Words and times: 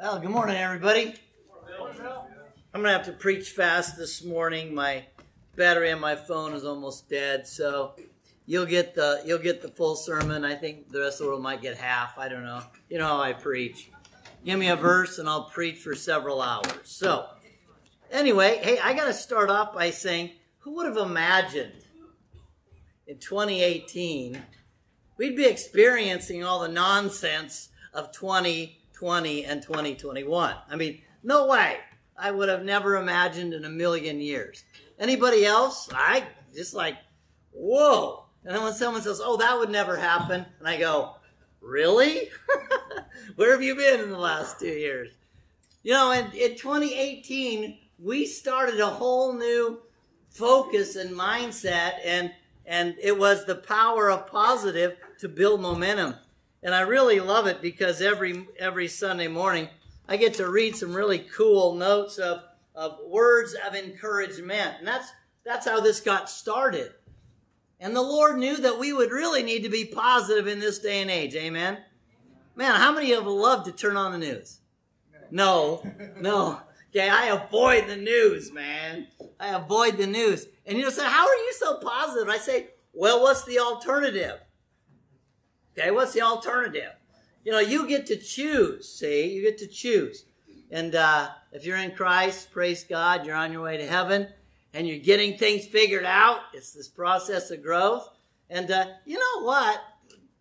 Well, 0.00 0.18
good 0.18 0.30
morning, 0.30 0.56
everybody. 0.56 1.14
I'm 2.72 2.80
gonna 2.80 2.90
have 2.90 3.04
to 3.04 3.12
preach 3.12 3.50
fast 3.50 3.98
this 3.98 4.24
morning. 4.24 4.74
My 4.74 5.04
battery 5.56 5.92
on 5.92 6.00
my 6.00 6.16
phone 6.16 6.54
is 6.54 6.64
almost 6.64 7.10
dead, 7.10 7.46
so 7.46 7.96
you'll 8.46 8.64
get 8.64 8.94
the 8.94 9.20
you'll 9.26 9.40
get 9.40 9.60
the 9.60 9.68
full 9.68 9.96
sermon. 9.96 10.42
I 10.42 10.54
think 10.54 10.90
the 10.90 11.00
rest 11.00 11.20
of 11.20 11.24
the 11.24 11.30
world 11.32 11.42
might 11.42 11.60
get 11.60 11.76
half. 11.76 12.16
I 12.16 12.30
don't 12.30 12.44
know. 12.44 12.62
You 12.88 12.96
know 12.96 13.08
how 13.08 13.20
I 13.20 13.34
preach. 13.34 13.90
Give 14.42 14.58
me 14.58 14.68
a 14.68 14.76
verse, 14.76 15.18
and 15.18 15.28
I'll 15.28 15.50
preach 15.50 15.76
for 15.76 15.94
several 15.94 16.40
hours. 16.40 16.72
So, 16.84 17.26
anyway, 18.10 18.58
hey, 18.62 18.78
I 18.78 18.94
gotta 18.94 19.12
start 19.12 19.50
off 19.50 19.74
by 19.74 19.90
saying, 19.90 20.30
who 20.60 20.76
would 20.76 20.86
have 20.86 20.96
imagined 20.96 21.84
in 23.06 23.18
2018 23.18 24.42
we'd 25.18 25.36
be 25.36 25.44
experiencing 25.44 26.42
all 26.42 26.60
the 26.60 26.68
nonsense 26.68 27.68
of 27.92 28.12
20 28.12 28.79
2020 29.00 29.46
and 29.46 29.62
2021. 29.62 30.54
I 30.68 30.76
mean, 30.76 31.00
no 31.22 31.46
way. 31.46 31.78
I 32.18 32.30
would 32.30 32.50
have 32.50 32.64
never 32.64 32.96
imagined 32.96 33.54
in 33.54 33.64
a 33.64 33.70
million 33.70 34.20
years. 34.20 34.62
Anybody 34.98 35.46
else? 35.46 35.88
I 35.94 36.24
just 36.54 36.74
like, 36.74 36.96
whoa. 37.50 38.26
And 38.44 38.54
then 38.54 38.62
when 38.62 38.74
someone 38.74 39.00
says, 39.00 39.20
oh, 39.24 39.38
that 39.38 39.58
would 39.58 39.70
never 39.70 39.96
happen, 39.96 40.44
and 40.58 40.68
I 40.68 40.76
go, 40.78 41.16
really? 41.62 42.28
Where 43.36 43.52
have 43.52 43.62
you 43.62 43.74
been 43.74 44.00
in 44.00 44.10
the 44.10 44.18
last 44.18 44.60
two 44.60 44.66
years? 44.66 45.08
You 45.82 45.92
know, 45.92 46.12
in, 46.12 46.26
in 46.32 46.56
2018, 46.56 47.78
we 47.98 48.26
started 48.26 48.80
a 48.80 48.86
whole 48.86 49.32
new 49.32 49.80
focus 50.28 50.96
and 50.96 51.16
mindset, 51.16 51.94
and 52.04 52.32
and 52.66 52.96
it 53.02 53.18
was 53.18 53.46
the 53.46 53.54
power 53.54 54.10
of 54.10 54.26
positive 54.26 54.96
to 55.20 55.28
build 55.28 55.60
momentum. 55.60 56.16
And 56.62 56.74
I 56.74 56.82
really 56.82 57.20
love 57.20 57.46
it 57.46 57.62
because 57.62 58.00
every 58.02 58.46
every 58.58 58.88
Sunday 58.88 59.28
morning 59.28 59.68
I 60.08 60.16
get 60.16 60.34
to 60.34 60.50
read 60.50 60.76
some 60.76 60.94
really 60.94 61.20
cool 61.20 61.74
notes 61.74 62.18
of, 62.18 62.42
of 62.74 62.98
words 63.06 63.54
of 63.66 63.74
encouragement. 63.74 64.76
And 64.78 64.86
that's 64.86 65.10
that's 65.44 65.66
how 65.66 65.80
this 65.80 66.00
got 66.00 66.28
started. 66.28 66.92
And 67.78 67.96
the 67.96 68.02
Lord 68.02 68.38
knew 68.38 68.58
that 68.58 68.78
we 68.78 68.92
would 68.92 69.10
really 69.10 69.42
need 69.42 69.62
to 69.62 69.70
be 69.70 69.86
positive 69.86 70.46
in 70.46 70.60
this 70.60 70.78
day 70.78 71.00
and 71.00 71.10
age. 71.10 71.34
Amen. 71.34 71.78
Man, 72.54 72.74
how 72.74 72.92
many 72.92 73.12
of 73.12 73.24
you 73.24 73.30
love 73.30 73.64
to 73.64 73.72
turn 73.72 73.96
on 73.96 74.12
the 74.12 74.18
news? 74.18 74.58
No, 75.30 75.82
no. 76.18 76.60
Okay, 76.90 77.08
I 77.08 77.26
avoid 77.26 77.86
the 77.86 77.96
news, 77.96 78.52
man. 78.52 79.06
I 79.38 79.54
avoid 79.54 79.96
the 79.96 80.06
news. 80.06 80.46
And 80.66 80.76
you 80.76 80.84
know, 80.84 80.90
say, 80.90 81.06
how 81.06 81.26
are 81.26 81.34
you 81.34 81.52
so 81.56 81.78
positive? 81.78 82.28
I 82.28 82.36
say, 82.36 82.70
well, 82.92 83.22
what's 83.22 83.44
the 83.44 83.60
alternative? 83.60 84.40
Okay, 85.78 85.90
what's 85.90 86.12
the 86.12 86.22
alternative? 86.22 86.92
You 87.44 87.52
know, 87.52 87.60
you 87.60 87.86
get 87.88 88.06
to 88.06 88.16
choose, 88.16 88.88
see? 88.88 89.32
You 89.32 89.42
get 89.42 89.58
to 89.58 89.66
choose. 89.66 90.24
And 90.70 90.94
uh, 90.94 91.30
if 91.52 91.64
you're 91.64 91.76
in 91.76 91.92
Christ, 91.92 92.52
praise 92.52 92.84
God, 92.84 93.26
you're 93.26 93.36
on 93.36 93.52
your 93.52 93.62
way 93.62 93.76
to 93.76 93.86
heaven 93.86 94.28
and 94.72 94.86
you're 94.86 94.98
getting 94.98 95.36
things 95.36 95.66
figured 95.66 96.04
out. 96.04 96.40
It's 96.52 96.72
this 96.72 96.88
process 96.88 97.50
of 97.50 97.62
growth. 97.62 98.08
And 98.48 98.70
uh, 98.70 98.86
you 99.04 99.18
know 99.18 99.44
what? 99.44 99.80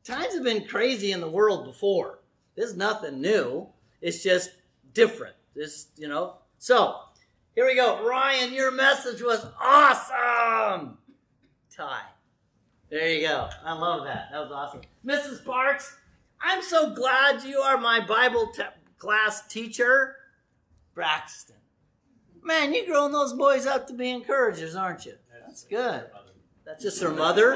Times 0.04 0.34
have 0.34 0.44
been 0.44 0.66
crazy 0.66 1.12
in 1.12 1.22
the 1.22 1.30
world 1.30 1.66
before. 1.66 2.20
There's 2.56 2.76
nothing 2.76 3.22
new. 3.22 3.68
It's 4.02 4.24
just 4.24 4.52
different. 4.94 5.36
This, 5.56 5.88
you 5.98 6.08
know. 6.08 6.36
So, 6.58 6.96
here 7.56 7.66
we 7.66 7.76
go. 7.76 8.06
Ryan, 8.06 8.54
your 8.54 8.72
message 8.72 9.22
was 9.22 9.46
awesome. 9.60 10.98
Ty. 11.76 12.02
There 12.90 13.08
you 13.08 13.28
go. 13.28 13.50
I 13.64 13.74
love 13.74 14.06
that. 14.06 14.30
That 14.32 14.40
was 14.40 14.52
awesome. 14.52 14.82
Mrs. 15.06 15.46
Parks, 15.46 15.96
I'm 16.42 16.64
so 16.64 16.94
glad 16.94 17.44
you 17.44 17.60
are 17.60 17.78
my 17.78 18.04
Bible 18.06 18.52
te- 18.54 18.64
class 18.98 19.46
teacher. 19.48 20.16
Braxton. 20.96 21.56
Man, 22.44 22.74
you're 22.74 22.86
growing 22.86 23.12
those 23.12 23.34
boys 23.34 23.66
up 23.66 23.88
to 23.88 23.94
be 23.94 24.10
encouragers, 24.10 24.76
aren't 24.76 25.06
you? 25.06 25.14
That's 25.46 25.64
good. 25.64 26.06
That's 26.66 26.84
just 26.84 27.02
her 27.02 27.12
mother. 27.12 27.56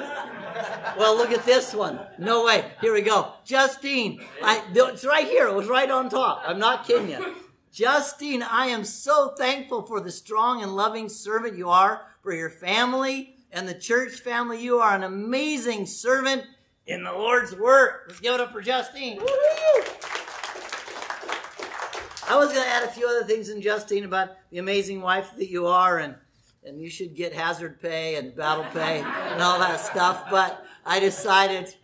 Well, 0.98 1.18
look 1.18 1.32
at 1.32 1.46
this 1.46 1.74
one. 1.74 2.00
No 2.18 2.46
way. 2.46 2.72
Here 2.82 2.94
we 2.94 3.02
go. 3.02 3.34
Justine. 3.46 4.24
I, 4.42 4.64
it's 4.74 5.06
right 5.06 5.28
here. 5.28 5.48
It 5.48 5.56
was 5.56 5.68
right 5.68 5.90
on 5.90 6.10
top. 6.10 6.44
I'm 6.46 6.60
not 6.60 6.88
kidding 6.88 7.10
you. 7.10 7.36
Justine, 7.72 8.44
I 8.44 8.68
am 8.68 8.84
so 8.84 9.34
thankful 9.38 9.84
for 9.84 10.00
the 10.00 10.12
strong 10.12 10.64
and 10.64 10.76
loving 10.76 11.10
servant 11.10 11.58
you 11.58 11.70
are 11.70 12.02
for 12.22 12.34
your 12.34 12.50
family 12.50 13.33
and 13.54 13.68
the 13.68 13.74
church 13.74 14.14
family. 14.14 14.62
You 14.62 14.80
are 14.80 14.96
an 14.96 15.04
amazing 15.04 15.86
servant 15.86 16.44
in 16.86 17.04
the 17.04 17.14
Lord's 17.14 17.56
work. 17.56 18.06
Let's 18.08 18.20
give 18.20 18.34
it 18.34 18.42
up 18.42 18.52
for 18.52 18.62
Justine. 18.62 19.20
Woo-hoo! 19.20 19.84
I 22.28 22.36
was 22.38 22.52
going 22.52 22.66
to 22.66 22.72
add 22.72 22.84
a 22.84 22.92
few 22.92 23.08
other 23.08 23.26
things 23.26 23.50
in 23.50 23.62
Justine 23.62 24.06
about 24.06 24.30
the 24.50 24.58
amazing 24.58 25.02
wife 25.02 25.32
that 25.38 25.50
you 25.50 25.68
are, 25.68 26.00
and 26.00 26.16
and 26.66 26.82
you 26.82 26.90
should 26.90 27.14
get 27.14 27.34
hazard 27.34 27.82
pay 27.82 28.16
and 28.16 28.34
battle 28.36 28.66
pay 28.74 29.02
and 29.02 29.42
all 29.42 29.60
that 29.60 29.82
stuff. 29.82 30.26
But 30.32 30.66
I 30.86 31.00
decided 31.00 31.76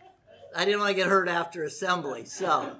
I 0.56 0.64
didn't 0.64 0.80
want 0.80 0.90
to 0.90 0.94
get 0.94 1.06
hurt 1.06 1.28
after 1.28 1.62
assembly, 1.64 2.24
so. 2.24 2.76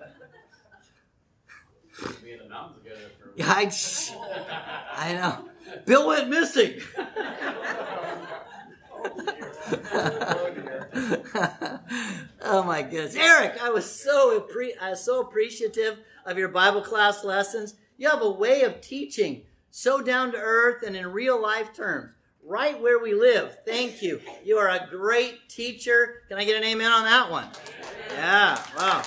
I, 3.43 3.71
I 4.97 5.13
know. 5.15 5.49
Bill 5.85 6.09
went 6.09 6.29
missing. 6.31 6.81
oh 12.43 12.63
my 12.65 12.83
goodness. 12.83 13.17
Eric, 13.17 13.59
I 13.63 13.71
was 13.71 13.85
so 13.85 14.41
appre- 14.41 14.81
I 14.81 14.91
was 14.91 15.05
so 15.05 15.21
appreciative 15.21 15.99
of 16.27 16.39
your 16.39 16.49
Bible 16.49 16.83
class 16.83 17.25
lessons. 17.25 17.75
You 17.97 18.09
have 18.09 18.23
a 18.23 18.31
way 18.31 18.63
of 18.63 18.81
teaching 18.81 19.43
so 19.71 20.03
down 20.03 20.33
to 20.33 20.39
earth 20.39 20.83
and 20.83 20.97
in 20.97 21.13
real 21.13 21.41
life 21.41 21.73
terms, 21.75 22.11
right 22.43 22.81
where 22.81 22.99
we 22.99 23.15
live. 23.15 23.59
Thank 23.65 24.03
you. 24.03 24.21
You 24.45 24.59
are 24.59 24.69
a 24.69 24.87
great 24.91 25.49
teacher. 25.49 26.23
Can 26.29 26.39
I 26.39 26.45
get 26.45 26.57
an 26.57 26.65
amen 26.65 26.91
on 26.91 27.05
that 27.05 27.31
one? 27.31 27.49
Yeah, 28.13 28.61
wow. 28.77 29.03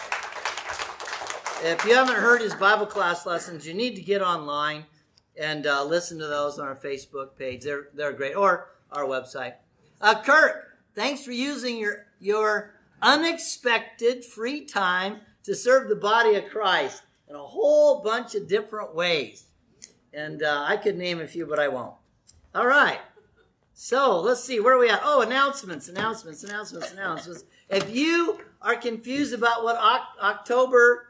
If 1.65 1.85
you 1.85 1.95
haven't 1.95 2.15
heard 2.15 2.41
his 2.41 2.53
Bible 2.53 2.85
class 2.85 3.25
lessons, 3.25 3.67
you 3.67 3.73
need 3.73 3.95
to 3.95 4.01
get 4.01 4.21
online 4.21 4.85
and 5.39 5.65
uh, 5.65 5.83
listen 5.83 6.19
to 6.19 6.27
those 6.27 6.59
on 6.59 6.67
our 6.67 6.75
Facebook 6.75 7.37
page. 7.37 7.63
They're, 7.63 7.87
they're 7.93 8.13
great. 8.13 8.35
Or 8.35 8.69
our 8.91 9.05
website. 9.05 9.53
Uh, 10.03 10.21
Kirk, 10.21 10.79
thanks 10.93 11.23
for 11.23 11.31
using 11.31 11.77
your, 11.77 12.07
your 12.19 12.73
unexpected 13.01 14.25
free 14.25 14.65
time 14.65 15.21
to 15.43 15.55
serve 15.55 15.87
the 15.87 15.95
body 15.95 16.35
of 16.35 16.49
Christ 16.49 17.03
in 17.29 17.37
a 17.37 17.39
whole 17.39 18.01
bunch 18.03 18.35
of 18.35 18.49
different 18.49 18.93
ways. 18.93 19.45
And 20.13 20.43
uh, 20.43 20.65
I 20.67 20.75
could 20.75 20.97
name 20.97 21.21
a 21.21 21.25
few, 21.25 21.45
but 21.45 21.57
I 21.57 21.69
won't. 21.69 21.93
All 22.53 22.67
right. 22.67 22.99
So 23.73 24.19
let's 24.19 24.43
see, 24.43 24.59
where 24.59 24.75
are 24.75 24.77
we 24.77 24.89
at? 24.89 24.99
Oh, 25.05 25.21
announcements, 25.21 25.87
announcements, 25.87 26.43
announcements, 26.43 26.91
announcements. 26.91 27.45
If 27.69 27.95
you 27.95 28.41
are 28.61 28.75
confused 28.75 29.33
about 29.33 29.63
what 29.63 29.77
October 30.21 31.07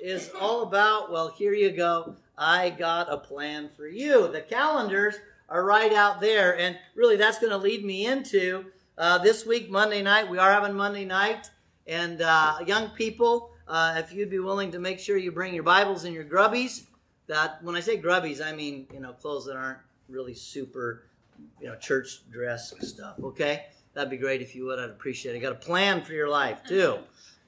is 0.00 0.32
all 0.40 0.64
about, 0.64 1.12
well, 1.12 1.28
here 1.28 1.54
you 1.54 1.70
go. 1.70 2.16
I 2.36 2.70
got 2.70 3.06
a 3.08 3.18
plan 3.18 3.68
for 3.68 3.86
you. 3.86 4.26
The 4.26 4.40
calendars 4.40 5.14
are 5.52 5.64
right 5.64 5.92
out 5.92 6.20
there. 6.20 6.58
And 6.58 6.78
really, 6.94 7.16
that's 7.16 7.38
going 7.38 7.50
to 7.50 7.58
lead 7.58 7.84
me 7.84 8.06
into 8.06 8.66
uh, 8.96 9.18
this 9.18 9.44
week, 9.44 9.70
Monday 9.70 10.02
night. 10.02 10.28
We 10.30 10.38
are 10.38 10.50
having 10.50 10.74
Monday 10.74 11.04
night. 11.04 11.50
And 11.86 12.22
uh, 12.22 12.58
young 12.66 12.88
people, 12.90 13.50
uh, 13.68 13.94
if 13.98 14.12
you'd 14.12 14.30
be 14.30 14.38
willing 14.38 14.72
to 14.72 14.78
make 14.78 14.98
sure 14.98 15.16
you 15.16 15.30
bring 15.30 15.54
your 15.54 15.62
Bibles 15.62 16.04
and 16.04 16.14
your 16.14 16.24
grubbies, 16.24 16.86
that 17.26 17.62
when 17.62 17.76
I 17.76 17.80
say 17.80 18.00
grubbies, 18.00 18.44
I 18.44 18.54
mean, 18.54 18.86
you 18.92 19.00
know, 19.00 19.12
clothes 19.12 19.44
that 19.46 19.56
aren't 19.56 19.78
really 20.08 20.34
super, 20.34 21.04
you 21.60 21.68
know, 21.68 21.76
church 21.76 22.22
dress 22.30 22.72
stuff, 22.80 23.16
okay? 23.22 23.66
That'd 23.94 24.10
be 24.10 24.16
great 24.16 24.40
if 24.40 24.54
you 24.54 24.64
would. 24.66 24.78
I'd 24.78 24.90
appreciate 24.90 25.36
it. 25.36 25.40
Got 25.40 25.52
a 25.52 25.56
plan 25.56 26.02
for 26.02 26.14
your 26.14 26.28
life, 26.28 26.62
too. 26.66 26.98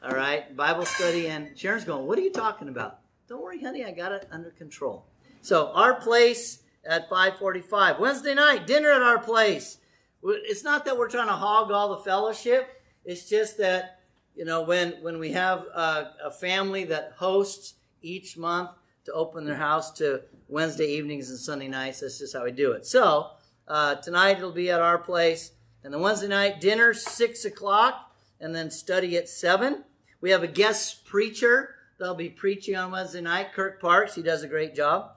All 0.03 0.15
right? 0.15 0.55
Bible 0.55 0.85
study. 0.85 1.29
And 1.29 1.59
Sharon's 1.59 1.85
going, 1.85 2.07
What 2.07 2.19
are 2.19 2.23
you 2.23 2.33
talking 2.33 2.69
about? 2.69 2.99
Don't 3.29 3.43
worry, 3.43 3.63
honey. 3.63 3.85
I 3.85 3.93
got 3.93 4.13
it 4.13 4.29
under 4.31 4.51
control. 4.51 5.07
So, 5.41 5.73
our 5.73 5.95
place 5.95 6.64
at 6.87 7.09
5:45. 7.09 7.99
Wednesday 7.99 8.35
night, 8.35 8.67
dinner 8.67 8.91
at 8.91 9.03
our 9.03 9.19
place. 9.19 9.79
It's 10.23 10.65
not 10.65 10.85
that 10.87 10.97
we're 10.97 11.11
trying 11.11 11.29
to 11.29 11.35
hog 11.35 11.71
all 11.71 11.91
the 11.97 12.03
fellowship. 12.03 12.81
It's 13.05 13.29
just 13.29 13.59
that 13.59 14.01
you 14.35 14.45
know 14.45 14.63
when 14.63 14.93
when 15.03 15.19
we 15.19 15.33
have 15.33 15.61
a, 15.75 16.13
a 16.25 16.31
family 16.31 16.85
that 16.85 17.15
hosts 17.17 17.75
each 18.03 18.37
month 18.37 18.71
to 19.05 19.13
open 19.13 19.45
their 19.45 19.57
house 19.57 19.93
to 19.93 20.23
Wednesday 20.49 20.87
evenings 20.87 21.31
and 21.31 21.39
Sunday 21.39 21.69
nights. 21.69 22.01
That's 22.01 22.19
just 22.19 22.35
how 22.35 22.45
we 22.45 22.53
do 22.53 22.73
it. 22.73 22.87
So 22.87 23.31
uh, 23.69 23.97
tonight 23.97 24.39
it'll 24.39 24.53
be 24.53 24.71
at 24.71 24.81
our 24.81 24.99
place, 24.99 25.53
and 25.83 25.93
the 25.93 25.99
Wednesday 25.99 26.29
night 26.29 26.61
dinner 26.61 26.95
six 26.95 27.45
o'clock, 27.45 28.15
and 28.41 28.55
then 28.55 28.71
study 28.71 29.17
at 29.17 29.29
seven. 29.29 29.85
We 30.21 30.31
have 30.31 30.43
a 30.43 30.49
guest 30.49 31.05
preacher 31.05 31.75
that'll 31.99 32.15
be 32.15 32.31
preaching 32.31 32.77
on 32.77 32.91
Wednesday 32.91 33.21
night. 33.21 33.53
Kirk 33.53 33.81
Parks, 33.81 34.15
he 34.15 34.23
does 34.23 34.43
a 34.43 34.49
great 34.49 34.75
job. 34.75 35.14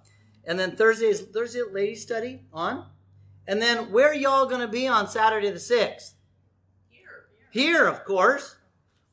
And 0.47 0.57
then 0.57 0.77
Thursday 0.77 1.07
is 1.07 1.21
Thursday 1.21 1.61
ladies 1.69 2.01
study 2.01 2.41
on. 2.53 2.85
And 3.45 3.61
then 3.61 3.91
where 3.91 4.09
are 4.09 4.15
y'all 4.15 4.45
going 4.45 4.61
to 4.61 4.67
be 4.67 4.87
on 4.87 5.09
Saturday 5.09 5.51
the 5.51 5.57
6th? 5.57 6.13
Here. 6.89 7.27
Here, 7.51 7.85
of 7.85 8.05
course. 8.05 8.55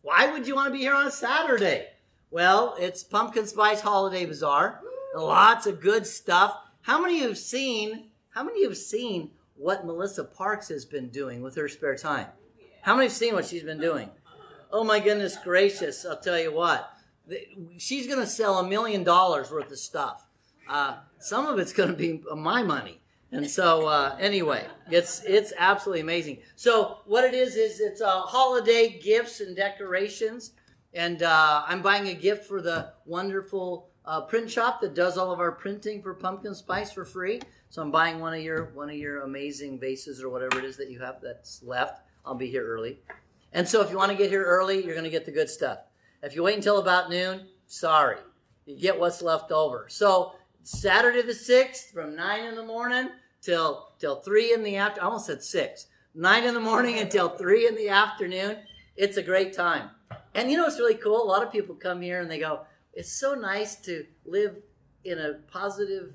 Why 0.00 0.31
would 0.31 0.46
you 0.46 0.54
want 0.54 0.69
to 0.69 0.72
be 0.72 0.84
here 0.84 0.94
on 0.94 1.08
a 1.08 1.10
Saturday? 1.10 1.88
Well, 2.31 2.76
it's 2.78 3.02
Pumpkin 3.02 3.46
Spice 3.46 3.81
Holiday 3.81 4.25
Bazaar. 4.26 4.81
Lots 5.16 5.66
of 5.66 5.81
good 5.81 6.06
stuff. 6.06 6.56
How 6.82 7.00
many 7.00 7.20
have 7.20 7.38
seen? 7.38 8.10
How 8.31 8.44
many 8.44 8.64
have 8.64 8.76
seen 8.76 9.31
what 9.56 9.86
Melissa 9.86 10.25
Parks 10.25 10.69
has 10.69 10.84
been 10.84 11.08
doing 11.08 11.42
with 11.42 11.56
her 11.56 11.69
spare 11.69 11.96
time? 11.96 12.26
How 12.82 12.94
many 12.94 13.06
have 13.06 13.12
seen 13.12 13.34
what 13.34 13.46
she's 13.46 13.62
been 13.62 13.81
doing? 13.81 14.10
Oh 14.70 14.84
my 14.84 15.00
goodness 15.00 15.36
gracious! 15.42 16.04
I'll 16.04 16.19
tell 16.19 16.38
you 16.38 16.52
what. 16.52 16.92
She's 17.78 18.06
going 18.06 18.19
to 18.19 18.26
sell 18.26 18.58
a 18.58 18.69
million 18.69 19.04
dollars 19.04 19.50
worth 19.50 19.70
of 19.70 19.78
stuff. 19.78 20.26
Uh, 20.69 20.99
some 21.19 21.46
of 21.46 21.58
it's 21.58 21.72
going 21.72 21.90
to 21.90 21.96
be 21.96 22.22
my 22.34 22.62
money. 22.62 23.00
And 23.34 23.50
so, 23.50 23.88
uh, 23.88 24.16
anyway, 24.20 24.64
it's 24.93 25.25
it's 25.25 25.52
absolutely 25.58 26.02
amazing. 26.02 26.38
So, 26.55 26.99
what 27.05 27.25
it 27.25 27.34
is 27.34 27.56
is 27.56 27.81
it's 27.81 28.00
uh, 28.00 28.20
holiday 28.20 29.00
gifts 29.02 29.40
and 29.40 29.56
decorations, 29.56 30.52
and 30.93 31.20
uh, 31.20 31.64
I'm 31.66 31.82
buying 31.82 32.06
a 32.06 32.14
gift 32.14 32.44
for 32.44 32.62
the 32.62 32.93
wonderful 33.05 33.88
uh, 34.05 34.20
print 34.20 34.49
shop 34.49 34.81
that 34.82 34.94
does 34.94 35.19
all 35.19 35.32
of 35.32 35.40
our 35.40 35.50
printing 35.50 36.00
for 36.00 36.14
pumpkin 36.14 36.55
spice 36.55 36.93
for 36.93 37.05
free. 37.05 37.40
So, 37.70 37.82
I'm 37.82 37.90
buying 37.90 38.20
one 38.20 38.34
of 38.34 38.40
your 38.40 38.67
one 38.67 38.88
of 38.88 38.94
your 38.94 39.22
amazing 39.22 39.81
vases 39.81 40.22
or 40.22 40.28
whatever 40.28 40.60
it 40.60 40.64
is 40.64 40.76
that 40.76 40.88
you 40.88 41.00
have 41.00 41.17
that's 41.20 41.60
left. 41.64 42.02
I'll 42.25 42.37
be 42.37 42.49
here 42.49 42.64
early, 42.64 43.00
and 43.52 43.67
so 43.67 43.81
if 43.82 43.90
you 43.90 43.96
want 43.96 44.12
to 44.12 44.17
get 44.17 44.31
here 44.31 44.44
early, 44.44 44.84
you're 44.84 44.94
going 44.94 45.02
to 45.02 45.10
get 45.10 45.26
the 45.26 45.32
good 45.32 45.50
stuff. 45.50 45.78
If 46.22 46.37
you 46.37 46.44
wait 46.44 46.55
until 46.55 46.78
about 46.78 47.10
noon, 47.10 47.49
sorry, 47.67 48.19
you 48.64 48.78
get 48.78 49.00
what's 49.00 49.22
left 49.22 49.50
over. 49.50 49.87
So, 49.88 50.34
Saturday 50.64 51.20
the 51.20 51.34
sixth 51.34 51.90
from 51.90 52.16
nine 52.16 52.46
in 52.46 52.55
the 52.55 52.64
morning 52.64 53.11
till 53.43 53.88
till 53.99 54.22
three 54.22 54.50
in 54.50 54.62
the 54.62 54.76
after. 54.76 55.02
I 55.02 55.05
almost 55.05 55.26
said 55.26 55.43
six. 55.43 55.88
Nine 56.14 56.44
in 56.44 56.55
the 56.55 56.61
morning 56.61 56.99
until 56.99 57.28
three 57.28 57.69
in 57.69 57.76
the 57.76 57.90
afternoon. 57.90 58.56
It's 58.96 59.19
a 59.19 59.22
great 59.22 59.52
time. 59.52 59.90
And 60.34 60.50
you 60.50 60.56
know 60.56 60.64
what's 60.64 60.78
really 60.78 60.94
cool? 60.94 61.22
A 61.22 61.28
lot 61.28 61.43
of 61.43 61.52
people 61.52 61.75
come 61.75 62.00
here 62.00 62.22
and 62.22 62.31
they 62.31 62.38
go, 62.38 62.61
"It's 62.94 63.12
so 63.12 63.34
nice 63.34 63.76
to 63.82 64.06
live 64.25 64.62
in 65.05 65.19
a 65.19 65.34
positive, 65.52 66.14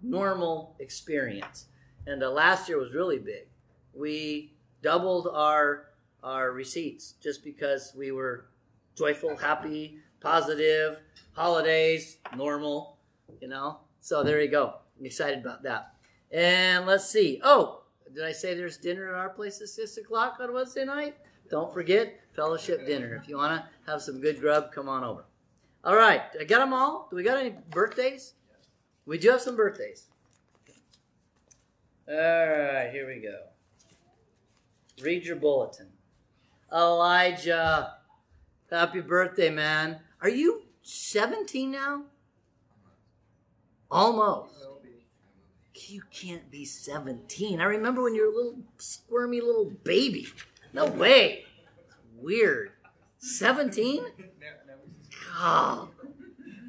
normal 0.00 0.76
experience." 0.78 1.66
And 2.06 2.22
uh, 2.22 2.30
last 2.30 2.68
year 2.68 2.78
was 2.78 2.94
really 2.94 3.18
big. 3.18 3.48
We 3.92 4.52
doubled 4.82 5.26
our 5.32 5.86
our 6.22 6.52
receipts 6.52 7.14
just 7.20 7.42
because 7.42 7.92
we 7.96 8.12
were 8.12 8.46
joyful, 8.94 9.36
happy, 9.36 9.98
positive, 10.20 11.00
holidays, 11.32 12.18
normal, 12.36 12.99
you 13.40 13.48
know. 13.48 13.80
So 14.00 14.22
there 14.22 14.40
you 14.40 14.48
go. 14.48 14.74
I'm 14.98 15.06
excited 15.06 15.40
about 15.40 15.62
that. 15.64 15.94
And 16.32 16.86
let's 16.86 17.08
see. 17.08 17.40
Oh, 17.42 17.82
did 18.14 18.24
I 18.24 18.32
say 18.32 18.54
there's 18.54 18.76
dinner 18.76 19.08
at 19.08 19.14
our 19.14 19.30
place 19.30 19.60
at 19.60 19.68
6 19.68 19.96
o'clock 19.98 20.38
on 20.40 20.52
Wednesday 20.52 20.84
night? 20.84 21.16
Don't 21.50 21.72
forget 21.72 22.20
fellowship 22.32 22.86
dinner. 22.86 23.16
If 23.16 23.28
you 23.28 23.36
want 23.36 23.60
to 23.60 23.90
have 23.90 24.00
some 24.02 24.20
good 24.20 24.40
grub, 24.40 24.72
come 24.72 24.88
on 24.88 25.04
over. 25.04 25.24
All 25.84 25.96
right. 25.96 26.22
I 26.38 26.44
got 26.44 26.60
them 26.60 26.72
all. 26.72 27.08
Do 27.10 27.16
we 27.16 27.22
got 27.22 27.38
any 27.38 27.54
birthdays? 27.70 28.34
We 29.06 29.18
do 29.18 29.30
have 29.30 29.40
some 29.40 29.56
birthdays. 29.56 30.06
All 32.08 32.14
right. 32.14 32.90
Here 32.92 33.06
we 33.06 33.20
go. 33.20 33.38
Read 35.02 35.24
your 35.24 35.36
bulletin. 35.36 35.88
Elijah. 36.72 37.94
Happy 38.70 39.00
birthday, 39.00 39.50
man. 39.50 40.00
Are 40.22 40.28
you 40.28 40.62
17 40.82 41.70
now? 41.70 42.04
Almost 43.90 44.60
you 45.90 46.02
can't 46.10 46.50
be 46.50 46.64
17. 46.64 47.60
I 47.60 47.64
remember 47.64 48.02
when 48.02 48.14
you 48.14 48.22
were 48.22 48.32
a 48.32 48.36
little 48.36 48.62
squirmy 48.78 49.40
little 49.40 49.70
baby. 49.84 50.26
No 50.72 50.86
way. 50.86 51.44
Weird. 52.16 52.72
17? 53.18 54.04
God. 55.36 55.88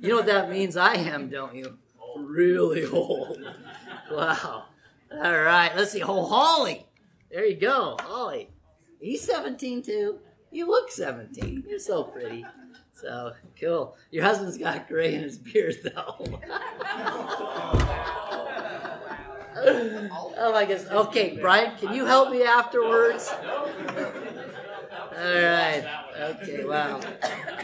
You 0.01 0.09
know 0.09 0.15
what 0.15 0.25
that 0.25 0.49
means? 0.49 0.75
I 0.75 0.95
am, 0.95 1.29
don't 1.29 1.55
you? 1.55 1.77
Really 2.17 2.85
old. 2.85 3.39
Wow. 4.11 4.65
All 5.11 5.39
right. 5.39 5.71
Let's 5.75 5.91
see. 5.91 6.01
Oh, 6.01 6.25
Holly. 6.25 6.87
There 7.31 7.45
you 7.45 7.55
go. 7.55 7.97
Holly. 8.01 8.49
He's 8.99 9.21
17 9.21 9.83
too. 9.83 10.19
You 10.51 10.67
look 10.67 10.91
17. 10.91 11.65
You're 11.67 11.79
so 11.79 12.03
pretty. 12.03 12.45
So 13.01 13.33
cool. 13.59 13.97
Your 14.11 14.23
husband's 14.23 14.57
got 14.57 14.87
gray 14.87 15.15
in 15.15 15.21
his 15.21 15.37
beard 15.37 15.75
though. 15.83 16.15
oh, 19.55 20.33
oh 20.37 20.51
my 20.53 20.65
goodness. 20.65 20.87
Okay, 20.89 21.37
Brian, 21.41 21.75
can 21.77 21.95
you 21.95 22.05
help 22.05 22.31
me 22.31 22.43
afterwards? 22.43 23.33
All 25.11 25.17
right. 25.17 25.83
Okay, 26.19 26.63
wow. 26.63 26.99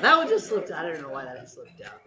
That 0.01 0.17
one 0.17 0.27
just 0.27 0.47
slipped 0.47 0.71
out. 0.71 0.85
I 0.85 0.91
don't 0.91 1.01
know 1.01 1.09
why 1.09 1.25
that 1.25 1.49
slipped 1.49 1.81
out. 1.81 2.01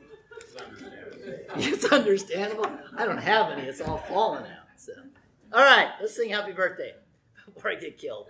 It's 1.57 1.85
understandable. 1.87 2.67
I 2.97 3.05
don't 3.05 3.19
have 3.19 3.53
any. 3.53 3.63
It's 3.69 3.81
all 3.81 3.99
falling 3.99 4.45
out. 4.45 4.67
So, 4.77 4.93
all 5.53 5.61
right, 5.63 5.91
let's 6.01 6.17
sing 6.17 6.31
"Happy 6.31 6.53
Birthday" 6.53 6.95
before 7.55 7.71
I 7.71 7.75
get 7.77 7.99
killed. 7.99 8.27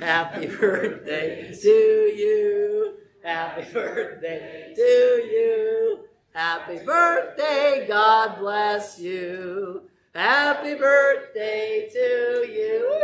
Happy 0.00 0.46
birthday 0.60 1.54
to 1.62 1.68
you. 1.68 2.98
Happy 3.22 3.62
birthday 3.72 4.72
to 4.74 4.82
you. 4.82 6.00
Happy 6.34 6.78
birthday. 6.84 7.86
God 7.88 8.38
bless 8.38 8.98
you. 8.98 9.82
Happy 10.14 10.74
birthday 10.74 11.88
to 11.92 12.46
you. 12.50 13.02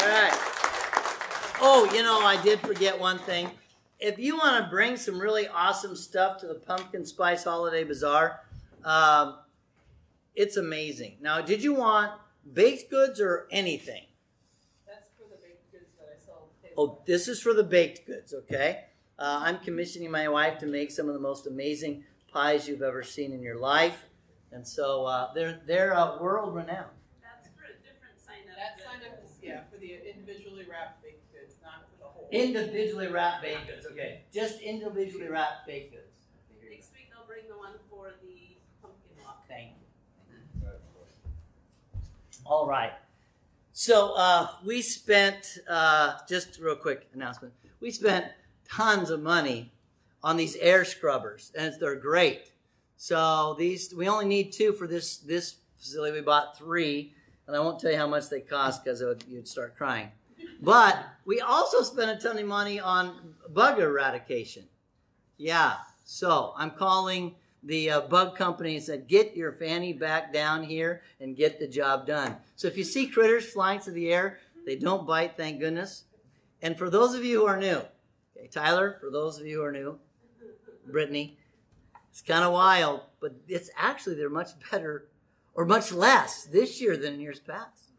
All 0.00 0.08
right. 0.08 0.54
Oh, 1.60 1.88
you 1.94 2.02
know, 2.02 2.20
I 2.20 2.40
did 2.42 2.60
forget 2.60 2.98
one 2.98 3.18
thing. 3.18 3.50
If 4.00 4.18
you 4.18 4.36
want 4.36 4.62
to 4.62 4.70
bring 4.70 4.96
some 4.96 5.18
really 5.18 5.46
awesome 5.48 5.94
stuff 5.94 6.38
to 6.40 6.46
the 6.46 6.54
Pumpkin 6.54 7.06
Spice 7.06 7.44
Holiday 7.44 7.84
Bazaar, 7.84 8.40
um, 8.84 9.36
it's 10.34 10.56
amazing. 10.56 11.16
Now, 11.20 11.40
did 11.40 11.62
you 11.62 11.74
want 11.74 12.12
baked 12.52 12.90
goods 12.90 13.20
or 13.20 13.46
anything? 13.50 14.02
That's 14.86 15.08
for 15.16 15.24
the 15.30 15.40
baked 15.40 15.72
goods 15.72 15.86
that 15.98 16.08
I 16.12 16.22
sell. 16.22 16.48
Oh, 16.76 16.98
this 17.06 17.28
is 17.28 17.40
for 17.40 17.54
the 17.54 17.62
baked 17.62 18.06
goods, 18.06 18.34
okay? 18.34 18.84
Uh, 19.18 19.40
I'm 19.42 19.58
commissioning 19.58 20.10
my 20.10 20.28
wife 20.28 20.58
to 20.58 20.66
make 20.66 20.90
some 20.90 21.08
of 21.08 21.14
the 21.14 21.20
most 21.20 21.46
amazing 21.46 22.04
pies 22.32 22.66
you've 22.66 22.82
ever 22.82 23.02
seen 23.02 23.32
in 23.32 23.42
your 23.42 23.58
life. 23.58 24.04
And 24.50 24.66
so 24.66 25.04
uh, 25.04 25.32
they're 25.34 25.60
they're 25.66 25.96
uh, 25.96 26.20
world 26.20 26.54
renowned. 26.54 26.94
That's 27.22 27.48
for 27.56 27.64
a 27.64 27.74
different 27.82 28.18
sign 28.18 28.46
up. 28.50 28.56
That 28.56 28.78
sign 28.84 29.02
up 29.10 29.18
is 29.24 29.32
yeah 29.42 29.62
for 29.70 29.78
the 29.78 29.98
individually 30.08 30.64
wrapped 30.70 31.02
baked 31.02 31.32
goods, 31.32 31.56
not 31.62 31.86
for 31.90 31.98
the 31.98 32.08
whole. 32.08 32.28
Individually 32.30 33.08
wrapped 33.08 33.42
baked 33.42 33.66
goods. 33.66 33.86
Okay, 33.90 34.22
just 34.32 34.60
individually 34.60 35.28
wrapped 35.28 35.66
baked 35.66 35.92
goods. 35.92 36.14
Next 36.70 36.92
week 36.94 37.10
I'll 37.18 37.26
bring 37.26 37.48
the 37.48 37.58
one 37.58 37.74
for 37.90 38.14
the 38.22 38.54
pumpkin 38.80 39.24
walk. 39.24 39.42
Thank 39.48 39.70
you. 39.70 40.70
All 42.46 42.68
right. 42.68 42.92
So 43.76 44.14
uh, 44.14 44.46
we 44.64 44.82
spent 44.82 45.58
uh, 45.68 46.18
just 46.28 46.60
real 46.60 46.76
quick 46.76 47.08
announcement. 47.12 47.52
We 47.80 47.90
spent 47.90 48.26
tons 48.70 49.10
of 49.10 49.20
money 49.20 49.72
on 50.22 50.36
these 50.36 50.54
air 50.56 50.84
scrubbers, 50.84 51.50
and 51.58 51.74
they're 51.80 51.96
great. 51.96 52.52
So 52.96 53.56
these 53.58 53.92
we 53.92 54.08
only 54.08 54.26
need 54.26 54.52
two 54.52 54.74
for 54.74 54.86
this 54.86 55.16
this 55.16 55.56
facility. 55.76 56.12
We 56.12 56.20
bought 56.20 56.56
three, 56.56 57.14
and 57.48 57.56
I 57.56 57.58
won't 57.58 57.80
tell 57.80 57.90
you 57.90 57.96
how 57.96 58.06
much 58.06 58.28
they 58.28 58.40
cost 58.40 58.84
because 58.84 59.02
you'd 59.28 59.48
start 59.48 59.76
crying. 59.76 60.12
But 60.62 61.04
we 61.24 61.40
also 61.40 61.82
spent 61.82 62.12
a 62.12 62.22
ton 62.22 62.38
of 62.38 62.46
money 62.46 62.78
on 62.78 63.34
bug 63.52 63.80
eradication. 63.80 64.66
Yeah, 65.36 65.74
so 66.04 66.54
I'm 66.56 66.70
calling 66.70 67.34
the 67.64 67.90
uh, 67.90 68.00
bug 68.02 68.36
company 68.36 68.76
and 68.76 68.84
said, 68.84 69.08
"Get 69.08 69.36
your 69.36 69.52
fanny 69.52 69.92
back 69.92 70.32
down 70.32 70.64
here 70.64 71.02
and 71.20 71.36
get 71.36 71.58
the 71.58 71.66
job 71.68 72.06
done." 72.06 72.36
So 72.56 72.68
if 72.68 72.76
you 72.76 72.84
see 72.84 73.06
critters 73.06 73.50
flying 73.50 73.80
through 73.80 73.94
the 73.94 74.12
air, 74.12 74.38
they 74.66 74.76
don't 74.76 75.06
bite, 75.06 75.36
thank 75.36 75.60
goodness. 75.60 76.04
And 76.62 76.78
for 76.78 76.88
those 76.88 77.14
of 77.14 77.24
you 77.24 77.40
who 77.40 77.46
are 77.46 77.58
new, 77.58 77.82
okay, 78.36 78.48
Tyler, 78.50 78.96
for 79.00 79.10
those 79.10 79.38
of 79.38 79.46
you 79.46 79.58
who 79.58 79.64
are 79.64 79.72
new, 79.72 79.98
Brittany, 80.86 81.38
it's 82.10 82.22
kind 82.22 82.44
of 82.44 82.52
wild, 82.52 83.00
but 83.20 83.34
it's 83.48 83.70
actually 83.76 84.14
they're 84.14 84.30
much 84.30 84.50
better 84.70 85.08
or 85.54 85.64
much 85.64 85.92
less 85.92 86.44
this 86.44 86.80
year 86.80 86.96
than 86.96 87.14
in 87.14 87.20
years 87.20 87.40
past. 87.40 87.90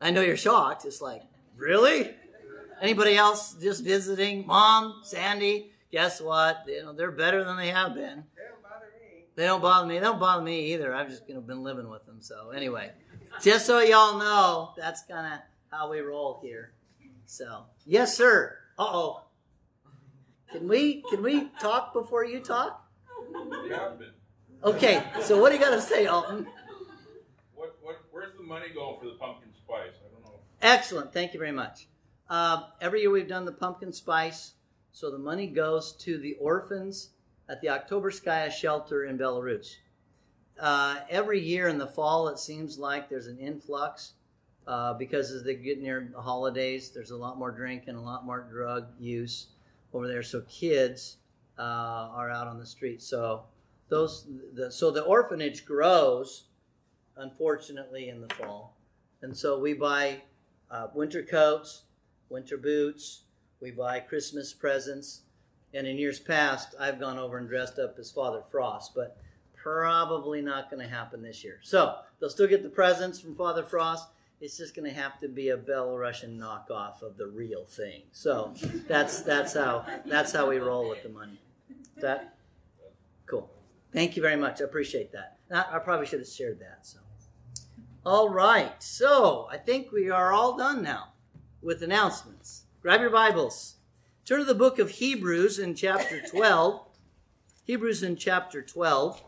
I 0.00 0.10
know 0.10 0.20
you're 0.20 0.36
shocked. 0.36 0.84
It's 0.84 1.00
like, 1.00 1.22
really? 1.56 2.10
Anybody 2.80 3.16
else 3.16 3.54
just 3.54 3.84
visiting? 3.84 4.46
Mom, 4.46 5.00
Sandy, 5.02 5.70
guess 5.90 6.20
what? 6.20 6.64
You 6.66 6.82
know, 6.82 6.92
they're 6.92 7.10
better 7.10 7.44
than 7.44 7.56
they 7.56 7.70
have 7.70 7.94
been. 7.94 8.24
They 9.36 9.46
don't 9.46 9.60
bother 9.60 9.86
me. 9.86 9.94
They 9.94 10.00
don't 10.00 10.20
bother 10.20 10.42
me. 10.42 10.70
They 10.70 10.76
don't 10.76 10.90
bother 10.90 10.90
me 10.90 10.90
either. 10.90 10.94
I've 10.94 11.08
just 11.08 11.28
you 11.28 11.34
know, 11.34 11.40
been 11.40 11.62
living 11.62 11.88
with 11.88 12.06
them. 12.06 12.20
So 12.20 12.50
anyway, 12.50 12.92
just 13.42 13.66
so 13.66 13.80
y'all 13.80 14.18
know, 14.18 14.72
that's 14.76 15.02
kind 15.02 15.34
of 15.34 15.40
how 15.70 15.90
we 15.90 16.00
roll 16.00 16.40
here. 16.42 16.72
So 17.26 17.64
yes, 17.84 18.16
sir. 18.16 18.56
Uh 18.78 18.86
oh. 18.86 19.20
Can 20.52 20.68
we 20.68 21.02
can 21.10 21.22
we 21.22 21.48
talk 21.60 21.92
before 21.92 22.24
you 22.24 22.40
talk? 22.40 22.86
Okay, 24.62 25.02
so 25.20 25.40
what 25.40 25.50
do 25.50 25.56
you 25.56 25.62
got 25.62 25.74
to 25.74 25.80
say, 25.80 26.06
Alton? 26.06 26.46
What, 27.54 27.76
what, 27.82 27.96
where's 28.10 28.34
the 28.36 28.42
money 28.42 28.66
going 28.74 28.98
for 28.98 29.04
the 29.04 29.12
pumpkin 29.12 29.50
spice? 29.52 29.92
I 30.00 30.10
don't 30.10 30.24
know. 30.24 30.40
Excellent, 30.62 31.12
thank 31.12 31.34
you 31.34 31.38
very 31.38 31.52
much. 31.52 31.88
Uh, 32.30 32.62
every 32.80 33.02
year 33.02 33.10
we've 33.10 33.28
done 33.28 33.44
the 33.44 33.52
pumpkin 33.52 33.92
spice, 33.92 34.54
so 34.90 35.10
the 35.10 35.18
money 35.18 35.48
goes 35.48 35.92
to 35.96 36.16
the 36.16 36.36
orphans 36.40 37.10
at 37.48 37.60
the 37.60 37.68
Oktoberskaya 37.68 38.50
shelter 38.50 39.04
in 39.04 39.18
Belarus. 39.18 39.76
Uh, 40.58 41.00
every 41.10 41.40
year 41.40 41.68
in 41.68 41.78
the 41.78 41.86
fall, 41.86 42.28
it 42.28 42.38
seems 42.38 42.78
like 42.78 43.08
there's 43.08 43.26
an 43.26 43.38
influx 43.38 44.12
uh, 44.66 44.94
because 44.94 45.30
as 45.30 45.42
they 45.42 45.54
get 45.54 45.80
near 45.80 46.08
the 46.12 46.20
holidays, 46.20 46.90
there's 46.90 47.10
a 47.10 47.16
lot 47.16 47.38
more 47.38 47.50
drinking, 47.50 47.90
and 47.90 47.98
a 47.98 48.00
lot 48.00 48.24
more 48.24 48.40
drug 48.50 48.86
use 48.98 49.48
over 49.92 50.08
there. 50.08 50.22
So 50.22 50.42
kids 50.42 51.18
uh, 51.58 51.62
are 51.62 52.30
out 52.30 52.46
on 52.46 52.58
the 52.58 52.66
street. 52.66 53.02
So 53.02 53.44
those, 53.88 54.26
the, 54.54 54.70
so 54.70 54.90
the 54.90 55.02
orphanage 55.02 55.66
grows, 55.66 56.44
unfortunately, 57.16 58.08
in 58.08 58.20
the 58.20 58.34
fall, 58.34 58.76
and 59.22 59.36
so 59.36 59.58
we 59.58 59.74
buy 59.74 60.22
uh, 60.70 60.88
winter 60.94 61.22
coats, 61.22 61.82
winter 62.28 62.56
boots. 62.56 63.22
We 63.60 63.70
buy 63.70 64.00
Christmas 64.00 64.52
presents, 64.52 65.22
and 65.74 65.86
in 65.86 65.98
years 65.98 66.20
past, 66.20 66.74
I've 66.78 67.00
gone 67.00 67.18
over 67.18 67.36
and 67.36 67.48
dressed 67.48 67.78
up 67.78 67.98
as 67.98 68.10
Father 68.10 68.42
Frost, 68.50 68.94
but 68.94 69.18
probably 69.54 70.40
not 70.40 70.70
going 70.70 70.82
to 70.82 70.88
happen 70.88 71.22
this 71.22 71.42
year. 71.42 71.58
So 71.62 71.96
they'll 72.20 72.30
still 72.30 72.46
get 72.46 72.62
the 72.62 72.68
presents 72.68 73.18
from 73.18 73.34
Father 73.34 73.64
Frost. 73.64 74.08
It's 74.40 74.56
just 74.56 74.76
going 74.76 74.88
to 74.88 74.94
have 74.94 75.18
to 75.20 75.28
be 75.28 75.48
a 75.48 75.56
Belarusian 75.56 76.38
knockoff 76.38 77.02
of 77.02 77.16
the 77.16 77.26
real 77.26 77.64
thing. 77.64 78.02
So 78.12 78.52
that's 78.86 79.22
that's 79.22 79.54
how 79.54 79.86
that's 80.06 80.32
how 80.32 80.48
we 80.48 80.58
roll 80.58 80.88
with 80.88 81.02
the 81.02 81.08
money. 81.08 81.40
Is 81.96 82.02
that 82.02 82.36
cool? 83.26 83.50
Thank 83.92 84.16
you 84.16 84.22
very 84.22 84.36
much. 84.36 84.60
I 84.60 84.64
appreciate 84.64 85.12
that. 85.12 85.38
I, 85.50 85.76
I 85.76 85.78
probably 85.78 86.06
should 86.06 86.18
have 86.18 86.28
shared 86.28 86.60
that. 86.60 86.80
So, 86.82 86.98
all 88.04 88.28
right. 88.28 88.82
So 88.82 89.48
I 89.50 89.56
think 89.56 89.92
we 89.92 90.10
are 90.10 90.32
all 90.32 90.56
done 90.56 90.82
now 90.82 91.14
with 91.62 91.82
announcements. 91.82 92.64
Grab 92.82 93.00
your 93.00 93.10
Bibles. 93.10 93.76
Turn 94.26 94.38
to 94.38 94.46
the 94.46 94.54
book 94.54 94.78
of 94.78 94.88
Hebrews 94.88 95.58
in 95.58 95.74
chapter 95.74 96.18
12. 96.18 96.80
Hebrews 97.64 98.02
in 98.02 98.16
chapter 98.16 98.62
12. 98.62 99.22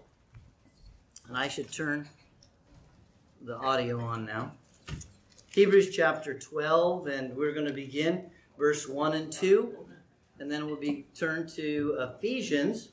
And 1.29 1.37
I 1.37 1.49
should 1.49 1.71
turn 1.71 2.09
the 3.43 3.59
audio 3.59 4.01
on 4.01 4.25
now. 4.25 4.53
Hebrews 5.51 5.95
chapter 5.95 6.33
12, 6.33 7.09
and 7.09 7.37
we're 7.37 7.53
going 7.53 7.67
to 7.67 7.75
begin 7.75 8.31
verse 8.57 8.89
1 8.89 9.13
and 9.13 9.31
2. 9.31 9.77
And 10.39 10.51
then 10.51 10.65
we'll 10.65 10.77
be 10.77 11.05
turned 11.15 11.51
to 11.51 11.99
Ephesians 12.01 12.89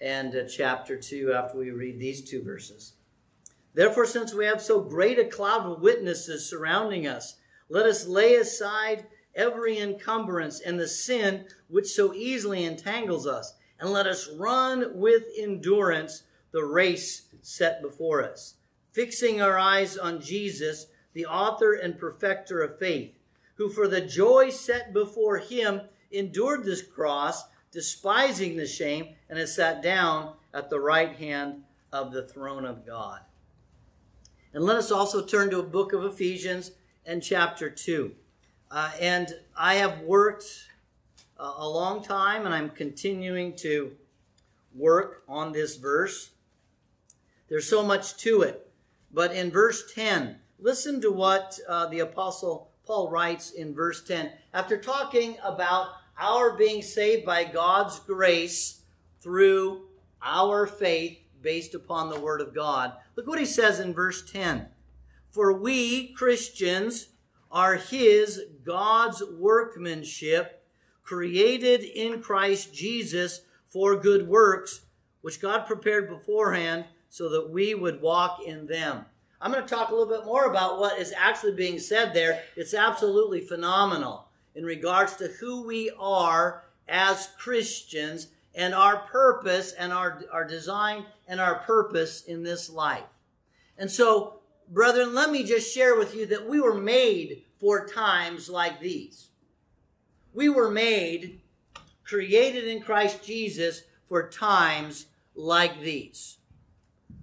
and 0.00 0.34
uh, 0.34 0.48
chapter 0.48 0.96
2 0.96 1.32
after 1.32 1.58
we 1.58 1.70
read 1.70 2.00
these 2.00 2.22
two 2.22 2.42
verses. 2.42 2.94
Therefore, 3.72 4.06
since 4.06 4.34
we 4.34 4.46
have 4.46 4.60
so 4.60 4.80
great 4.80 5.20
a 5.20 5.24
cloud 5.24 5.64
of 5.64 5.80
witnesses 5.80 6.50
surrounding 6.50 7.06
us, 7.06 7.36
let 7.68 7.86
us 7.86 8.08
lay 8.08 8.34
aside 8.34 9.06
every 9.36 9.78
encumbrance 9.78 10.60
and 10.60 10.80
the 10.80 10.88
sin 10.88 11.44
which 11.68 11.86
so 11.86 12.12
easily 12.14 12.64
entangles 12.64 13.26
us, 13.26 13.54
and 13.78 13.90
let 13.90 14.06
us 14.06 14.28
run 14.28 14.98
with 14.98 15.24
endurance 15.38 16.22
the 16.50 16.64
race 16.64 17.28
set 17.42 17.82
before 17.82 18.24
us, 18.24 18.54
fixing 18.92 19.40
our 19.40 19.58
eyes 19.58 19.96
on 19.96 20.20
Jesus, 20.20 20.86
the 21.12 21.26
author 21.26 21.74
and 21.74 21.98
perfecter 21.98 22.62
of 22.62 22.78
faith, 22.78 23.12
who 23.56 23.68
for 23.68 23.86
the 23.86 24.00
joy 24.00 24.50
set 24.50 24.92
before 24.92 25.38
him 25.38 25.82
endured 26.10 26.64
this 26.64 26.82
cross, 26.82 27.44
despising 27.70 28.56
the 28.56 28.66
shame, 28.66 29.14
and 29.28 29.38
has 29.38 29.54
sat 29.54 29.82
down 29.82 30.32
at 30.54 30.70
the 30.70 30.80
right 30.80 31.16
hand 31.16 31.62
of 31.92 32.12
the 32.12 32.26
throne 32.26 32.64
of 32.64 32.86
God. 32.86 33.20
And 34.52 34.64
let 34.64 34.76
us 34.76 34.90
also 34.90 35.24
turn 35.24 35.50
to 35.50 35.58
a 35.58 35.62
book 35.62 35.92
of 35.92 36.04
Ephesians 36.04 36.72
and 37.04 37.22
chapter 37.22 37.68
2. 37.68 38.14
Uh, 38.76 38.90
and 39.00 39.34
I 39.56 39.76
have 39.76 40.00
worked 40.00 40.68
uh, 41.40 41.54
a 41.56 41.66
long 41.66 42.04
time, 42.04 42.44
and 42.44 42.54
I'm 42.54 42.68
continuing 42.68 43.56
to 43.56 43.92
work 44.74 45.22
on 45.26 45.52
this 45.52 45.76
verse. 45.76 46.32
There's 47.48 47.66
so 47.66 47.82
much 47.82 48.18
to 48.18 48.42
it. 48.42 48.70
But 49.10 49.32
in 49.32 49.50
verse 49.50 49.94
10, 49.94 50.36
listen 50.58 51.00
to 51.00 51.10
what 51.10 51.58
uh, 51.66 51.86
the 51.86 52.00
Apostle 52.00 52.70
Paul 52.86 53.10
writes 53.10 53.50
in 53.50 53.74
verse 53.74 54.04
10. 54.04 54.30
After 54.52 54.76
talking 54.76 55.38
about 55.42 55.86
our 56.18 56.54
being 56.54 56.82
saved 56.82 57.24
by 57.24 57.44
God's 57.44 57.98
grace 58.00 58.82
through 59.22 59.86
our 60.20 60.66
faith 60.66 61.16
based 61.40 61.74
upon 61.74 62.10
the 62.10 62.20
Word 62.20 62.42
of 62.42 62.54
God, 62.54 62.92
look 63.14 63.26
what 63.26 63.38
he 63.38 63.46
says 63.46 63.80
in 63.80 63.94
verse 63.94 64.30
10. 64.30 64.66
For 65.30 65.54
we 65.54 66.08
Christians 66.12 67.06
are 67.56 67.76
His, 67.76 68.42
God's 68.66 69.22
workmanship, 69.38 70.62
created 71.02 71.82
in 71.82 72.20
Christ 72.20 72.74
Jesus 72.74 73.40
for 73.66 73.96
good 73.96 74.28
works, 74.28 74.82
which 75.22 75.40
God 75.40 75.66
prepared 75.66 76.10
beforehand 76.10 76.84
so 77.08 77.30
that 77.30 77.48
we 77.48 77.74
would 77.74 78.02
walk 78.02 78.40
in 78.44 78.66
them. 78.66 79.06
I'm 79.40 79.52
going 79.52 79.64
to 79.64 79.74
talk 79.74 79.88
a 79.88 79.94
little 79.94 80.14
bit 80.14 80.26
more 80.26 80.44
about 80.44 80.78
what 80.78 80.98
is 80.98 81.14
actually 81.16 81.54
being 81.54 81.78
said 81.78 82.12
there. 82.12 82.42
It's 82.56 82.74
absolutely 82.74 83.40
phenomenal 83.40 84.28
in 84.54 84.64
regards 84.64 85.16
to 85.16 85.28
who 85.40 85.66
we 85.66 85.90
are 85.98 86.62
as 86.86 87.30
Christians 87.38 88.28
and 88.54 88.74
our 88.74 88.98
purpose 88.98 89.72
and 89.72 89.94
our, 89.94 90.22
our 90.30 90.44
design 90.44 91.06
and 91.26 91.40
our 91.40 91.54
purpose 91.60 92.22
in 92.24 92.42
this 92.42 92.68
life. 92.68 93.22
And 93.78 93.90
so, 93.90 94.40
brethren, 94.68 95.14
let 95.14 95.30
me 95.30 95.42
just 95.42 95.74
share 95.74 95.96
with 95.96 96.14
you 96.14 96.26
that 96.26 96.46
we 96.46 96.60
were 96.60 96.74
made 96.74 97.44
for 97.58 97.86
times 97.86 98.48
like 98.48 98.80
these. 98.80 99.28
We 100.34 100.48
were 100.48 100.70
made, 100.70 101.40
created 102.04 102.64
in 102.64 102.82
Christ 102.82 103.24
Jesus 103.24 103.82
for 104.06 104.28
times 104.28 105.06
like 105.34 105.80
these. 105.80 106.38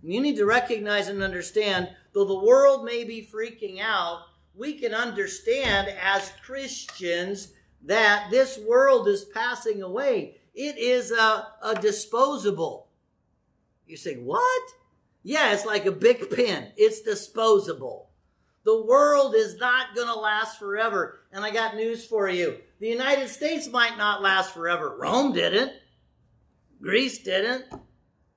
You 0.01 0.19
need 0.19 0.35
to 0.35 0.45
recognize 0.45 1.07
and 1.07 1.23
understand, 1.23 1.89
though 2.13 2.25
the 2.25 2.45
world 2.45 2.83
may 2.83 3.03
be 3.03 3.27
freaking 3.31 3.79
out, 3.79 4.23
we 4.55 4.73
can 4.73 4.93
understand 4.93 5.87
as 6.01 6.31
Christians 6.45 7.53
that 7.83 8.27
this 8.29 8.57
world 8.57 9.07
is 9.07 9.25
passing 9.25 9.81
away. 9.81 10.37
It 10.53 10.77
is 10.77 11.11
a, 11.11 11.47
a 11.61 11.75
disposable. 11.79 12.87
You 13.87 13.97
say, 13.97 14.15
what? 14.15 14.63
Yeah, 15.23 15.53
it's 15.53 15.65
like 15.65 15.85
a 15.85 15.91
big 15.91 16.29
pen. 16.35 16.71
It's 16.77 17.01
disposable. 17.01 18.09
The 18.65 18.82
world 18.84 19.36
is 19.36 19.58
not 19.58 19.96
going 19.96 20.08
to 20.08 20.20
last 20.20 20.58
forever. 20.58 21.20
And 21.32 21.43
I 21.43 21.51
got 21.51 21.75
news 21.75 22.05
for 22.05 22.29
you. 22.29 22.58
The 22.79 22.88
United 22.88 23.27
States 23.29 23.67
might 23.67 23.98
not 23.98 24.22
last 24.22 24.53
forever. 24.53 24.96
Rome 25.00 25.34
didn't. 25.34 25.74
Greece 26.82 27.20
didn't. 27.20 27.65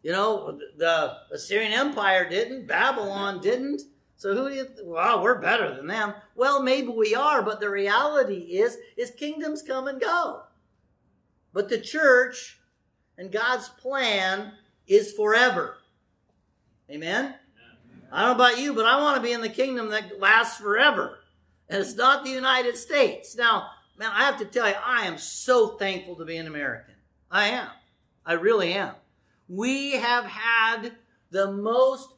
You 0.02 0.12
know, 0.12 0.58
the 0.76 1.16
Assyrian 1.32 1.72
Empire 1.72 2.28
didn't, 2.28 2.68
Babylon 2.68 3.40
didn't. 3.40 3.82
So 4.16 4.34
who 4.34 4.48
do 4.48 4.54
you, 4.54 4.64
th- 4.64 4.78
well, 4.84 5.22
we're 5.22 5.40
better 5.40 5.74
than 5.74 5.88
them. 5.88 6.14
Well, 6.36 6.62
maybe 6.62 6.88
we 6.88 7.14
are, 7.14 7.42
but 7.42 7.58
the 7.58 7.68
reality 7.68 8.56
is, 8.56 8.78
is 8.96 9.10
kingdoms 9.10 9.62
come 9.62 9.88
and 9.88 10.00
go. 10.00 10.42
But 11.52 11.68
the 11.68 11.80
church 11.80 12.60
and 13.18 13.32
God's 13.32 13.68
plan 13.68 14.52
is 14.86 15.12
forever. 15.12 15.78
Amen? 16.90 17.34
I 18.12 18.22
don't 18.22 18.38
know 18.38 18.44
about 18.44 18.60
you, 18.60 18.72
but 18.74 18.86
I 18.86 19.00
want 19.00 19.16
to 19.16 19.22
be 19.22 19.32
in 19.32 19.40
the 19.40 19.48
kingdom 19.48 19.90
that 19.90 20.20
lasts 20.20 20.58
forever. 20.58 21.18
And 21.68 21.80
it's 21.80 21.94
not 21.94 22.24
the 22.24 22.30
United 22.30 22.76
States. 22.76 23.36
Now, 23.36 23.68
man, 23.98 24.10
I 24.12 24.24
have 24.24 24.38
to 24.38 24.44
tell 24.44 24.68
you, 24.68 24.74
I 24.84 25.06
am 25.06 25.18
so 25.18 25.76
thankful 25.76 26.16
to 26.16 26.24
be 26.24 26.36
an 26.36 26.46
American. 26.46 26.94
I 27.30 27.48
am. 27.48 27.68
I 28.24 28.34
really 28.34 28.72
am 28.72 28.94
we 29.48 29.92
have 29.92 30.24
had 30.24 30.92
the 31.30 31.50
most 31.52 32.08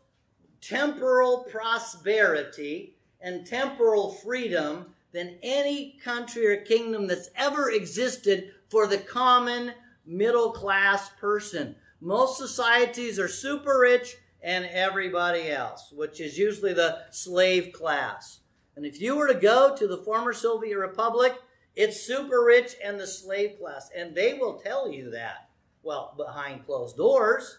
temporal 0.60 1.46
prosperity 1.50 2.96
and 3.20 3.46
temporal 3.46 4.12
freedom 4.12 4.86
than 5.12 5.38
any 5.42 5.98
country 6.04 6.46
or 6.46 6.62
kingdom 6.62 7.06
that's 7.06 7.30
ever 7.36 7.70
existed 7.70 8.52
for 8.68 8.86
the 8.86 8.98
common 8.98 9.72
middle 10.06 10.52
class 10.52 11.10
person. 11.20 11.74
Most 12.00 12.38
societies 12.38 13.18
are 13.18 13.28
super 13.28 13.80
rich 13.80 14.16
and 14.42 14.64
everybody 14.66 15.50
else, 15.50 15.92
which 15.92 16.20
is 16.20 16.38
usually 16.38 16.72
the 16.72 16.98
slave 17.10 17.72
class. 17.72 18.40
And 18.76 18.86
if 18.86 19.00
you 19.00 19.16
were 19.16 19.28
to 19.28 19.34
go 19.34 19.74
to 19.76 19.86
the 19.86 19.98
former 19.98 20.32
Soviet 20.32 20.78
Republic, 20.78 21.34
it's 21.74 22.00
super 22.00 22.44
rich 22.44 22.76
and 22.82 22.98
the 22.98 23.06
slave 23.06 23.58
class. 23.58 23.90
And 23.96 24.14
they 24.14 24.34
will 24.34 24.58
tell 24.58 24.90
you 24.90 25.10
that 25.10 25.48
well, 25.82 26.12
behind 26.16 26.66
closed 26.66 26.96
doors. 26.96 27.58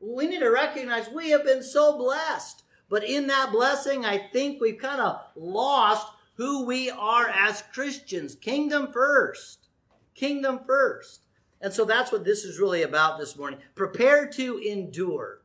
We 0.00 0.26
need 0.26 0.40
to 0.40 0.48
recognize 0.48 1.08
we 1.08 1.30
have 1.30 1.44
been 1.44 1.62
so 1.62 1.98
blessed. 1.98 2.62
But 2.88 3.04
in 3.04 3.26
that 3.28 3.52
blessing, 3.52 4.04
I 4.04 4.18
think 4.18 4.60
we've 4.60 4.78
kind 4.78 5.00
of 5.00 5.20
lost 5.36 6.08
who 6.34 6.64
we 6.64 6.90
are 6.90 7.28
as 7.28 7.62
Christians. 7.74 8.34
Kingdom 8.34 8.90
first. 8.92 9.68
Kingdom 10.14 10.60
first. 10.66 11.26
And 11.60 11.72
so 11.72 11.84
that's 11.84 12.10
what 12.10 12.24
this 12.24 12.44
is 12.44 12.58
really 12.58 12.82
about 12.82 13.18
this 13.18 13.36
morning. 13.36 13.60
Prepare 13.74 14.26
to 14.28 14.56
endure. 14.56 15.39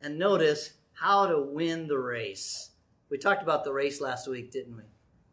And 0.00 0.18
notice 0.18 0.74
how 0.92 1.26
to 1.26 1.40
win 1.40 1.88
the 1.88 1.98
race. 1.98 2.70
We 3.10 3.18
talked 3.18 3.42
about 3.42 3.64
the 3.64 3.72
race 3.72 4.00
last 4.00 4.28
week, 4.28 4.50
didn't 4.50 4.76
we? 4.76 4.82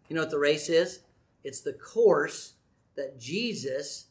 You 0.08 0.16
know 0.16 0.22
what 0.22 0.32
the 0.32 0.40
race 0.40 0.70
is? 0.70 1.00
It's 1.44 1.62
the 1.62 1.74
course 1.74 2.54
that 2.96 3.20
Jesus 3.20 4.08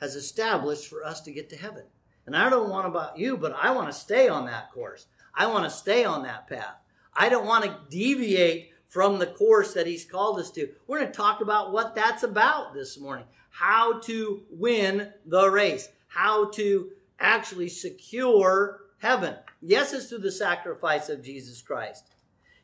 has 0.00 0.14
established 0.14 0.88
for 0.88 1.04
us 1.04 1.20
to 1.22 1.32
get 1.32 1.50
to 1.50 1.56
heaven. 1.56 1.84
And 2.26 2.36
I 2.36 2.48
don't 2.48 2.70
want 2.70 2.86
about 2.86 3.18
you, 3.18 3.36
but 3.36 3.56
I 3.60 3.70
want 3.72 3.88
to 3.88 3.92
stay 3.92 4.28
on 4.28 4.46
that 4.46 4.72
course. 4.72 5.06
I 5.34 5.46
want 5.46 5.64
to 5.64 5.70
stay 5.70 6.04
on 6.04 6.22
that 6.22 6.48
path. 6.48 6.76
I 7.14 7.28
don't 7.28 7.46
want 7.46 7.64
to 7.64 7.78
deviate 7.90 8.70
from 8.86 9.18
the 9.18 9.26
course 9.26 9.74
that 9.74 9.86
he's 9.86 10.04
called 10.04 10.38
us 10.38 10.50
to. 10.52 10.68
We're 10.86 10.98
going 10.98 11.10
to 11.10 11.16
talk 11.16 11.40
about 11.40 11.72
what 11.72 11.94
that's 11.94 12.22
about 12.22 12.74
this 12.74 12.98
morning. 12.98 13.26
How 13.50 14.00
to 14.00 14.42
win 14.50 15.12
the 15.26 15.50
race. 15.50 15.88
How 16.08 16.50
to 16.50 16.90
actually 17.18 17.68
secure 17.68 18.80
heaven. 19.00 19.34
Yes, 19.60 19.92
it's 19.92 20.06
through 20.06 20.18
the 20.18 20.32
sacrifice 20.32 21.08
of 21.08 21.22
Jesus 21.22 21.60
Christ. 21.60 22.04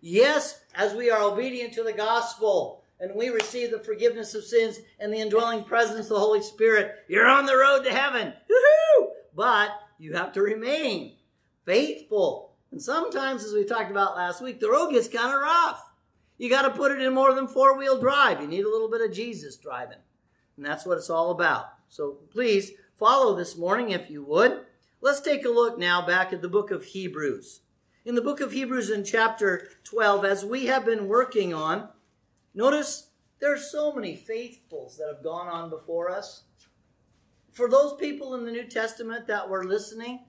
Yes, 0.01 0.61
as 0.75 0.95
we 0.95 1.11
are 1.11 1.23
obedient 1.23 1.73
to 1.75 1.83
the 1.83 1.93
gospel 1.93 2.85
and 3.01 3.15
we 3.15 3.29
receive 3.29 3.71
the 3.71 3.81
forgiveness 3.81 4.35
of 4.35 4.45
sins 4.45 4.79
and 5.01 5.13
the 5.13 5.19
indwelling 5.19 5.65
presence 5.65 6.07
of 6.07 6.11
the 6.11 6.21
Holy 6.21 6.43
Spirit, 6.43 6.95
you're 7.09 7.27
on 7.27 7.47
the 7.47 7.57
road 7.57 7.83
to 7.85 7.93
heaven. 7.93 8.33
Woo-hoo! 8.49 9.09
But 9.35 9.71
you 9.99 10.15
have 10.15 10.33
to 10.33 10.43
remain 10.43 11.15
faithful. 11.65 12.53
And 12.71 12.81
sometimes, 12.81 13.45
as 13.45 13.53
we 13.53 13.65
talked 13.65 13.91
about 13.91 14.17
last 14.17 14.43
week, 14.43 14.61
the 14.61 14.71
road 14.71 14.93
gets 14.93 15.09
kind 15.09 15.35
of 15.35 15.41
rough. 15.41 15.83
You 16.39 16.51
got 16.51 16.63
to 16.63 16.71
put 16.71 16.93
it 16.93 17.01
in 17.01 17.15
more 17.15 17.35
than 17.35 17.49
four 17.49 17.79
wheel 17.79 17.99
drive. 17.99 18.41
You 18.41 18.47
need 18.47 18.65
a 18.65 18.71
little 18.71 18.91
bit 18.91 19.01
of 19.01 19.13
Jesus 19.13 19.57
driving. 19.57 19.99
And 20.57 20.65
that's 20.65 20.85
what 20.85 20.99
it's 20.99 21.11
all 21.11 21.31
about. 21.31 21.67
So 21.89 22.19
please 22.31 22.73
follow 22.95 23.35
this 23.35 23.57
morning 23.57 23.91
if 23.91 24.11
you 24.11 24.23
would. 24.25 24.66
Let's 25.01 25.21
take 25.21 25.45
a 25.45 25.51
look 25.51 25.79
now 25.79 26.05
back 26.05 26.33
at 26.33 26.41
the 26.41 26.49
book 26.49 26.71
of 26.71 26.85
Hebrews. 26.85 27.61
In 28.05 28.15
the 28.15 28.23
book 28.23 28.41
of 28.41 28.53
Hebrews 28.53 28.91
in 28.91 29.05
chapter 29.05 29.69
12, 29.85 30.25
as 30.25 30.45
we 30.45 30.67
have 30.67 30.87
been 30.87 31.07
working 31.07 31.53
on, 31.53 31.89
notice 32.55 33.11
there 33.41 33.53
are 33.53 33.59
so 33.59 33.93
many 33.93 34.17
faithfuls 34.17 34.97
that 34.97 35.13
have 35.13 35.23
gone 35.23 35.49
on 35.49 35.69
before 35.69 36.11
us. 36.11 36.45
For 37.53 37.69
those 37.69 37.95
people 37.95 38.35
in 38.35 38.45
the 38.45 38.53
New 38.53 38.65
Testament 38.65 39.27
that 39.27 39.49
were 39.49 39.65
listening, 39.65 40.21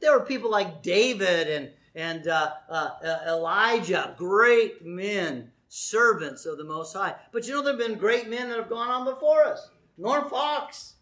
there 0.00 0.16
were 0.16 0.24
people 0.24 0.50
like 0.50 0.82
David 0.82 1.48
and, 1.48 1.70
and 1.94 2.28
uh, 2.28 2.52
uh, 2.68 2.90
uh 3.04 3.18
Elijah, 3.26 4.14
great 4.16 4.84
men, 4.84 5.50
servants 5.68 6.46
of 6.46 6.56
the 6.56 6.64
Most 6.64 6.92
High. 6.92 7.14
But 7.32 7.48
you 7.48 7.54
know, 7.54 7.62
there 7.62 7.72
have 7.72 7.80
been 7.80 7.98
great 7.98 8.28
men 8.28 8.48
that 8.48 8.58
have 8.58 8.68
gone 8.68 8.90
on 8.90 9.04
before 9.04 9.44
us. 9.44 9.70
Norm 9.98 10.28
Fox, 10.28 10.94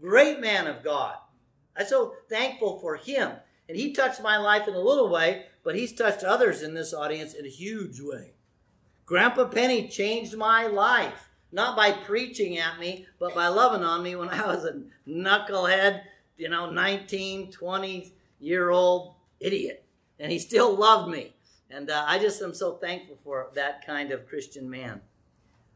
great 0.00 0.40
man 0.40 0.66
of 0.66 0.82
God. 0.82 1.16
I'm 1.78 1.86
so 1.86 2.14
thankful 2.28 2.78
for 2.80 2.96
him. 2.96 3.32
And 3.68 3.76
he 3.76 3.92
touched 3.92 4.22
my 4.22 4.36
life 4.38 4.66
in 4.66 4.74
a 4.74 4.80
little 4.80 5.08
way, 5.08 5.44
but 5.62 5.76
he's 5.76 5.92
touched 5.92 6.24
others 6.24 6.62
in 6.62 6.74
this 6.74 6.92
audience 6.92 7.34
in 7.34 7.44
a 7.44 7.50
huge 7.50 8.00
way. 8.00 8.32
Grandpa 9.06 9.44
Penny 9.44 9.88
changed 9.88 10.36
my 10.36 10.66
life, 10.66 11.28
not 11.52 11.76
by 11.76 11.92
preaching 11.92 12.58
at 12.58 12.78
me, 12.78 13.06
but 13.18 13.34
by 13.34 13.48
loving 13.48 13.84
on 13.84 14.02
me 14.02 14.16
when 14.16 14.28
I 14.28 14.46
was 14.46 14.64
a 14.64 14.82
knucklehead, 15.08 16.02
you 16.36 16.48
know, 16.48 16.70
19, 16.70 17.52
20 17.52 18.12
year 18.40 18.70
old 18.70 19.14
idiot. 19.40 19.84
And 20.18 20.32
he 20.32 20.38
still 20.38 20.74
loved 20.74 21.10
me. 21.10 21.34
And 21.70 21.90
uh, 21.90 22.04
I 22.06 22.18
just 22.18 22.42
am 22.42 22.54
so 22.54 22.72
thankful 22.72 23.18
for 23.22 23.50
that 23.54 23.86
kind 23.86 24.10
of 24.10 24.26
Christian 24.26 24.68
man. 24.68 25.02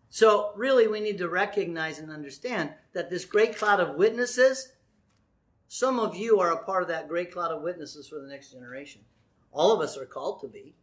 So, 0.08 0.52
really, 0.56 0.86
we 0.86 1.00
need 1.00 1.18
to 1.18 1.28
recognize 1.28 1.98
and 1.98 2.10
understand 2.10 2.70
that 2.92 3.08
this 3.08 3.24
great 3.24 3.56
cloud 3.56 3.80
of 3.80 3.96
witnesses 3.96 4.72
some 5.74 5.98
of 5.98 6.14
you 6.14 6.38
are 6.38 6.52
a 6.52 6.64
part 6.64 6.82
of 6.82 6.88
that 6.90 7.08
great 7.08 7.32
cloud 7.32 7.50
of 7.50 7.62
witnesses 7.62 8.06
for 8.06 8.16
the 8.16 8.28
next 8.28 8.52
generation. 8.52 9.00
All 9.52 9.72
of 9.72 9.80
us 9.80 9.96
are 9.96 10.04
called 10.04 10.42
to 10.42 10.46
be, 10.46 10.74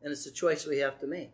and 0.00 0.10
it's 0.10 0.24
a 0.24 0.32
choice 0.32 0.64
we 0.64 0.78
have 0.78 0.98
to 1.00 1.06
make. 1.06 1.32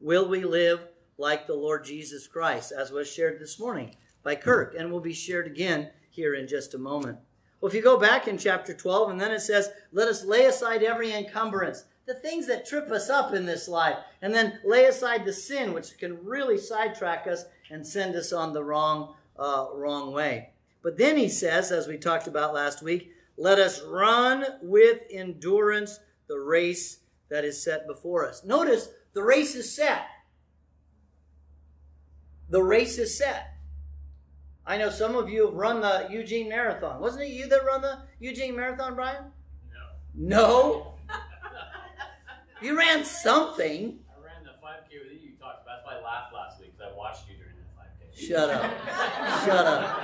Will 0.00 0.28
we 0.28 0.42
live 0.42 0.88
like 1.18 1.46
the 1.46 1.54
Lord 1.54 1.84
Jesus 1.84 2.26
Christ, 2.26 2.72
as 2.76 2.90
was 2.90 3.08
shared 3.08 3.38
this 3.38 3.60
morning 3.60 3.94
by 4.24 4.34
Kirk, 4.34 4.74
and 4.76 4.90
will 4.90 4.98
be 4.98 5.12
shared 5.12 5.46
again 5.46 5.90
here 6.10 6.34
in 6.34 6.48
just 6.48 6.74
a 6.74 6.78
moment? 6.78 7.18
Well, 7.60 7.68
if 7.68 7.76
you 7.76 7.80
go 7.80 7.96
back 7.96 8.26
in 8.26 8.38
chapter 8.38 8.74
12, 8.74 9.10
and 9.10 9.20
then 9.20 9.30
it 9.30 9.38
says, 9.38 9.70
Let 9.92 10.08
us 10.08 10.24
lay 10.24 10.46
aside 10.46 10.82
every 10.82 11.12
encumbrance, 11.12 11.84
the 12.06 12.14
things 12.14 12.48
that 12.48 12.66
trip 12.66 12.90
us 12.90 13.08
up 13.08 13.34
in 13.34 13.46
this 13.46 13.68
life, 13.68 13.98
and 14.20 14.34
then 14.34 14.58
lay 14.64 14.86
aside 14.86 15.24
the 15.24 15.32
sin, 15.32 15.72
which 15.72 15.96
can 15.96 16.24
really 16.24 16.58
sidetrack 16.58 17.28
us 17.28 17.44
and 17.70 17.86
send 17.86 18.16
us 18.16 18.32
on 18.32 18.52
the 18.52 18.64
wrong, 18.64 19.14
uh, 19.38 19.68
wrong 19.72 20.12
way. 20.12 20.50
But 20.86 20.98
then 20.98 21.16
he 21.16 21.28
says, 21.28 21.72
as 21.72 21.88
we 21.88 21.98
talked 21.98 22.28
about 22.28 22.54
last 22.54 22.80
week, 22.80 23.10
let 23.36 23.58
us 23.58 23.82
run 23.82 24.44
with 24.62 25.00
endurance 25.10 25.98
the 26.28 26.38
race 26.38 27.00
that 27.28 27.44
is 27.44 27.60
set 27.60 27.88
before 27.88 28.24
us. 28.24 28.44
Notice 28.44 28.90
the 29.12 29.24
race 29.24 29.56
is 29.56 29.74
set. 29.74 30.06
The 32.50 32.62
race 32.62 32.98
is 32.98 33.18
set. 33.18 33.54
I 34.64 34.76
know 34.76 34.88
some 34.88 35.16
of 35.16 35.28
you 35.28 35.46
have 35.46 35.54
run 35.56 35.80
the 35.80 36.06
Eugene 36.08 36.48
Marathon. 36.48 37.00
Wasn't 37.00 37.24
it 37.24 37.30
you 37.30 37.48
that 37.48 37.64
run 37.66 37.82
the 37.82 38.02
Eugene 38.20 38.54
Marathon, 38.54 38.94
Brian? 38.94 39.24
No. 40.14 40.36
No? 40.38 40.94
you 42.62 42.78
ran 42.78 43.04
something. 43.04 43.98
I 44.08 44.24
ran 44.24 44.44
the 44.44 44.50
5K 44.64 45.02
with 45.02 45.20
you. 45.20 45.30
You 45.30 45.36
talked 45.36 45.64
about. 45.64 45.78
That's 45.78 45.84
why 45.84 45.98
I 45.98 46.04
laughed 46.04 46.32
last 46.32 46.60
week 46.60 46.78
because 46.78 46.92
I 46.92 46.96
watched 46.96 47.28
you 47.28 47.34
during 47.34 47.56
the 47.56 47.66
5K. 47.74 48.05
Shut 48.16 48.50
up. 48.50 48.72
Shut 49.44 49.66
up. 49.66 50.02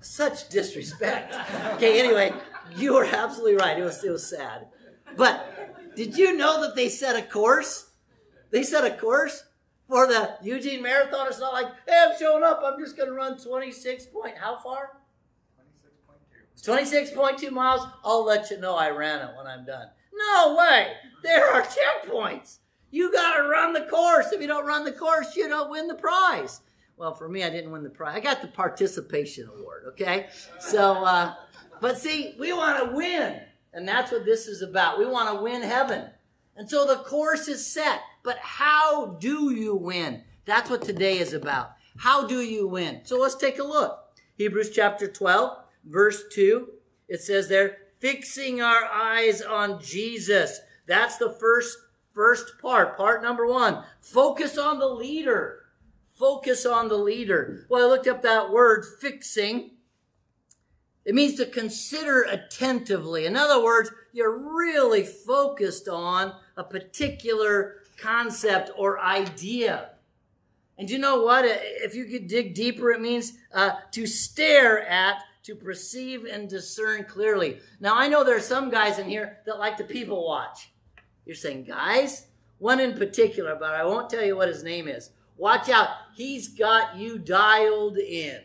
Such 0.00 0.48
disrespect. 0.48 1.34
Okay, 1.74 1.98
anyway, 1.98 2.32
you 2.76 2.94
were 2.94 3.04
absolutely 3.04 3.56
right. 3.56 3.78
It 3.78 3.82
was, 3.82 4.02
it 4.04 4.10
was 4.10 4.28
sad. 4.28 4.68
But 5.16 5.94
did 5.96 6.16
you 6.16 6.36
know 6.36 6.60
that 6.62 6.76
they 6.76 6.88
set 6.88 7.16
a 7.16 7.22
course? 7.22 7.90
They 8.50 8.62
set 8.62 8.84
a 8.84 8.96
course 8.96 9.44
for 9.88 10.06
the 10.06 10.36
Eugene 10.42 10.82
Marathon. 10.82 11.26
It's 11.26 11.40
not 11.40 11.52
like, 11.52 11.66
hey, 11.86 12.06
I'm 12.08 12.18
showing 12.18 12.44
up. 12.44 12.62
I'm 12.64 12.78
just 12.78 12.96
going 12.96 13.08
to 13.08 13.14
run 13.14 13.38
26 13.38 14.06
point. 14.06 14.36
How 14.38 14.56
far? 14.58 15.00
26.2. 16.62 17.16
26.2 17.16 17.50
miles. 17.50 17.86
I'll 18.04 18.24
let 18.24 18.50
you 18.50 18.60
know 18.60 18.76
I 18.76 18.90
ran 18.90 19.20
it 19.20 19.36
when 19.36 19.46
I'm 19.46 19.64
done. 19.64 19.88
No 20.12 20.56
way. 20.56 20.92
There 21.22 21.52
are 21.52 21.62
checkpoints. 21.62 22.58
You 22.90 23.12
got 23.12 23.36
to 23.36 23.48
run 23.48 23.72
the 23.72 23.82
course. 23.82 24.32
If 24.32 24.40
you 24.40 24.46
don't 24.46 24.66
run 24.66 24.84
the 24.84 24.92
course, 24.92 25.36
you 25.36 25.48
don't 25.48 25.70
win 25.70 25.88
the 25.88 25.94
prize. 25.94 26.60
Well, 26.96 27.14
for 27.14 27.28
me, 27.28 27.44
I 27.44 27.50
didn't 27.50 27.70
win 27.70 27.84
the 27.84 27.90
prize. 27.90 28.16
I 28.16 28.20
got 28.20 28.42
the 28.42 28.48
participation 28.48 29.48
award, 29.48 29.84
okay? 29.88 30.28
So, 30.58 31.04
uh, 31.04 31.34
but 31.80 31.98
see, 31.98 32.34
we 32.38 32.52
want 32.52 32.84
to 32.84 32.96
win. 32.96 33.40
And 33.72 33.86
that's 33.86 34.10
what 34.10 34.24
this 34.24 34.46
is 34.46 34.62
about. 34.62 34.98
We 34.98 35.06
want 35.06 35.36
to 35.36 35.42
win 35.42 35.62
heaven. 35.62 36.10
And 36.56 36.68
so 36.68 36.86
the 36.86 36.96
course 36.96 37.46
is 37.46 37.64
set. 37.64 38.00
But 38.24 38.38
how 38.38 39.16
do 39.20 39.54
you 39.54 39.76
win? 39.76 40.24
That's 40.44 40.70
what 40.70 40.82
today 40.82 41.18
is 41.18 41.32
about. 41.32 41.72
How 41.98 42.26
do 42.26 42.40
you 42.40 42.66
win? 42.66 43.02
So 43.04 43.18
let's 43.18 43.36
take 43.36 43.58
a 43.58 43.64
look. 43.64 43.98
Hebrews 44.36 44.70
chapter 44.70 45.06
12, 45.06 45.56
verse 45.84 46.24
2. 46.32 46.68
It 47.08 47.20
says 47.20 47.48
there, 47.48 47.76
fixing 48.00 48.60
our 48.60 48.84
eyes 48.84 49.42
on 49.42 49.80
Jesus. 49.80 50.60
That's 50.86 51.16
the 51.16 51.32
first 51.32 51.76
first 52.18 52.58
part. 52.60 52.96
Part 52.96 53.22
number 53.22 53.46
1. 53.46 53.84
Focus 54.00 54.58
on 54.58 54.80
the 54.80 54.88
leader. 54.88 55.60
Focus 56.18 56.66
on 56.66 56.88
the 56.88 56.96
leader. 56.96 57.64
Well, 57.68 57.86
I 57.86 57.88
looked 57.88 58.08
up 58.08 58.22
that 58.22 58.50
word 58.50 58.84
fixing. 59.00 59.70
It 61.04 61.14
means 61.14 61.36
to 61.36 61.46
consider 61.46 62.22
attentively. 62.22 63.24
In 63.24 63.36
other 63.36 63.62
words, 63.62 63.92
you're 64.12 64.36
really 64.36 65.04
focused 65.04 65.88
on 65.88 66.32
a 66.56 66.64
particular 66.64 67.76
concept 67.96 68.72
or 68.76 68.98
idea. 68.98 69.90
And 70.76 70.90
you 70.90 70.98
know 70.98 71.22
what? 71.22 71.44
If 71.46 71.94
you 71.94 72.06
could 72.06 72.26
dig 72.26 72.52
deeper, 72.52 72.90
it 72.90 73.00
means 73.00 73.34
uh, 73.54 73.70
to 73.92 74.08
stare 74.08 74.84
at, 74.88 75.22
to 75.44 75.54
perceive 75.54 76.24
and 76.24 76.48
discern 76.48 77.04
clearly. 77.04 77.60
Now, 77.78 77.96
I 77.96 78.08
know 78.08 78.24
there 78.24 78.36
are 78.36 78.40
some 78.40 78.70
guys 78.70 78.98
in 78.98 79.08
here 79.08 79.38
that 79.46 79.60
like 79.60 79.76
to 79.76 79.84
people 79.84 80.26
watch. 80.26 80.72
You're 81.28 81.36
saying, 81.36 81.64
guys? 81.64 82.26
One 82.56 82.80
in 82.80 82.96
particular, 82.96 83.54
but 83.54 83.74
I 83.74 83.84
won't 83.84 84.08
tell 84.08 84.24
you 84.24 84.34
what 84.34 84.48
his 84.48 84.62
name 84.62 84.88
is. 84.88 85.10
Watch 85.36 85.68
out. 85.68 85.90
He's 86.16 86.48
got 86.48 86.96
you 86.96 87.18
dialed 87.18 87.98
in. 87.98 88.40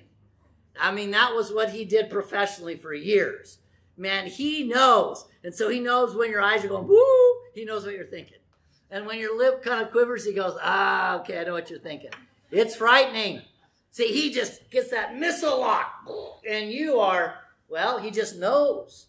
I 0.78 0.92
mean, 0.92 1.12
that 1.12 1.34
was 1.34 1.54
what 1.54 1.70
he 1.70 1.86
did 1.86 2.10
professionally 2.10 2.76
for 2.76 2.94
years. 2.94 3.60
Man, 3.96 4.28
he 4.28 4.64
knows. 4.64 5.26
And 5.46 5.56
so 5.56 5.70
he 5.70 5.80
knows 5.80 6.14
when 6.14 6.30
your 6.30 6.42
eyes 6.42 6.66
are 6.66 6.68
going, 6.68 6.90
woo, 6.90 7.36
he 7.56 7.64
knows 7.64 7.86
what 7.86 7.96
you're 7.96 8.04
thinking. 8.04 8.40
And 8.92 9.06
when 9.06 9.18
your 9.18 9.38
lip 9.38 9.64
kind 9.64 9.82
of 9.82 9.92
quivers, 9.92 10.26
he 10.26 10.34
goes, 10.34 10.58
ah, 10.62 11.22
okay, 11.22 11.40
I 11.40 11.46
know 11.46 11.54
what 11.54 11.70
you're 11.70 11.80
thinking. 11.80 12.12
It's 12.52 12.76
frightening. 12.76 13.44
See, 13.92 14.10
he 14.10 14.30
just 14.34 14.70
gets 14.70 14.92
that 14.92 15.16
missile 15.16 15.62
lock. 15.62 16.06
And 16.48 16.70
you 16.70 17.00
are, 17.00 17.36
well, 17.70 18.00
he 18.00 18.12
just 18.12 18.38
knows. 18.38 19.08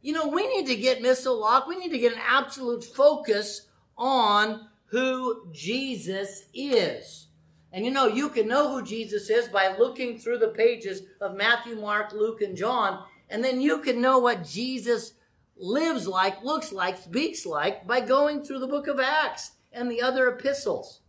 You 0.00 0.12
know, 0.12 0.28
we 0.28 0.46
need 0.46 0.66
to 0.66 0.76
get 0.76 1.02
missile 1.02 1.40
lock. 1.40 1.66
We 1.66 1.76
need 1.76 1.90
to 1.90 1.98
get 1.98 2.12
an 2.12 2.22
absolute 2.24 2.84
focus 2.84 3.66
on 3.96 4.68
who 4.86 5.48
Jesus 5.52 6.44
is. 6.54 7.26
And 7.72 7.84
you 7.84 7.90
know, 7.90 8.06
you 8.06 8.30
can 8.30 8.48
know 8.48 8.70
who 8.70 8.82
Jesus 8.82 9.28
is 9.28 9.48
by 9.48 9.76
looking 9.76 10.18
through 10.18 10.38
the 10.38 10.48
pages 10.48 11.02
of 11.20 11.36
Matthew, 11.36 11.76
Mark, 11.76 12.12
Luke, 12.12 12.40
and 12.40 12.56
John, 12.56 13.04
and 13.28 13.44
then 13.44 13.60
you 13.60 13.78
can 13.78 14.00
know 14.00 14.18
what 14.18 14.46
Jesus 14.46 15.12
lives 15.56 16.06
like, 16.06 16.42
looks 16.42 16.72
like, 16.72 16.96
speaks 16.96 17.44
like 17.44 17.86
by 17.86 18.00
going 18.00 18.42
through 18.42 18.60
the 18.60 18.66
book 18.66 18.86
of 18.86 19.00
Acts 19.00 19.52
and 19.70 19.90
the 19.90 20.00
other 20.00 20.28
epistles. 20.28 21.00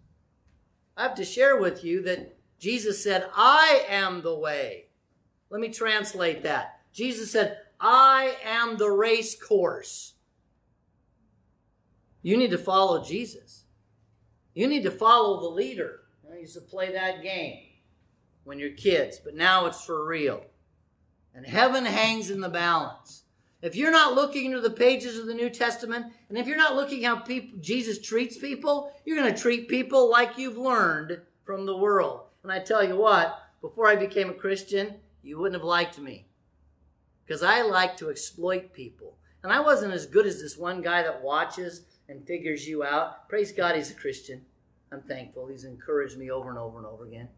I 0.98 1.04
have 1.04 1.16
to 1.16 1.24
share 1.24 1.56
with 1.56 1.86
you 1.86 2.02
that 2.04 2.36
Jesus 2.60 3.02
said, 3.02 3.28
I 3.34 3.86
am 3.88 4.22
the 4.22 4.38
way. 4.38 4.88
Let 5.50 5.62
me 5.62 5.70
translate 5.70 6.44
that. 6.44 6.82
Jesus 6.92 7.32
said, 7.32 7.58
I 7.80 8.36
am 8.44 8.78
the 8.78 8.92
race 8.92 9.42
course. 9.42 10.14
You 12.22 12.36
need 12.38 12.52
to 12.52 12.58
follow 12.58 13.04
Jesus. 13.04 13.64
You 14.54 14.68
need 14.68 14.84
to 14.84 14.92
follow 14.92 15.40
the 15.40 15.56
leader. 15.56 16.02
I 16.32 16.40
used 16.40 16.54
to 16.56 16.62
play 16.62 16.92
that 16.94 17.24
game 17.24 17.60
when 18.44 18.60
you're 18.60 18.72
kids, 18.72 19.20
but 19.24 19.36
now 19.36 19.66
it's 19.66 19.84
for 19.84 20.06
real. 20.06 20.46
And 21.34 21.46
heaven 21.46 21.86
hangs 21.86 22.30
in 22.30 22.42
the 22.42 22.50
balance. 22.50 23.24
If 23.62 23.76
you're 23.76 23.92
not 23.92 24.16
looking 24.16 24.46
into 24.46 24.62
the 24.62 24.70
pages 24.70 25.20
of 25.20 25.26
the 25.26 25.34
New 25.34 25.50
Testament, 25.50 26.08
and 26.30 26.38
if 26.38 26.48
you're 26.48 26.56
not 26.56 26.76
looking 26.76 27.04
how 27.04 27.18
people, 27.18 27.60
Jesus 27.60 28.00
treats 28.00 28.38
people, 28.38 28.94
you're 29.06 29.18
going 29.18 29.34
to 29.34 29.42
treat 29.42 29.68
people 29.68 30.10
like 30.10 30.38
you've 30.38 30.58
learned 30.58 31.20
from 31.44 31.66
the 31.66 31.76
world. 31.76 32.22
And 32.44 32.52
I 32.52 32.60
tell 32.60 32.84
you 32.84 32.96
what, 32.96 33.38
before 33.62 33.88
I 33.88 33.98
became 33.98 34.30
a 34.30 34.34
Christian, 34.34 34.96
you 35.22 35.38
wouldn't 35.38 35.60
have 35.60 35.68
liked 35.68 36.00
me. 36.00 36.29
Because 37.30 37.44
I 37.44 37.62
like 37.62 37.96
to 37.98 38.10
exploit 38.10 38.74
people. 38.74 39.16
And 39.44 39.54
I 39.54 39.60
wasn't 39.60 39.94
as 39.94 40.08
good 40.08 40.26
as 40.26 40.42
this 40.42 40.58
one 40.58 40.82
guy 40.82 41.04
that 41.04 41.22
watches 41.22 41.84
and 42.08 42.26
figures 42.26 42.68
you 42.68 42.84
out. 42.84 43.30
Praise 43.30 43.52
God, 43.52 43.76
he's 43.76 43.92
a 43.92 43.94
Christian. 43.94 44.42
I'm 44.92 45.04
thankful. 45.04 45.46
He's 45.46 45.64
encouraged 45.64 46.18
me 46.18 46.32
over 46.32 46.50
and 46.50 46.58
over 46.58 46.80
and 46.80 46.88
over 46.88 47.06
again. 47.06 47.30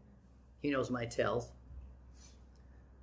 He 0.62 0.70
knows 0.70 0.88
my 0.88 1.04
tells. 1.04 1.52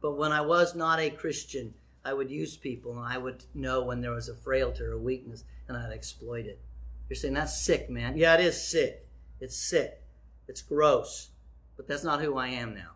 But 0.02 0.17
when 0.17 0.32
I 0.32 0.41
was 0.41 0.73
not 0.73 0.99
a 0.99 1.12
Christian, 1.12 1.75
I 2.04 2.13
would 2.13 2.32
use 2.32 2.58
people 2.58 2.97
and 2.97 3.06
I 3.06 3.19
would 3.19 3.43
know 3.54 3.84
when 3.84 4.02
there 4.02 4.15
was 4.15 4.28
a 4.28 4.34
frailty 4.34 4.82
or 4.82 4.93
a 4.93 4.97
weakness 4.97 5.43
and 5.67 5.78
I'd 5.78 5.93
exploit 5.93 6.47
it. 6.47 6.60
You're 7.08 7.17
saying 7.17 7.36
that's 7.36 7.63
sick, 7.63 7.91
man. 7.91 8.17
Yeah, 8.17 8.34
it 8.34 8.39
is 8.39 8.67
sick. 8.67 9.06
It's 9.39 9.56
sick. 9.56 10.02
It's 10.47 10.63
gross. 10.63 11.30
But 11.78 11.88
that's 11.88 12.04
not 12.04 12.21
who 12.21 12.36
I 12.36 12.47
am 12.47 12.73
now. 12.73 12.93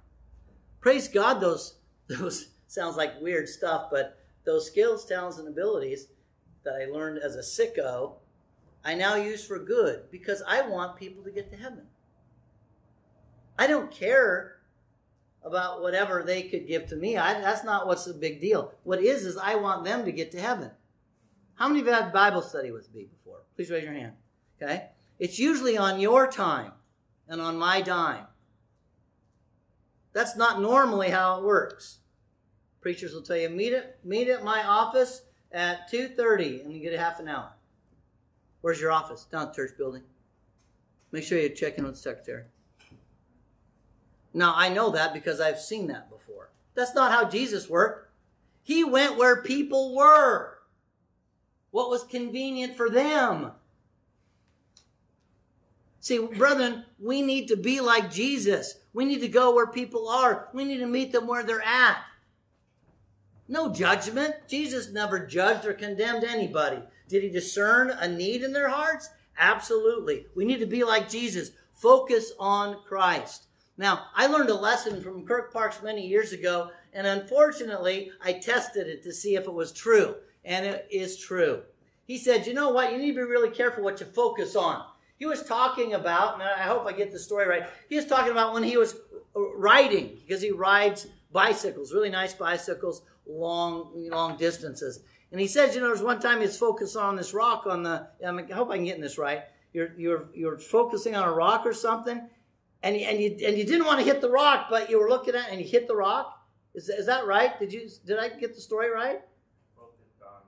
Praise 0.81 1.07
God, 1.07 1.41
those 1.41 1.75
those 2.07 2.52
sounds 2.73 2.97
like 2.97 3.21
weird 3.21 3.47
stuff, 3.47 3.87
but 3.91 4.17
those 4.45 4.67
skills, 4.67 5.05
talents, 5.05 5.37
and 5.37 5.47
abilities 5.47 6.07
that 6.63 6.73
I 6.73 6.91
learned 6.91 7.19
as 7.19 7.35
a 7.35 7.39
sicko, 7.39 8.13
I 8.83 8.95
now 8.95 9.15
use 9.15 9.45
for 9.45 9.59
good 9.59 10.09
because 10.11 10.41
I 10.47 10.67
want 10.67 10.97
people 10.97 11.23
to 11.23 11.31
get 11.31 11.51
to 11.51 11.57
heaven. 11.57 11.85
I 13.57 13.67
don't 13.67 13.91
care 13.91 14.57
about 15.43 15.81
whatever 15.81 16.23
they 16.23 16.43
could 16.43 16.67
give 16.67 16.87
to 16.87 16.95
me. 16.95 17.17
I, 17.17 17.39
that's 17.39 17.63
not 17.63 17.85
what's 17.85 18.05
the 18.05 18.13
big 18.13 18.41
deal. 18.41 18.73
What 18.83 19.01
is, 19.01 19.25
is 19.25 19.37
I 19.37 19.55
want 19.55 19.83
them 19.83 20.05
to 20.05 20.11
get 20.11 20.31
to 20.31 20.41
heaven. 20.41 20.71
How 21.55 21.67
many 21.67 21.81
of 21.81 21.85
you 21.85 21.93
had 21.93 22.11
Bible 22.11 22.41
study 22.41 22.71
with 22.71 22.93
me 22.93 23.05
before? 23.05 23.41
Please 23.55 23.69
raise 23.69 23.83
your 23.83 23.93
hand. 23.93 24.13
Okay? 24.61 24.87
It's 25.19 25.37
usually 25.37 25.77
on 25.77 25.99
your 25.99 26.27
time 26.27 26.71
and 27.27 27.39
on 27.39 27.57
my 27.57 27.81
dime. 27.81 28.25
That's 30.13 30.35
not 30.35 30.61
normally 30.61 31.09
how 31.09 31.39
it 31.39 31.43
works. 31.43 31.99
Preachers 32.83 33.13
will 33.13 33.21
tell 33.21 33.37
you, 33.37 33.49
meet 33.49 33.71
at, 33.71 33.97
meet 34.03 34.27
at 34.27 34.43
my 34.43 34.61
office 34.61 35.21
at 35.53 35.89
2.30 35.89 36.65
and 36.65 36.73
you 36.73 36.81
get 36.81 36.93
a 36.93 36.99
half 36.99 37.17
an 37.17 37.29
hour. 37.29 37.53
Where's 38.59 38.81
your 38.81 38.91
office? 38.91 39.23
Down 39.23 39.47
the 39.47 39.53
church 39.53 39.71
building. 39.77 40.03
Make 41.13 41.23
sure 41.23 41.39
you 41.39 41.47
check 41.47 41.77
in 41.77 41.85
with 41.85 41.93
the 41.93 41.99
secretary. 41.99 42.43
Now, 44.33 44.53
I 44.53 44.67
know 44.67 44.89
that 44.89 45.13
because 45.13 45.39
I've 45.39 45.61
seen 45.61 45.87
that 45.87 46.09
before. 46.09 46.49
That's 46.75 46.93
not 46.93 47.13
how 47.13 47.29
Jesus 47.29 47.69
worked. 47.69 48.11
He 48.63 48.83
went 48.83 49.17
where 49.17 49.41
people 49.41 49.95
were, 49.95 50.57
what 51.71 51.89
was 51.89 52.03
convenient 52.03 52.75
for 52.75 52.89
them. 52.89 53.51
See, 56.01 56.19
brethren, 56.19 56.83
we 56.99 57.21
need 57.21 57.47
to 57.47 57.55
be 57.55 57.79
like 57.79 58.11
Jesus. 58.11 58.79
We 58.93 59.05
need 59.05 59.21
to 59.21 59.29
go 59.29 59.55
where 59.55 59.67
people 59.67 60.09
are. 60.09 60.49
We 60.53 60.65
need 60.65 60.79
to 60.79 60.85
meet 60.85 61.13
them 61.13 61.27
where 61.27 61.43
they're 61.43 61.61
at. 61.61 62.03
No 63.47 63.71
judgment. 63.71 64.35
Jesus 64.47 64.91
never 64.91 65.25
judged 65.25 65.65
or 65.65 65.73
condemned 65.73 66.23
anybody. 66.23 66.79
Did 67.07 67.23
he 67.23 67.29
discern 67.29 67.89
a 67.89 68.07
need 68.07 68.43
in 68.43 68.53
their 68.53 68.69
hearts? 68.69 69.09
Absolutely. 69.37 70.27
We 70.35 70.45
need 70.45 70.59
to 70.59 70.65
be 70.65 70.83
like 70.83 71.09
Jesus. 71.09 71.51
Focus 71.73 72.31
on 72.39 72.77
Christ. 72.87 73.47
Now, 73.77 74.05
I 74.15 74.27
learned 74.27 74.49
a 74.49 74.55
lesson 74.55 75.01
from 75.01 75.25
Kirk 75.25 75.51
Parks 75.51 75.81
many 75.83 76.07
years 76.07 76.31
ago, 76.31 76.69
and 76.93 77.07
unfortunately, 77.07 78.11
I 78.23 78.33
tested 78.33 78.87
it 78.87 79.03
to 79.03 79.11
see 79.11 79.35
if 79.35 79.45
it 79.45 79.53
was 79.53 79.71
true. 79.71 80.15
And 80.45 80.65
it 80.65 80.87
is 80.91 81.17
true. 81.17 81.63
He 82.05 82.17
said, 82.17 82.45
You 82.45 82.53
know 82.53 82.69
what? 82.69 82.91
You 82.91 82.97
need 82.97 83.13
to 83.13 83.17
be 83.17 83.21
really 83.23 83.49
careful 83.49 83.83
what 83.83 83.99
you 83.99 84.05
focus 84.05 84.55
on. 84.55 84.85
He 85.17 85.25
was 85.25 85.43
talking 85.43 85.93
about, 85.93 86.35
and 86.35 86.43
I 86.43 86.63
hope 86.63 86.85
I 86.85 86.91
get 86.91 87.11
the 87.11 87.19
story 87.19 87.47
right. 87.47 87.63
He 87.89 87.95
was 87.95 88.05
talking 88.05 88.31
about 88.31 88.53
when 88.53 88.63
he 88.63 88.77
was 88.77 88.95
riding, 89.35 90.17
because 90.21 90.41
he 90.41 90.51
rides 90.51 91.07
bicycles, 91.31 91.93
really 91.93 92.09
nice 92.09 92.33
bicycles, 92.33 93.01
long, 93.27 93.91
long 94.09 94.37
distances. 94.37 95.01
And 95.31 95.39
he 95.39 95.47
says, 95.47 95.73
you 95.73 95.81
know, 95.81 95.87
there's 95.87 96.01
one 96.01 96.19
time 96.19 96.41
he's 96.41 96.57
focused 96.57 96.95
on 96.95 97.15
this 97.15 97.33
rock 97.33 97.65
on 97.65 97.83
the, 97.83 98.07
I 98.25 98.53
hope 98.53 98.69
I'm 98.71 98.83
getting 98.83 99.01
this 99.01 99.17
right. 99.17 99.43
You're, 99.73 99.93
you're, 99.97 100.29
you're 100.35 100.59
focusing 100.59 101.15
on 101.15 101.27
a 101.27 101.31
rock 101.31 101.65
or 101.65 101.73
something, 101.73 102.29
and 102.83 102.97
you, 102.97 103.07
and 103.07 103.19
you 103.19 103.37
and 103.47 103.57
you 103.57 103.63
didn't 103.63 103.85
want 103.85 103.99
to 103.99 104.05
hit 104.05 104.21
the 104.21 104.29
rock, 104.29 104.67
but 104.69 104.89
you 104.89 104.99
were 104.99 105.09
looking 105.09 105.33
at 105.35 105.47
it 105.47 105.51
and 105.51 105.59
you 105.59 105.67
hit 105.67 105.87
the 105.87 105.95
rock. 105.95 106.45
Is, 106.75 106.89
is 106.89 107.05
that 107.05 107.25
right? 107.25 107.57
Did 107.59 107.73
you 107.73 107.89
did 108.05 108.19
I 108.19 108.29
get 108.29 108.53
the 108.53 108.61
story 108.61 108.91
right? 108.91 109.21
Focused 109.75 110.21
on 110.21 110.41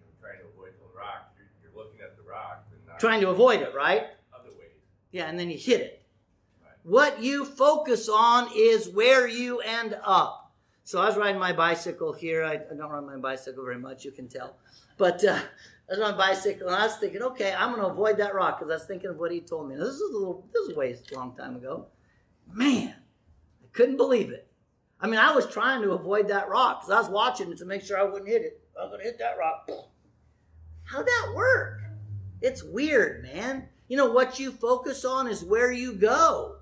you 0.00 0.06
know, 0.06 0.12
trying 0.20 0.38
to 0.38 0.46
avoid 0.54 0.72
the 0.80 0.98
rock. 0.98 1.32
You're, 1.36 1.70
you're 1.70 1.84
looking 1.84 2.00
at 2.00 2.16
the 2.16 2.22
rock 2.28 2.66
and 2.72 2.98
Trying 2.98 3.20
to 3.20 3.28
avoid 3.28 3.60
it, 3.60 3.74
right? 3.74 4.06
other 4.34 4.48
ways. 4.58 4.70
Yeah, 5.12 5.28
and 5.28 5.38
then 5.38 5.50
you 5.50 5.58
hit 5.58 5.80
it. 5.80 6.02
Right. 6.64 6.72
What 6.82 7.22
you 7.22 7.44
focus 7.44 8.08
on 8.08 8.48
is 8.56 8.88
where 8.88 9.28
you 9.28 9.60
end 9.60 9.96
up. 10.02 10.47
So 10.88 11.02
I 11.02 11.04
was 11.04 11.18
riding 11.18 11.38
my 11.38 11.52
bicycle 11.52 12.14
here. 12.14 12.42
I, 12.42 12.54
I 12.54 12.74
don't 12.74 12.88
ride 12.88 13.04
my 13.04 13.18
bicycle 13.18 13.62
very 13.62 13.78
much, 13.78 14.06
you 14.06 14.10
can 14.10 14.26
tell. 14.26 14.56
But 14.96 15.22
uh, 15.22 15.38
I 15.86 15.90
was 15.90 16.00
on 16.00 16.14
a 16.14 16.16
bicycle 16.16 16.68
and 16.68 16.76
I 16.76 16.86
was 16.86 16.96
thinking, 16.96 17.20
okay, 17.20 17.52
I'm 17.52 17.72
going 17.72 17.82
to 17.82 17.88
avoid 17.88 18.16
that 18.16 18.34
rock 18.34 18.58
because 18.58 18.70
I 18.70 18.76
was 18.76 18.86
thinking 18.86 19.10
of 19.10 19.18
what 19.18 19.30
he 19.30 19.42
told 19.42 19.68
me. 19.68 19.74
Now, 19.74 19.84
this 19.84 19.96
is 19.96 20.00
a 20.00 20.16
little, 20.16 20.48
this 20.50 20.62
is 20.62 20.72
a 20.74 20.78
ways 20.78 21.02
a 21.12 21.14
long 21.14 21.36
time 21.36 21.56
ago. 21.56 21.88
Man, 22.50 22.94
I 23.62 23.66
couldn't 23.74 23.98
believe 23.98 24.30
it. 24.30 24.50
I 24.98 25.08
mean, 25.08 25.20
I 25.20 25.34
was 25.34 25.46
trying 25.46 25.82
to 25.82 25.90
avoid 25.90 26.28
that 26.28 26.48
rock 26.48 26.80
because 26.80 26.94
I 26.94 27.00
was 27.02 27.10
watching 27.10 27.52
it 27.52 27.58
to 27.58 27.66
make 27.66 27.82
sure 27.82 28.00
I 28.00 28.04
wouldn't 28.04 28.26
hit 28.26 28.40
it. 28.40 28.62
I 28.74 28.84
was 28.84 28.92
going 28.92 29.02
to 29.02 29.10
hit 29.10 29.18
that 29.18 29.36
rock. 29.38 29.70
How'd 30.84 31.04
that 31.04 31.32
work? 31.34 31.82
It's 32.40 32.64
weird, 32.64 33.24
man. 33.24 33.68
You 33.88 33.98
know, 33.98 34.10
what 34.10 34.40
you 34.40 34.52
focus 34.52 35.04
on 35.04 35.28
is 35.28 35.44
where 35.44 35.70
you 35.70 35.92
go. 35.92 36.57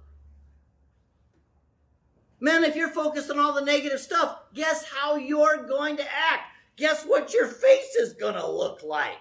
Man, 2.39 2.65
if 2.65 2.77
you're 2.77 2.89
focused 2.89 3.31
on 3.31 3.39
all 3.39 3.55
the 3.55 3.65
negative 3.65 4.01
stuff, 4.01 4.39
guess 4.53 4.85
how 4.85 5.17
you're 5.17 5.67
going 5.67 5.97
to 5.97 6.05
act? 6.05 6.53
Guess 6.77 7.05
what 7.05 7.33
your 7.33 7.47
face 7.47 7.95
is 7.99 8.13
going 8.13 8.35
to 8.35 8.51
look 8.51 8.83
like? 8.83 9.17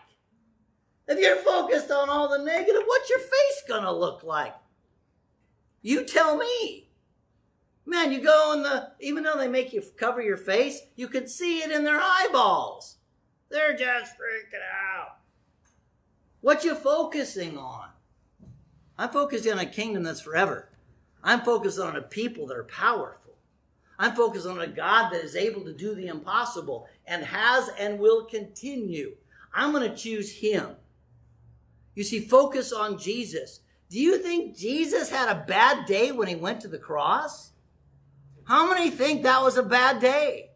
If 1.08 1.20
you're 1.20 1.38
focused 1.38 1.92
on 1.92 2.10
all 2.10 2.28
the 2.28 2.44
negative, 2.44 2.82
what's 2.86 3.10
your 3.10 3.20
face 3.20 3.64
going 3.68 3.84
to 3.84 3.92
look 3.92 4.24
like? 4.24 4.56
You 5.82 6.04
tell 6.04 6.36
me. 6.38 6.90
Man, 7.86 8.12
you 8.12 8.22
go 8.22 8.54
in 8.54 8.64
the, 8.64 8.92
even 9.00 9.24
though 9.24 9.38
they 9.38 9.48
make 9.48 9.72
you 9.72 9.84
cover 9.96 10.22
your 10.22 10.38
face, 10.38 10.82
you 10.96 11.08
can 11.08 11.28
see 11.28 11.60
it 11.60 11.72
in 11.72 11.84
their 11.84 12.02
eyeballs. 12.02 12.98
They're 13.50 13.78
just 13.78 14.14
freaking 14.14 14.60
out. 14.98 15.20
What 16.42 16.64
you 16.64 16.76
focusing 16.76 17.58
on? 17.58 17.90
I'm 18.98 19.10
focusing 19.10 19.54
on 19.54 19.60
a 19.60 19.66
kingdom 19.66 20.04
that's 20.04 20.22
forever. 20.22 20.70
I'm 21.26 21.42
focused 21.42 21.80
on 21.80 21.96
a 21.96 22.02
people 22.04 22.46
that 22.48 22.58
are 22.58 22.66
powerful. 22.66 23.34
I'm 23.98 24.16
focused 24.16 24.46
on 24.46 24.62
a 24.62 24.68
God 24.68 25.10
that 25.10 25.24
is 25.24 25.36
able 25.36 25.62
to 25.62 25.74
do 25.74 25.96
the 25.96 26.08
impossible 26.08 26.88
and 27.08 27.26
has 27.26 27.70
and 27.80 27.98
will 27.98 28.26
continue. 28.26 29.16
I'm 29.52 29.72
going 29.72 29.90
to 29.90 29.98
choose 29.98 30.40
Him. 30.40 30.76
You 31.96 32.04
see, 32.04 32.20
focus 32.20 32.72
on 32.72 33.00
Jesus. 33.00 33.62
Do 33.90 34.00
you 34.00 34.20
think 34.20 34.56
Jesus 34.56 35.10
had 35.10 35.30
a 35.30 35.46
bad 35.48 35.88
day 35.88 36.12
when 36.12 36.28
He 36.28 36.36
went 36.36 36.62
to 36.62 36.68
the 36.68 36.78
cross? 36.78 37.54
How 38.44 38.70
many 38.70 38.92
think 38.92 39.24
that 39.24 39.42
was 39.42 39.58
a 39.58 39.64
bad 39.64 40.00
day? 40.00 40.52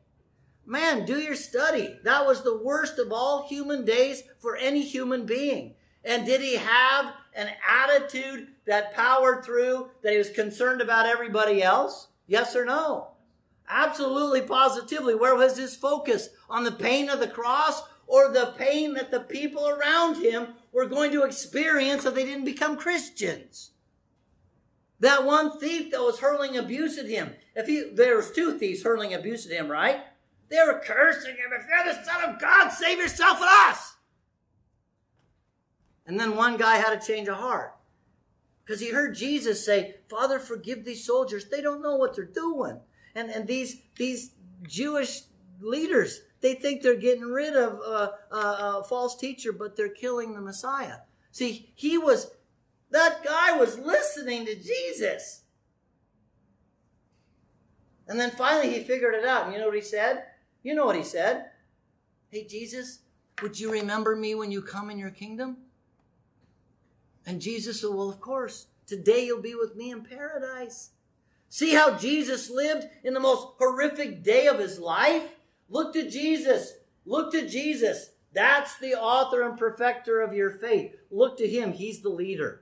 Man, 0.68 1.04
do 1.04 1.18
your 1.18 1.36
study. 1.36 1.98
That 2.04 2.28
was 2.28 2.44
the 2.44 2.60
worst 2.60 3.00
of 3.00 3.12
all 3.12 3.48
human 3.48 3.86
days 3.86 4.22
for 4.38 4.56
any 4.56 4.84
human 4.84 5.26
being. 5.26 5.74
And 6.06 6.28
did 6.28 6.42
he 6.42 6.58
have 6.58 7.14
an 7.34 7.50
attitude 7.68 8.50
that 8.70 8.94
powered 8.94 9.44
through, 9.44 9.90
that 10.04 10.12
he 10.12 10.18
was 10.20 10.30
concerned 10.30 10.80
about 10.80 11.08
everybody 11.08 11.64
else? 11.64 12.10
Yes 12.28 12.56
or 12.56 12.66
no? 12.66 13.14
Absolutely, 13.68 14.42
positively. 14.42 15.16
Where 15.16 15.36
was 15.36 15.58
his 15.58 15.76
focus? 15.76 16.30
On 16.52 16.64
the 16.64 16.72
pain 16.72 17.10
of 17.10 17.20
the 17.20 17.28
cross 17.28 17.82
or 18.06 18.32
the 18.32 18.54
pain 18.60 18.94
that 18.94 19.10
the 19.10 19.22
people 19.22 19.68
around 19.68 20.24
him 20.24 20.50
were 20.72 20.86
going 20.86 21.12
to 21.14 21.24
experience 21.24 22.06
if 22.06 22.14
they 22.14 22.24
didn't 22.24 22.46
become 22.46 22.78
Christians? 22.78 23.72
That 25.00 25.26
one 25.26 25.60
thief 25.60 25.90
that 25.90 26.02
was 26.02 26.20
hurling 26.20 26.56
abuse 26.56 27.00
at 27.00 27.10
him. 27.10 27.32
If 27.56 27.66
he, 27.66 27.90
there 27.92 28.18
was 28.18 28.30
two 28.30 28.60
thieves 28.60 28.84
hurling 28.84 29.16
abuse 29.16 29.48
at 29.48 29.52
him, 29.52 29.72
right? 29.72 30.02
They 30.50 30.58
were 30.64 30.80
cursing 30.86 31.32
him. 31.32 31.60
If 31.60 31.66
you're 31.68 31.92
the 31.92 32.04
son 32.04 32.30
of 32.30 32.40
God, 32.40 32.70
save 32.70 33.00
yourself 33.00 33.40
and 33.42 33.50
us. 33.72 33.96
And 36.06 36.20
then 36.20 36.36
one 36.36 36.58
guy 36.58 36.76
had 36.76 36.96
a 36.96 37.04
change 37.04 37.28
of 37.28 37.38
heart. 37.38 37.74
Because 38.70 38.82
he 38.82 38.92
heard 38.92 39.16
Jesus 39.16 39.66
say, 39.66 39.96
Father, 40.12 40.38
forgive 40.38 40.86
these 40.86 41.04
soldiers. 41.04 41.46
They 41.46 41.60
don't 41.60 41.82
know 41.82 41.96
what 41.96 42.16
they're 42.16 42.24
doing. 42.24 42.80
And, 43.16 43.32
and 43.32 43.48
these, 43.48 43.82
these 43.96 44.36
Jewish 44.62 45.24
leaders, 45.60 46.22
they 46.42 46.54
think 46.54 46.84
they're 46.84 46.94
getting 46.96 47.24
rid 47.24 47.56
of 47.56 47.80
a, 47.80 48.14
a, 48.32 48.38
a 48.38 48.86
false 48.88 49.18
teacher, 49.18 49.52
but 49.52 49.76
they're 49.76 49.90
killing 49.90 50.36
the 50.36 50.42
Messiah. 50.42 50.98
See, 51.32 51.72
he 51.74 51.98
was, 51.98 52.30
that 52.92 53.24
guy 53.24 53.58
was 53.58 53.80
listening 53.80 54.46
to 54.46 54.54
Jesus. 54.54 55.42
And 58.08 58.20
then 58.20 58.30
finally 58.30 58.72
he 58.72 58.84
figured 58.84 59.16
it 59.16 59.26
out. 59.26 59.46
And 59.46 59.54
you 59.54 59.60
know 59.60 59.66
what 59.66 59.74
he 59.78 59.82
said? 59.82 60.26
You 60.62 60.76
know 60.76 60.86
what 60.86 60.96
he 60.96 61.04
said? 61.04 61.46
Hey, 62.30 62.46
Jesus, 62.46 63.00
would 63.42 63.60
you 63.60 63.72
remember 63.72 64.16
me 64.16 64.36
when 64.36 64.52
you 64.52 64.62
come 64.62 64.92
in 64.92 65.00
your 65.00 65.10
kingdom? 65.10 65.58
And 67.30 67.40
Jesus 67.40 67.82
said, 67.82 67.92
Well, 67.92 68.10
of 68.10 68.20
course, 68.20 68.66
today 68.88 69.28
you'll 69.28 69.40
be 69.40 69.54
with 69.54 69.76
me 69.76 69.92
in 69.92 70.02
paradise. 70.02 70.90
See 71.48 71.76
how 71.76 71.96
Jesus 71.96 72.50
lived 72.50 72.88
in 73.04 73.14
the 73.14 73.20
most 73.20 73.50
horrific 73.60 74.24
day 74.24 74.48
of 74.48 74.58
his 74.58 74.80
life? 74.80 75.38
Look 75.70 75.94
to 75.94 76.10
Jesus. 76.10 76.74
Look 77.06 77.32
to 77.34 77.48
Jesus. 77.48 78.10
That's 78.34 78.80
the 78.80 78.96
author 78.96 79.44
and 79.44 79.60
perfecter 79.60 80.22
of 80.22 80.34
your 80.34 80.50
faith. 80.50 80.96
Look 81.12 81.38
to 81.38 81.48
him. 81.48 81.72
He's 81.72 82.02
the 82.02 82.10
leader. 82.10 82.62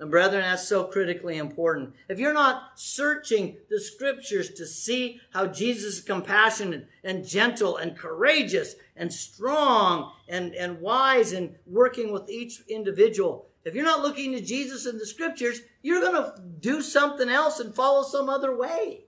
And 0.00 0.10
brethren, 0.10 0.40
that's 0.40 0.66
so 0.66 0.84
critically 0.84 1.36
important. 1.36 1.94
If 2.08 2.18
you're 2.18 2.32
not 2.32 2.72
searching 2.74 3.58
the 3.68 3.78
scriptures 3.78 4.48
to 4.54 4.64
see 4.64 5.20
how 5.34 5.46
Jesus 5.46 5.98
is 5.98 6.00
compassionate 6.00 6.88
and 7.04 7.22
gentle 7.22 7.76
and 7.76 7.94
courageous 7.94 8.76
and 8.96 9.12
strong 9.12 10.12
and, 10.26 10.54
and 10.54 10.80
wise 10.80 11.32
and 11.32 11.54
working 11.66 12.12
with 12.12 12.30
each 12.30 12.62
individual, 12.66 13.46
if 13.62 13.74
you're 13.74 13.84
not 13.84 14.00
looking 14.00 14.32
to 14.32 14.40
Jesus 14.40 14.86
in 14.86 14.96
the 14.96 15.04
scriptures, 15.04 15.60
you're 15.82 16.00
going 16.00 16.14
to 16.14 16.40
do 16.60 16.80
something 16.80 17.28
else 17.28 17.60
and 17.60 17.74
follow 17.74 18.02
some 18.02 18.30
other 18.30 18.56
way. 18.56 19.04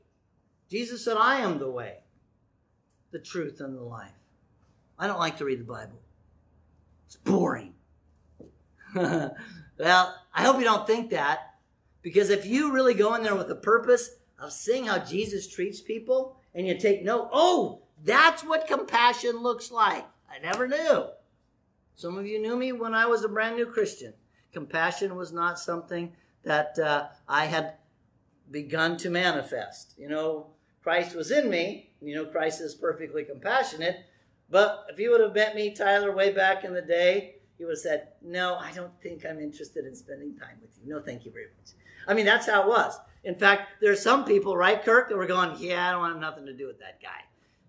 Jesus 0.68 1.02
said, 1.02 1.16
I 1.16 1.40
am 1.40 1.58
the 1.58 1.70
way, 1.70 2.00
the 3.12 3.18
truth, 3.18 3.62
and 3.62 3.74
the 3.74 3.82
life. 3.82 4.10
I 4.98 5.06
don't 5.06 5.18
like 5.18 5.38
to 5.38 5.46
read 5.46 5.60
the 5.60 5.64
Bible. 5.64 6.00
It's 7.06 7.16
boring. 7.16 7.72
well, 9.82 10.14
I 10.32 10.44
hope 10.44 10.58
you 10.58 10.64
don't 10.64 10.86
think 10.86 11.10
that 11.10 11.56
because 12.02 12.30
if 12.30 12.46
you 12.46 12.72
really 12.72 12.94
go 12.94 13.16
in 13.16 13.24
there 13.24 13.34
with 13.34 13.48
the 13.48 13.56
purpose 13.56 14.10
of 14.38 14.52
seeing 14.52 14.84
how 14.86 14.98
Jesus 15.00 15.48
treats 15.48 15.80
people 15.80 16.36
and 16.54 16.68
you 16.68 16.78
take 16.78 17.02
note, 17.02 17.28
oh, 17.32 17.82
that's 18.04 18.44
what 18.44 18.68
compassion 18.68 19.42
looks 19.42 19.72
like. 19.72 20.06
I 20.30 20.38
never 20.38 20.68
knew. 20.68 21.06
Some 21.96 22.16
of 22.16 22.28
you 22.28 22.40
knew 22.40 22.56
me 22.56 22.70
when 22.70 22.94
I 22.94 23.06
was 23.06 23.24
a 23.24 23.28
brand 23.28 23.56
new 23.56 23.66
Christian. 23.66 24.14
Compassion 24.52 25.16
was 25.16 25.32
not 25.32 25.58
something 25.58 26.12
that 26.44 26.78
uh, 26.78 27.08
I 27.28 27.46
had 27.46 27.74
begun 28.52 28.96
to 28.98 29.10
manifest. 29.10 29.94
You 29.98 30.08
know, 30.08 30.46
Christ 30.84 31.16
was 31.16 31.32
in 31.32 31.50
me. 31.50 31.90
You 32.00 32.14
know, 32.14 32.26
Christ 32.26 32.60
is 32.60 32.76
perfectly 32.76 33.24
compassionate. 33.24 33.96
But 34.48 34.86
if 34.90 35.00
you 35.00 35.10
would 35.10 35.20
have 35.20 35.34
met 35.34 35.56
me, 35.56 35.74
Tyler, 35.74 36.14
way 36.14 36.32
back 36.32 36.62
in 36.62 36.72
the 36.72 36.82
day, 36.82 37.38
he 37.62 37.66
would 37.66 37.74
have 37.74 37.78
said, 37.78 38.08
No, 38.22 38.56
I 38.56 38.72
don't 38.72 38.90
think 39.00 39.24
I'm 39.24 39.38
interested 39.38 39.86
in 39.86 39.94
spending 39.94 40.34
time 40.36 40.56
with 40.60 40.76
you. 40.82 40.92
No, 40.92 40.98
thank 40.98 41.24
you 41.24 41.30
very 41.30 41.46
much. 41.56 41.74
I 42.08 42.12
mean, 42.12 42.26
that's 42.26 42.48
how 42.48 42.62
it 42.62 42.68
was. 42.68 42.98
In 43.22 43.36
fact, 43.36 43.80
there 43.80 43.92
are 43.92 43.96
some 43.96 44.24
people, 44.24 44.56
right, 44.56 44.82
Kirk, 44.82 45.08
that 45.08 45.16
were 45.16 45.28
going, 45.28 45.54
Yeah, 45.60 45.86
I 45.86 45.92
don't 45.92 46.00
want 46.00 46.18
nothing 46.18 46.46
to 46.46 46.52
do 46.52 46.66
with 46.66 46.80
that 46.80 47.00
guy. 47.00 47.22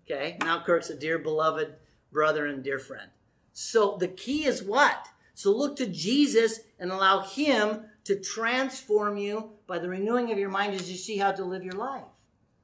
Okay, 0.04 0.36
now 0.40 0.60
Kirk's 0.64 0.90
a 0.90 0.96
dear 0.96 1.20
beloved 1.20 1.76
brother 2.10 2.46
and 2.46 2.64
dear 2.64 2.80
friend. 2.80 3.08
So 3.52 3.96
the 3.96 4.08
key 4.08 4.46
is 4.46 4.64
what? 4.64 5.10
So 5.32 5.52
look 5.52 5.76
to 5.76 5.86
Jesus 5.86 6.58
and 6.80 6.90
allow 6.90 7.20
Him 7.20 7.84
to 8.02 8.18
transform 8.18 9.16
you 9.16 9.52
by 9.68 9.78
the 9.78 9.88
renewing 9.88 10.32
of 10.32 10.38
your 10.38 10.50
mind 10.50 10.74
as 10.74 10.90
you 10.90 10.96
see 10.96 11.18
how 11.18 11.30
to 11.30 11.44
live 11.44 11.62
your 11.62 11.74
life. 11.74 12.02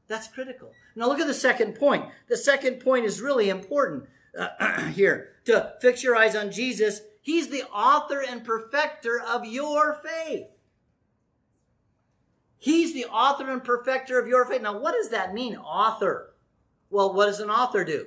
That's 0.08 0.26
critical. 0.26 0.72
Now 0.96 1.06
look 1.06 1.20
at 1.20 1.28
the 1.28 1.34
second 1.34 1.76
point. 1.76 2.06
The 2.26 2.36
second 2.36 2.80
point 2.80 3.04
is 3.04 3.20
really 3.20 3.48
important 3.50 4.08
uh, 4.36 4.86
here. 4.88 5.28
To 5.44 5.74
fix 5.80 6.02
your 6.02 6.16
eyes 6.16 6.34
on 6.34 6.50
Jesus 6.50 7.02
He's 7.30 7.46
the 7.46 7.62
author 7.72 8.20
and 8.20 8.42
perfecter 8.42 9.20
of 9.20 9.46
your 9.46 9.94
faith. 9.94 10.48
He's 12.58 12.92
the 12.92 13.04
author 13.04 13.48
and 13.48 13.62
perfecter 13.62 14.18
of 14.18 14.26
your 14.26 14.44
faith. 14.44 14.62
Now, 14.62 14.76
what 14.76 14.94
does 14.94 15.10
that 15.10 15.32
mean, 15.32 15.54
author? 15.54 16.34
Well, 16.90 17.14
what 17.14 17.26
does 17.26 17.38
an 17.38 17.48
author 17.48 17.84
do? 17.84 18.06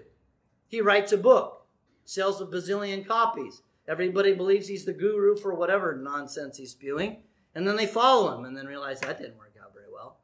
He 0.68 0.82
writes 0.82 1.14
a 1.14 1.18
book, 1.18 1.66
sells 2.04 2.42
a 2.42 2.46
bazillion 2.46 3.08
copies. 3.08 3.62
Everybody 3.88 4.34
believes 4.34 4.68
he's 4.68 4.84
the 4.84 4.92
guru 4.92 5.38
for 5.38 5.54
whatever 5.54 5.96
nonsense 5.96 6.58
he's 6.58 6.72
spewing. 6.72 7.24
And 7.56 7.66
then 7.66 7.78
they 7.78 7.88
follow 7.88 8.38
him 8.38 8.44
and 8.44 8.58
then 8.58 8.68
realize 8.68 9.00
that 9.00 9.20
didn't 9.20 9.38
work 9.38 9.56
out 9.64 9.74
very 9.74 9.88
well. 9.90 10.18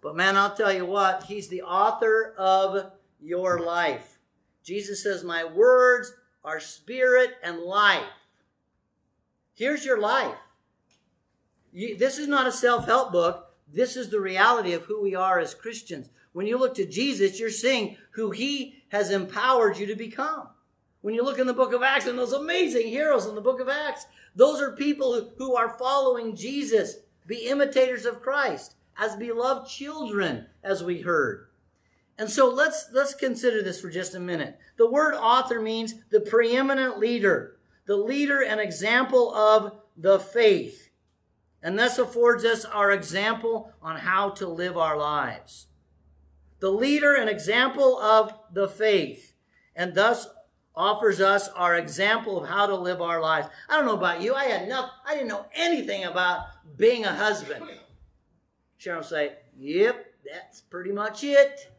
But 0.00 0.16
man, 0.16 0.38
I'll 0.38 0.56
tell 0.56 0.72
you 0.72 0.86
what, 0.86 1.24
he's 1.24 1.48
the 1.48 1.60
author 1.60 2.34
of 2.38 2.92
your 3.20 3.60
life. 3.60 4.20
Jesus 4.64 5.02
says, 5.02 5.22
My 5.22 5.44
words 5.44 6.14
our 6.46 6.60
spirit 6.60 7.34
and 7.42 7.58
life. 7.58 8.04
Here's 9.54 9.84
your 9.84 10.00
life. 10.00 10.38
You, 11.72 11.98
this 11.98 12.18
is 12.18 12.28
not 12.28 12.46
a 12.46 12.52
self 12.52 12.86
help 12.86 13.12
book. 13.12 13.54
This 13.70 13.96
is 13.96 14.08
the 14.08 14.20
reality 14.20 14.72
of 14.72 14.84
who 14.84 15.02
we 15.02 15.14
are 15.14 15.40
as 15.40 15.52
Christians. 15.52 16.08
When 16.32 16.46
you 16.46 16.56
look 16.56 16.74
to 16.76 16.86
Jesus, 16.86 17.40
you're 17.40 17.50
seeing 17.50 17.96
who 18.12 18.30
he 18.30 18.84
has 18.90 19.10
empowered 19.10 19.76
you 19.76 19.86
to 19.86 19.96
become. 19.96 20.48
When 21.00 21.14
you 21.14 21.24
look 21.24 21.38
in 21.38 21.46
the 21.46 21.52
book 21.52 21.72
of 21.72 21.82
Acts 21.82 22.06
and 22.06 22.18
those 22.18 22.32
amazing 22.32 22.88
heroes 22.88 23.26
in 23.26 23.34
the 23.34 23.40
book 23.40 23.60
of 23.60 23.68
Acts, 23.68 24.06
those 24.34 24.60
are 24.60 24.72
people 24.72 25.32
who 25.38 25.56
are 25.56 25.78
following 25.78 26.36
Jesus, 26.36 26.96
be 27.26 27.48
imitators 27.48 28.06
of 28.06 28.22
Christ, 28.22 28.76
as 28.96 29.16
beloved 29.16 29.68
children, 29.68 30.46
as 30.62 30.84
we 30.84 31.00
heard. 31.00 31.48
And 32.18 32.30
so 32.30 32.48
let's 32.48 32.86
let's 32.92 33.14
consider 33.14 33.62
this 33.62 33.80
for 33.80 33.90
just 33.90 34.14
a 34.14 34.20
minute. 34.20 34.58
The 34.76 34.90
word 34.90 35.14
author 35.14 35.60
means 35.60 35.94
the 36.10 36.20
preeminent 36.20 36.98
leader, 36.98 37.56
the 37.86 37.96
leader 37.96 38.42
and 38.42 38.60
example 38.60 39.34
of 39.34 39.72
the 39.96 40.18
faith. 40.18 40.88
And 41.62 41.78
thus 41.78 41.98
affords 41.98 42.44
us 42.44 42.64
our 42.64 42.90
example 42.90 43.72
on 43.82 43.96
how 43.96 44.30
to 44.30 44.46
live 44.46 44.76
our 44.76 44.96
lives. 44.96 45.66
The 46.60 46.70
leader 46.70 47.14
and 47.14 47.28
example 47.28 47.98
of 47.98 48.32
the 48.52 48.68
faith, 48.68 49.34
and 49.74 49.94
thus 49.94 50.26
offers 50.74 51.20
us 51.20 51.48
our 51.48 51.74
example 51.74 52.42
of 52.42 52.48
how 52.48 52.66
to 52.66 52.76
live 52.76 53.00
our 53.02 53.20
lives. 53.20 53.48
I 53.68 53.76
don't 53.76 53.86
know 53.86 53.96
about 53.96 54.22
you. 54.22 54.34
I 54.34 54.44
had 54.44 54.68
no, 54.68 54.88
I 55.06 55.14
didn't 55.14 55.28
know 55.28 55.46
anything 55.54 56.04
about 56.04 56.46
being 56.76 57.04
a 57.04 57.14
husband. 57.14 57.64
Sharon 58.78 59.02
say, 59.02 59.36
"Yep, 59.58 60.06
that's 60.30 60.60
pretty 60.62 60.92
much 60.92 61.24
it." 61.24 61.75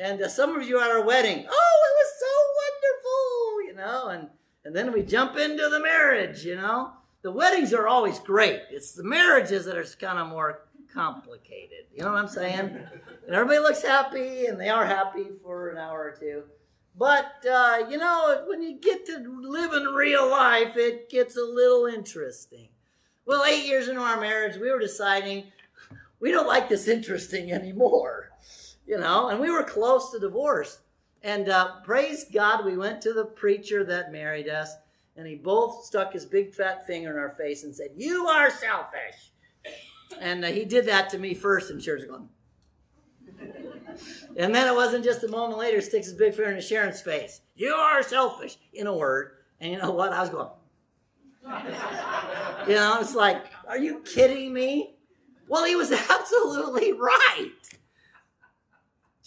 And 0.00 0.22
uh, 0.22 0.28
some 0.28 0.56
of 0.56 0.66
you 0.66 0.80
at 0.80 0.90
our 0.90 1.04
wedding, 1.04 1.46
oh, 1.46 1.78
it 1.90 1.94
was 2.00 2.12
so 2.18 2.32
wonderful, 2.62 3.62
you 3.66 3.74
know, 3.74 4.08
and, 4.08 4.28
and 4.64 4.74
then 4.74 4.92
we 4.94 5.02
jump 5.02 5.36
into 5.36 5.68
the 5.68 5.78
marriage, 5.78 6.42
you 6.42 6.56
know. 6.56 6.92
The 7.20 7.30
weddings 7.30 7.74
are 7.74 7.86
always 7.86 8.18
great. 8.18 8.62
It's 8.70 8.92
the 8.92 9.04
marriages 9.04 9.66
that 9.66 9.76
are 9.76 9.84
kind 10.00 10.18
of 10.18 10.28
more 10.28 10.62
complicated. 10.94 11.84
You 11.94 12.02
know 12.04 12.12
what 12.12 12.18
I'm 12.18 12.28
saying? 12.28 12.60
And 13.26 13.36
everybody 13.36 13.58
looks 13.58 13.82
happy, 13.82 14.46
and 14.46 14.58
they 14.58 14.70
are 14.70 14.86
happy 14.86 15.26
for 15.42 15.68
an 15.68 15.76
hour 15.76 16.00
or 16.00 16.16
two. 16.18 16.44
But, 16.96 17.44
uh, 17.48 17.84
you 17.90 17.98
know, 17.98 18.44
when 18.48 18.62
you 18.62 18.80
get 18.80 19.04
to 19.04 19.18
live 19.18 19.74
in 19.74 19.84
real 19.84 20.30
life, 20.30 20.78
it 20.78 21.10
gets 21.10 21.36
a 21.36 21.44
little 21.44 21.84
interesting. 21.84 22.68
Well, 23.26 23.44
eight 23.44 23.66
years 23.66 23.86
into 23.86 24.00
our 24.00 24.18
marriage, 24.18 24.56
we 24.56 24.72
were 24.72 24.80
deciding 24.80 25.52
we 26.20 26.30
don't 26.30 26.48
like 26.48 26.70
this 26.70 26.88
interesting 26.88 27.52
anymore 27.52 28.29
you 28.90 28.98
know, 28.98 29.28
and 29.28 29.38
we 29.38 29.52
were 29.52 29.62
close 29.62 30.10
to 30.10 30.18
divorce. 30.18 30.80
And 31.22 31.48
uh, 31.48 31.76
praise 31.84 32.24
God, 32.24 32.64
we 32.64 32.76
went 32.76 33.00
to 33.02 33.12
the 33.12 33.24
preacher 33.24 33.84
that 33.84 34.10
married 34.10 34.48
us, 34.48 34.74
and 35.16 35.28
he 35.28 35.36
both 35.36 35.84
stuck 35.84 36.12
his 36.12 36.26
big 36.26 36.52
fat 36.52 36.84
finger 36.88 37.12
in 37.12 37.16
our 37.16 37.30
face 37.30 37.62
and 37.62 37.74
said, 37.74 37.90
You 37.94 38.26
are 38.26 38.50
selfish. 38.50 39.30
And 40.20 40.44
uh, 40.44 40.48
he 40.48 40.64
did 40.64 40.86
that 40.86 41.08
to 41.10 41.18
me 41.18 41.34
first, 41.34 41.70
and 41.70 41.80
Sharon's 41.80 42.04
going. 42.04 42.28
and 44.36 44.52
then 44.52 44.66
it 44.66 44.74
wasn't 44.74 45.04
just 45.04 45.22
a 45.22 45.28
moment 45.28 45.60
later, 45.60 45.80
sticks 45.80 46.08
his 46.08 46.16
big 46.16 46.34
finger 46.34 46.50
in 46.50 46.60
Sharon's 46.60 47.00
face. 47.00 47.42
You 47.54 47.72
are 47.72 48.02
selfish, 48.02 48.56
in 48.72 48.88
a 48.88 48.96
word. 48.96 49.36
And 49.60 49.70
you 49.70 49.78
know 49.78 49.92
what? 49.92 50.12
I 50.12 50.20
was 50.20 50.30
going, 50.30 50.48
you 52.68 52.74
know, 52.74 52.98
it's 53.00 53.14
like, 53.14 53.44
are 53.68 53.78
you 53.78 54.00
kidding 54.00 54.52
me? 54.52 54.96
Well, 55.46 55.64
he 55.64 55.76
was 55.76 55.92
absolutely 56.10 56.92
right. 56.92 57.59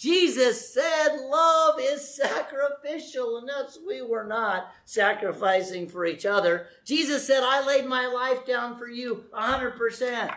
Jesus 0.04 0.74
said 0.74 1.16
love 1.30 1.76
is 1.80 2.14
sacrificial, 2.14 3.38
and 3.38 3.48
thus 3.48 3.80
we 3.88 4.02
were 4.02 4.26
not 4.26 4.70
sacrificing 4.84 5.88
for 5.88 6.06
each 6.06 6.26
other. 6.26 6.68
Jesus 6.84 7.26
said, 7.26 7.42
I 7.42 7.66
laid 7.66 7.86
my 7.86 8.08
life 8.08 8.46
down 8.46 8.78
for 8.78 8.90
you 8.90 9.24
100%. 9.34 10.36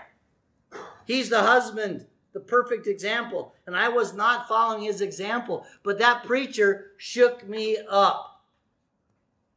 He's 1.05 1.31
the 1.31 1.43
husband, 1.43 2.07
the 2.33 2.39
perfect 2.39 2.87
example, 2.87 3.55
and 3.67 3.75
I 3.75 3.89
was 3.89 4.15
not 4.15 4.47
following 4.47 4.85
his 4.85 5.01
example, 5.01 5.67
but 5.83 5.99
that 5.99 6.23
preacher 6.23 6.93
shook 6.97 7.49
me 7.49 7.77
up. 7.91 8.45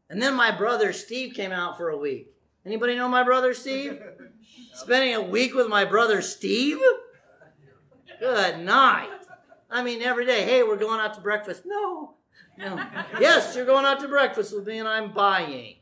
And 0.10 0.19
then 0.19 0.34
my 0.34 0.50
brother 0.50 0.91
Steve 0.91 1.36
came 1.36 1.52
out 1.52 1.78
for 1.78 1.89
a 1.89 1.98
week. 1.98 2.34
Anybody 2.65 2.95
know 2.95 3.10
my 3.10 3.22
brother 3.22 3.54
Steve? 3.54 4.02
Spending 4.74 5.13
a 5.13 5.22
week 5.22 5.54
with 5.54 5.67
my 5.67 5.86
brother 5.86 6.24
Steve? 6.24 6.80
Good 8.19 8.62
night. 8.62 9.18
I 9.69 9.84
mean, 9.84 10.01
every 10.01 10.25
day, 10.25 10.43
hey, 10.43 10.63
we're 10.63 10.77
going 10.77 10.99
out 10.99 11.13
to 11.15 11.21
breakfast. 11.21 11.63
No, 11.65 12.15
no. 12.58 12.84
Yes, 13.19 13.55
you're 13.55 13.65
going 13.65 13.86
out 13.86 13.99
to 13.99 14.08
breakfast 14.08 14.53
with 14.53 14.67
me 14.67 14.79
and 14.79 14.88
I'm 14.88 15.13
buying. 15.13 15.75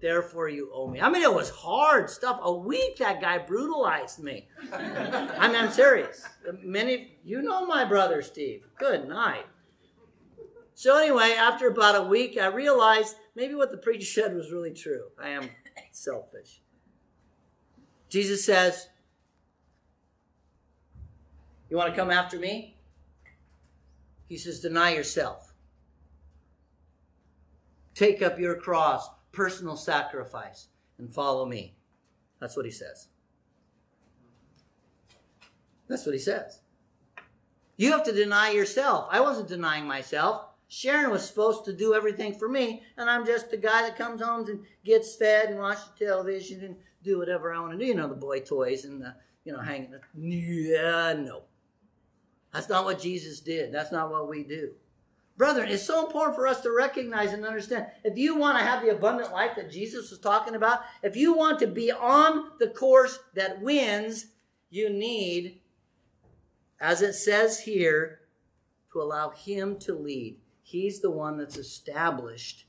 Therefore, 0.00 0.48
you 0.48 0.68
owe 0.74 0.88
me. 0.88 1.00
I 1.00 1.08
mean, 1.08 1.22
it 1.22 1.32
was 1.32 1.48
hard 1.48 2.10
stuff. 2.10 2.40
A 2.42 2.52
week 2.52 2.96
that 2.98 3.20
guy 3.20 3.38
brutalized 3.38 4.18
me. 4.18 4.48
I 4.72 5.46
mean, 5.46 5.56
I'm 5.56 5.70
serious. 5.70 6.24
Many, 6.60 7.18
you 7.24 7.40
know 7.40 7.66
my 7.66 7.84
brother 7.84 8.20
Steve. 8.20 8.66
Good 8.78 9.08
night. 9.08 9.46
So, 10.74 10.98
anyway, 10.98 11.34
after 11.38 11.68
about 11.68 11.94
a 11.94 12.02
week, 12.02 12.36
I 12.36 12.46
realized 12.46 13.14
maybe 13.36 13.54
what 13.54 13.70
the 13.70 13.76
preacher 13.76 14.06
said 14.06 14.34
was 14.34 14.50
really 14.50 14.72
true. 14.72 15.04
I 15.22 15.28
am 15.28 15.48
selfish. 15.92 16.60
Jesus 18.08 18.44
says, 18.44 18.88
You 21.70 21.76
want 21.76 21.94
to 21.94 21.98
come 21.98 22.10
after 22.10 22.38
me? 22.38 22.71
He 24.32 24.38
says, 24.38 24.60
Deny 24.60 24.94
yourself. 24.94 25.52
Take 27.94 28.22
up 28.22 28.38
your 28.38 28.54
cross 28.54 29.10
personal 29.30 29.76
sacrifice 29.76 30.68
and 30.96 31.12
follow 31.12 31.44
me. 31.44 31.74
That's 32.40 32.56
what 32.56 32.64
he 32.64 32.70
says. 32.70 33.08
That's 35.86 36.06
what 36.06 36.14
he 36.14 36.18
says. 36.18 36.62
You 37.76 37.92
have 37.92 38.04
to 38.04 38.12
deny 38.12 38.52
yourself. 38.52 39.06
I 39.10 39.20
wasn't 39.20 39.48
denying 39.48 39.84
myself. 39.84 40.46
Sharon 40.66 41.10
was 41.10 41.28
supposed 41.28 41.66
to 41.66 41.74
do 41.74 41.92
everything 41.92 42.32
for 42.32 42.48
me, 42.48 42.84
and 42.96 43.10
I'm 43.10 43.26
just 43.26 43.50
the 43.50 43.58
guy 43.58 43.82
that 43.82 43.98
comes 43.98 44.22
home 44.22 44.48
and 44.48 44.64
gets 44.82 45.14
fed 45.14 45.50
and 45.50 45.58
watches 45.58 45.90
television 45.98 46.64
and 46.64 46.76
do 47.04 47.18
whatever 47.18 47.52
I 47.52 47.60
want 47.60 47.72
to 47.72 47.78
do. 47.78 47.84
You 47.84 47.96
know, 47.96 48.08
the 48.08 48.14
boy 48.14 48.40
toys 48.40 48.86
and 48.86 49.02
the, 49.02 49.14
you 49.44 49.52
know, 49.52 49.60
hanging. 49.60 49.92
Yeah, 50.16 51.12
no. 51.18 51.42
That's 52.52 52.68
not 52.68 52.84
what 52.84 53.00
Jesus 53.00 53.40
did. 53.40 53.72
That's 53.72 53.92
not 53.92 54.10
what 54.10 54.28
we 54.28 54.42
do. 54.42 54.72
Brethren, 55.36 55.70
it's 55.70 55.82
so 55.86 56.04
important 56.04 56.36
for 56.36 56.46
us 56.46 56.60
to 56.60 56.70
recognize 56.70 57.32
and 57.32 57.44
understand. 57.44 57.86
If 58.04 58.18
you 58.18 58.36
want 58.36 58.58
to 58.58 58.64
have 58.64 58.82
the 58.82 58.90
abundant 58.90 59.32
life 59.32 59.52
that 59.56 59.70
Jesus 59.70 60.10
was 60.10 60.20
talking 60.20 60.54
about, 60.54 60.80
if 61.02 61.16
you 61.16 61.34
want 61.34 61.58
to 61.60 61.66
be 61.66 61.90
on 61.90 62.50
the 62.58 62.68
course 62.68 63.18
that 63.34 63.62
wins, 63.62 64.26
you 64.68 64.90
need, 64.90 65.60
as 66.78 67.00
it 67.00 67.14
says 67.14 67.60
here, 67.60 68.20
to 68.92 69.00
allow 69.00 69.30
Him 69.30 69.78
to 69.80 69.94
lead. 69.94 70.36
He's 70.62 71.00
the 71.00 71.10
one 71.10 71.38
that's 71.38 71.56
established 71.56 72.66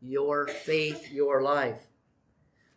your 0.00 0.46
faith, 0.46 1.12
your 1.12 1.42
life. 1.42 1.86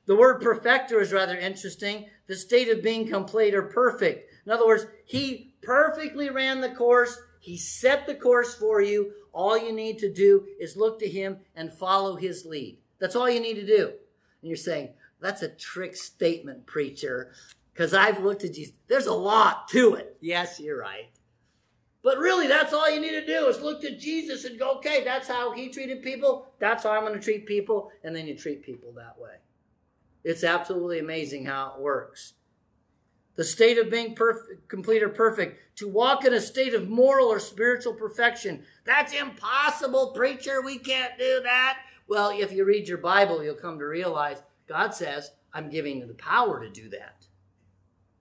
The 0.06 0.15
word 0.15 0.41
perfecter 0.41 1.00
is 1.00 1.13
rather 1.13 1.38
interesting. 1.38 2.08
The 2.28 2.36
state 2.36 2.67
of 2.69 2.84
being 2.84 3.08
complete 3.08 3.54
or 3.54 3.63
perfect. 3.63 4.32
In 4.45 4.52
other 4.52 4.67
words, 4.67 4.86
He 5.06 5.48
perfectly 5.69 6.32
ran 6.32 6.62
the 6.62 6.69
course. 6.69 7.21
He 7.39 7.55
set 7.55 8.08
the 8.08 8.15
course 8.15 8.55
for 8.55 8.82
you. 8.82 9.12
All 9.32 9.55
you 9.55 9.71
need 9.71 9.99
to 9.99 10.12
do 10.12 10.47
is 10.60 10.75
look 10.75 10.97
to 10.99 11.08
him 11.08 11.38
and 11.55 11.71
follow 11.71 12.15
his 12.15 12.43
lead. 12.43 12.79
That's 12.97 13.15
all 13.15 13.29
you 13.29 13.39
need 13.39 13.53
to 13.53 13.65
do. 13.67 13.93
And 14.41 14.49
you're 14.49 14.58
saying, 14.58 14.89
that's 15.21 15.43
a 15.43 15.47
trick 15.47 15.95
statement, 15.95 16.65
preacher, 16.65 17.34
because 17.71 17.93
I've 17.93 18.23
looked 18.23 18.43
at 18.43 18.55
Jesus. 18.55 18.73
There's 18.88 19.05
a 19.05 19.13
lot 19.13 19.67
to 19.67 19.93
it. 19.93 20.17
Yes, 20.21 20.60
you're 20.60 20.79
right. 20.79 21.12
But 22.01 22.17
really, 22.17 22.47
that's 22.47 22.73
all 22.73 22.89
you 22.89 22.99
need 22.99 23.12
to 23.12 23.25
do 23.25 23.45
is 23.45 23.62
look 23.62 23.79
to 23.82 23.95
Jesus 23.95 24.45
and 24.45 24.58
go, 24.58 24.77
okay, 24.77 25.03
that's 25.03 25.27
how 25.27 25.51
he 25.51 25.69
treated 25.69 26.01
people. 26.01 26.47
That's 26.58 26.84
how 26.84 26.93
I'm 26.93 27.05
going 27.05 27.13
to 27.13 27.19
treat 27.19 27.45
people. 27.45 27.91
And 28.03 28.15
then 28.15 28.25
you 28.25 28.36
treat 28.36 28.63
people 28.63 28.91
that 28.93 29.19
way. 29.19 29.36
It's 30.23 30.43
absolutely 30.43 30.97
amazing 30.97 31.45
how 31.45 31.75
it 31.75 31.82
works 31.82 32.34
the 33.39 33.45
state 33.45 33.78
of 33.78 33.89
being 33.89 34.15
perfect, 34.15 34.67
complete 34.67 35.02
or 35.02 35.08
perfect, 35.08 35.78
to 35.78 35.88
walk 35.88 36.25
in 36.25 36.34
a 36.34 36.41
state 36.41 36.73
of 36.73 36.89
moral 36.89 37.28
or 37.28 37.39
spiritual 37.39 37.93
perfection. 37.93 38.62
That's 38.84 39.13
impossible, 39.13 40.12
preacher. 40.12 40.62
We 40.62 40.78
can't 40.78 41.17
do 41.17 41.39
that. 41.43 41.78
Well, 42.10 42.32
if 42.32 42.52
you 42.52 42.65
read 42.65 42.89
your 42.89 42.97
Bible, 42.97 43.41
you'll 43.41 43.56
come 43.56 43.80
to 43.80 43.86
realize 43.86 44.43
God 44.67 44.93
says, 44.93 45.32
I'm 45.54 45.69
giving 45.69 45.99
you 45.99 46.06
the 46.06 46.15
power 46.15 46.60
to 46.60 46.69
do 46.69 46.89
that. 46.89 47.28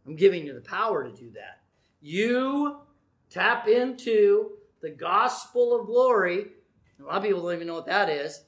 I'm 0.07 0.15
giving 0.15 0.47
you 0.47 0.55
the 0.55 0.61
power 0.61 1.03
to 1.03 1.11
do 1.11 1.33
that. 1.33 1.63
You 2.01 2.77
tap 3.29 3.67
into 3.67 4.53
the 4.83 4.91
gospel 4.91 5.81
of 5.81 5.89
glory. 5.89 6.47
A 7.01 7.03
lot 7.03 7.17
of 7.17 7.23
people 7.25 7.43
don't 7.43 7.55
even 7.55 7.67
know 7.67 7.75
what 7.75 7.87
that 7.87 8.09
is. 8.09 8.45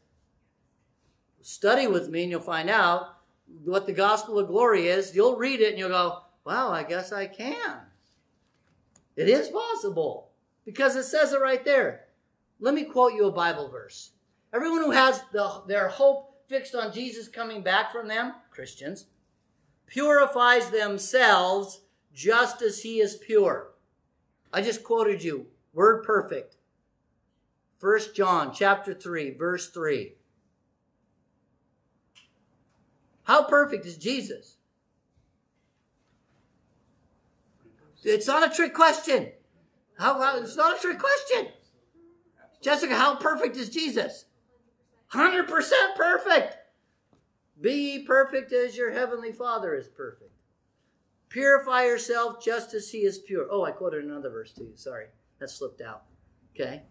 Study 1.40 1.88
with 1.88 2.08
me 2.10 2.22
and 2.22 2.30
you'll 2.30 2.38
find 2.38 2.70
out 2.70 3.16
what 3.64 3.86
the 3.86 3.92
gospel 3.92 4.38
of 4.38 4.46
glory 4.46 4.86
is. 4.86 5.16
You'll 5.16 5.34
read 5.34 5.60
it 5.60 5.70
and 5.70 5.78
you'll 5.80 5.88
go, 5.88 6.20
Wow, 6.44 6.72
I 6.72 6.82
guess 6.82 7.12
I 7.12 7.26
can. 7.26 7.80
It 9.16 9.28
is 9.28 9.48
possible 9.48 10.30
because 10.64 10.96
it 10.96 11.04
says 11.04 11.32
it 11.32 11.40
right 11.40 11.64
there. 11.64 12.06
Let 12.58 12.74
me 12.74 12.84
quote 12.84 13.14
you 13.14 13.26
a 13.26 13.32
Bible 13.32 13.68
verse. 13.68 14.12
Everyone 14.52 14.82
who 14.82 14.90
has 14.90 15.22
the, 15.32 15.62
their 15.66 15.88
hope 15.88 16.42
fixed 16.48 16.74
on 16.74 16.92
Jesus 16.92 17.28
coming 17.28 17.62
back 17.62 17.92
from 17.92 18.08
them, 18.08 18.34
Christians, 18.50 19.06
purifies 19.86 20.70
themselves 20.70 21.82
just 22.12 22.62
as 22.62 22.82
he 22.82 23.00
is 23.00 23.16
pure. 23.16 23.72
I 24.52 24.62
just 24.62 24.82
quoted 24.82 25.22
you, 25.22 25.46
word 25.72 26.02
perfect. 26.02 26.56
1 27.80 28.00
John 28.14 28.52
chapter 28.52 28.92
3, 28.92 29.30
verse 29.32 29.70
3. 29.70 30.14
How 33.24 33.44
perfect 33.44 33.86
is 33.86 33.96
Jesus? 33.96 34.56
It's 38.02 38.26
not 38.26 38.50
a 38.50 38.54
trick 38.54 38.74
question. 38.74 39.32
How, 39.98 40.20
how, 40.20 40.38
it's 40.38 40.56
not 40.56 40.76
a 40.76 40.80
trick 40.80 40.98
question. 40.98 41.48
Jessica, 42.62 42.94
how 42.94 43.16
perfect 43.16 43.56
is 43.56 43.68
Jesus? 43.68 44.26
100% 45.12 45.48
perfect. 45.96 46.56
Be 47.60 48.04
perfect 48.06 48.52
as 48.52 48.76
your 48.76 48.92
heavenly 48.92 49.32
Father 49.32 49.74
is 49.74 49.88
perfect. 49.88 50.30
Purify 51.28 51.84
yourself 51.84 52.42
just 52.42 52.74
as 52.74 52.90
he 52.90 52.98
is 52.98 53.18
pure. 53.18 53.46
Oh, 53.50 53.64
I 53.64 53.70
quoted 53.70 54.04
another 54.04 54.30
verse 54.30 54.52
too. 54.52 54.72
Sorry, 54.74 55.06
that 55.38 55.50
slipped 55.50 55.80
out. 55.80 56.04
Okay. 56.54 56.82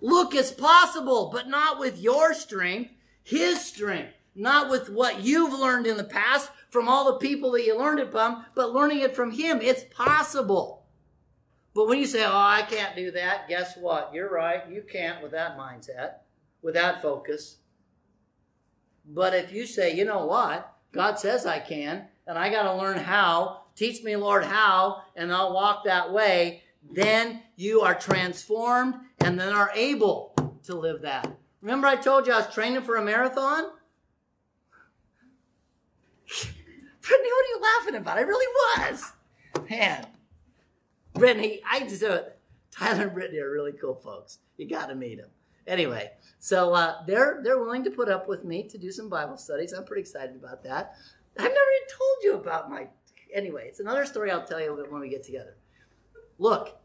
Look, 0.00 0.34
it's 0.34 0.50
possible, 0.50 1.30
but 1.32 1.48
not 1.48 1.78
with 1.78 1.98
your 1.98 2.34
strength, 2.34 2.90
his 3.22 3.64
strength, 3.64 4.14
not 4.34 4.70
with 4.70 4.90
what 4.90 5.20
you've 5.20 5.52
learned 5.52 5.86
in 5.86 5.96
the 5.96 6.04
past, 6.04 6.50
from 6.70 6.88
all 6.88 7.04
the 7.04 7.18
people 7.18 7.52
that 7.52 7.64
you 7.64 7.78
learned 7.78 8.00
it 8.00 8.10
from, 8.10 8.44
but 8.54 8.72
learning 8.72 9.00
it 9.00 9.14
from 9.14 9.30
Him. 9.30 9.60
It's 9.60 9.84
possible. 9.94 10.86
But 11.74 11.88
when 11.88 11.98
you 11.98 12.06
say, 12.06 12.24
oh, 12.24 12.30
I 12.32 12.62
can't 12.62 12.96
do 12.96 13.10
that, 13.12 13.48
guess 13.48 13.76
what? 13.76 14.12
You're 14.12 14.30
right. 14.30 14.62
You 14.70 14.82
can't 14.82 15.22
with 15.22 15.32
that 15.32 15.56
mindset, 15.58 16.14
with 16.62 16.74
that 16.74 17.02
focus. 17.02 17.58
But 19.06 19.34
if 19.34 19.52
you 19.52 19.66
say, 19.66 19.94
you 19.94 20.04
know 20.04 20.26
what? 20.26 20.72
God 20.92 21.18
says 21.18 21.46
I 21.46 21.58
can, 21.58 22.06
and 22.26 22.38
I 22.38 22.50
got 22.50 22.62
to 22.62 22.76
learn 22.76 22.98
how. 22.98 23.62
Teach 23.76 24.04
me, 24.04 24.14
Lord, 24.14 24.44
how, 24.44 25.02
and 25.16 25.32
I'll 25.32 25.52
walk 25.52 25.84
that 25.84 26.12
way. 26.12 26.62
Then 26.88 27.42
you 27.56 27.80
are 27.80 27.94
transformed 27.94 28.94
and 29.18 29.38
then 29.38 29.52
are 29.52 29.72
able 29.74 30.34
to 30.64 30.74
live 30.74 31.02
that. 31.02 31.36
Remember, 31.60 31.88
I 31.88 31.96
told 31.96 32.26
you 32.26 32.32
I 32.32 32.38
was 32.38 32.54
training 32.54 32.82
for 32.82 32.96
a 32.96 33.04
marathon? 33.04 33.64
Brittany, 36.26 37.28
what 37.30 37.44
are 37.44 37.48
you 37.48 37.60
laughing 37.62 37.94
about? 37.96 38.18
I 38.18 38.22
really 38.22 38.46
was. 38.78 39.12
Man, 39.68 40.06
Brittany, 41.14 41.60
I 41.70 41.80
just, 41.80 42.02
uh, 42.02 42.22
Tyler 42.70 43.04
and 43.04 43.14
Brittany 43.14 43.38
are 43.38 43.50
really 43.50 43.72
cool 43.72 43.94
folks. 43.94 44.38
You 44.56 44.68
got 44.68 44.86
to 44.86 44.94
meet 44.94 45.18
them. 45.18 45.30
Anyway, 45.66 46.10
so 46.38 46.74
uh, 46.74 47.04
they're 47.06 47.40
they're 47.42 47.58
willing 47.58 47.84
to 47.84 47.90
put 47.90 48.10
up 48.10 48.28
with 48.28 48.44
me 48.44 48.64
to 48.64 48.76
do 48.76 48.90
some 48.90 49.08
Bible 49.08 49.38
studies. 49.38 49.72
I'm 49.72 49.84
pretty 49.84 50.02
excited 50.02 50.36
about 50.36 50.62
that. 50.64 50.96
I've 51.38 51.44
never 51.44 51.52
even 51.52 51.88
told 51.88 52.22
you 52.22 52.34
about 52.34 52.70
my. 52.70 52.88
Anyway, 53.32 53.66
it's 53.68 53.80
another 53.80 54.04
story 54.04 54.30
I'll 54.30 54.44
tell 54.44 54.60
you 54.60 54.74
when 54.90 55.00
we 55.00 55.08
get 55.08 55.24
together. 55.24 55.56
Look, 56.38 56.78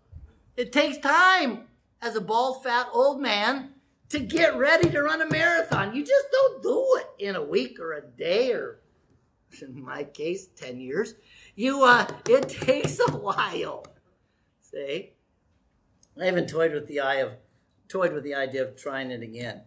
it 0.56 0.72
takes 0.72 0.98
time 0.98 1.68
as 2.02 2.16
a 2.16 2.22
bald, 2.22 2.64
fat 2.64 2.88
old 2.94 3.22
man 3.22 3.72
to 4.10 4.20
get 4.20 4.58
ready 4.58 4.90
to 4.90 5.02
run 5.02 5.22
a 5.22 5.30
marathon. 5.30 5.94
You 5.94 6.04
just 6.04 6.28
don't 6.32 6.64
do 6.64 7.00
it 7.00 7.28
in 7.28 7.36
a 7.36 7.44
week 7.44 7.80
or 7.80 7.94
a 7.94 8.02
day 8.02 8.54
or 8.54 8.80
in 9.62 9.84
my 9.84 10.04
case, 10.04 10.48
10 10.48 10.80
years, 10.80 11.16
you, 11.56 11.84
uh, 11.84 12.08
it 12.28 12.50
takes 12.50 13.00
a 13.00 13.12
while. 13.12 13.86
See? 14.62 15.14
I 16.20 16.28
even 16.28 16.48
toyed 16.48 16.74
with 16.74 16.88
the 16.88 17.00
eye 17.00 17.16
of, 17.16 17.38
toyed 17.88 18.14
with 18.14 18.24
the 18.24 18.36
idea 18.36 18.64
of 18.64 18.76
trying 18.76 19.12
it 19.12 19.22
again. 19.22 19.62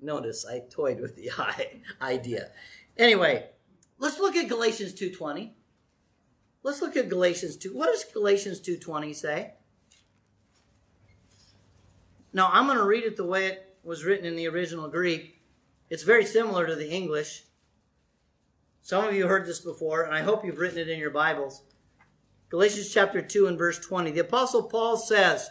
Notice 0.00 0.46
I 0.46 0.62
toyed 0.70 1.00
with 1.00 1.16
the 1.16 1.30
idea. 2.00 2.50
Anyway, 2.96 3.46
let's 3.98 4.18
look 4.18 4.36
at 4.36 4.48
Galatians 4.48 4.94
2.20. 4.94 5.52
Let's 6.62 6.82
look 6.82 6.96
at 6.96 7.08
Galatians 7.08 7.56
2. 7.56 7.72
What 7.74 7.86
does 7.86 8.04
Galatians 8.04 8.60
2.20 8.60 9.14
say? 9.14 9.54
Now, 12.32 12.50
I'm 12.52 12.66
going 12.66 12.78
to 12.78 12.84
read 12.84 13.04
it 13.04 13.16
the 13.16 13.24
way 13.24 13.46
it 13.46 13.76
was 13.82 14.04
written 14.04 14.26
in 14.26 14.36
the 14.36 14.46
original 14.48 14.88
Greek. 14.88 15.40
It's 15.88 16.02
very 16.02 16.24
similar 16.24 16.66
to 16.66 16.76
the 16.76 16.90
English. 16.90 17.44
Some 18.82 19.04
of 19.04 19.14
you 19.14 19.26
heard 19.26 19.46
this 19.46 19.60
before, 19.60 20.02
and 20.02 20.14
I 20.14 20.22
hope 20.22 20.44
you've 20.44 20.58
written 20.58 20.78
it 20.78 20.88
in 20.88 20.98
your 20.98 21.10
Bibles. 21.10 21.62
Galatians 22.48 22.92
chapter 22.92 23.20
2 23.20 23.46
and 23.46 23.58
verse 23.58 23.78
20. 23.78 24.10
The 24.10 24.20
apostle 24.20 24.64
Paul 24.64 24.96
says 24.96 25.50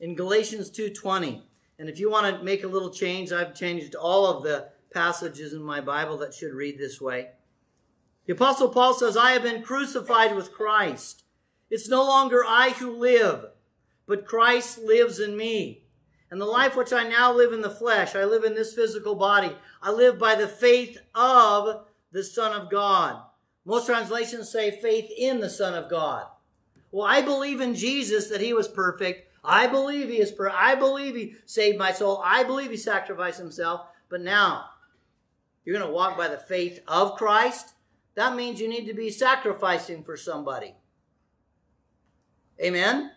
in 0.00 0.16
Galatians 0.16 0.70
2:20, 0.70 1.46
and 1.78 1.88
if 1.88 2.00
you 2.00 2.10
want 2.10 2.34
to 2.34 2.42
make 2.42 2.64
a 2.64 2.68
little 2.68 2.90
change, 2.90 3.32
I've 3.32 3.54
changed 3.54 3.94
all 3.94 4.26
of 4.26 4.42
the 4.42 4.70
passages 4.90 5.52
in 5.52 5.62
my 5.62 5.80
Bible 5.80 6.16
that 6.18 6.34
should 6.34 6.54
read 6.54 6.78
this 6.78 7.00
way. 7.00 7.32
The 8.24 8.32
apostle 8.32 8.70
Paul 8.70 8.94
says, 8.94 9.16
"I 9.16 9.32
have 9.32 9.42
been 9.42 9.62
crucified 9.62 10.34
with 10.34 10.52
Christ. 10.52 11.24
It's 11.68 11.88
no 11.88 12.02
longer 12.02 12.42
I 12.44 12.70
who 12.70 12.90
live, 12.90 13.50
but 14.06 14.26
Christ 14.26 14.78
lives 14.78 15.20
in 15.20 15.36
me. 15.36 15.84
And 16.30 16.40
the 16.40 16.46
life 16.46 16.76
which 16.76 16.92
I 16.92 17.06
now 17.06 17.32
live 17.32 17.52
in 17.52 17.60
the 17.60 17.70
flesh, 17.70 18.16
I 18.16 18.24
live 18.24 18.42
in 18.42 18.54
this 18.54 18.72
physical 18.72 19.14
body. 19.14 19.56
I 19.82 19.90
live 19.90 20.18
by 20.18 20.34
the 20.34 20.48
faith 20.48 20.98
of 21.14 21.86
the 22.12 22.24
Son 22.24 22.58
of 22.58 22.70
God. 22.70 23.22
Most 23.64 23.86
translations 23.86 24.50
say 24.50 24.70
faith 24.70 25.10
in 25.16 25.40
the 25.40 25.50
Son 25.50 25.74
of 25.74 25.90
God. 25.90 26.26
Well, 26.92 27.06
I 27.06 27.22
believe 27.22 27.60
in 27.60 27.74
Jesus 27.74 28.28
that 28.28 28.40
he 28.40 28.52
was 28.52 28.68
perfect. 28.68 29.28
I 29.44 29.66
believe 29.66 30.08
he 30.08 30.20
is 30.20 30.32
perfect. 30.32 30.58
I 30.60 30.74
believe 30.74 31.14
he 31.14 31.36
saved 31.46 31.78
my 31.78 31.92
soul. 31.92 32.20
I 32.24 32.44
believe 32.44 32.70
he 32.70 32.76
sacrificed 32.76 33.38
himself. 33.38 33.82
But 34.08 34.22
now, 34.22 34.66
you're 35.64 35.76
going 35.78 35.88
to 35.88 35.94
walk 35.94 36.16
by 36.16 36.28
the 36.28 36.38
faith 36.38 36.80
of 36.88 37.16
Christ. 37.16 37.74
That 38.16 38.34
means 38.34 38.60
you 38.60 38.68
need 38.68 38.86
to 38.86 38.94
be 38.94 39.10
sacrificing 39.10 40.02
for 40.02 40.16
somebody. 40.16 40.74
Amen? 42.62 43.12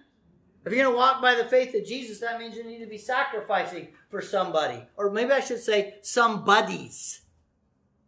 If 0.66 0.72
you're 0.72 0.84
going 0.84 0.94
to 0.94 0.98
walk 0.98 1.22
by 1.22 1.36
the 1.36 1.46
faith 1.46 1.76
of 1.76 1.86
Jesus, 1.86 2.20
that 2.20 2.40
means 2.40 2.56
you 2.56 2.64
need 2.64 2.80
to 2.80 2.86
be 2.86 2.98
sacrificing 2.98 3.90
for 4.10 4.22
somebody. 4.22 4.86
Or 4.96 5.10
maybe 5.10 5.32
I 5.32 5.42
should 5.42 5.60
say 5.60 5.96
somebody's. 6.02 7.23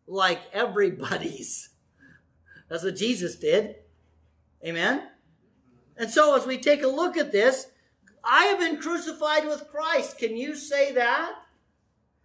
Like 0.07 0.41
everybody's. 0.53 1.69
That's 2.69 2.83
what 2.83 2.95
Jesus 2.95 3.35
did. 3.35 3.75
Amen? 4.63 5.03
And 5.97 6.09
so 6.09 6.35
as 6.35 6.45
we 6.45 6.57
take 6.57 6.83
a 6.83 6.87
look 6.87 7.17
at 7.17 7.31
this, 7.31 7.67
I 8.23 8.45
have 8.45 8.59
been 8.59 8.77
crucified 8.77 9.45
with 9.45 9.69
Christ. 9.69 10.17
Can 10.17 10.35
you 10.35 10.55
say 10.55 10.91
that? 10.93 11.33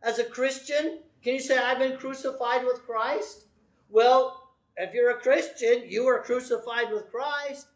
As 0.03 0.19
a 0.19 0.25
Christian, 0.25 1.01
can 1.23 1.35
you 1.35 1.41
say, 1.41 1.59
I've 1.59 1.79
been 1.79 1.99
crucified 1.99 2.65
with 2.65 2.87
Christ? 2.87 3.45
Well, 3.91 4.55
if 4.77 4.95
you're 4.95 5.11
a 5.11 5.21
Christian, 5.21 5.83
you 5.87 6.07
are 6.07 6.23
crucified 6.23 6.91
with 6.91 7.11
Christ. 7.11 7.67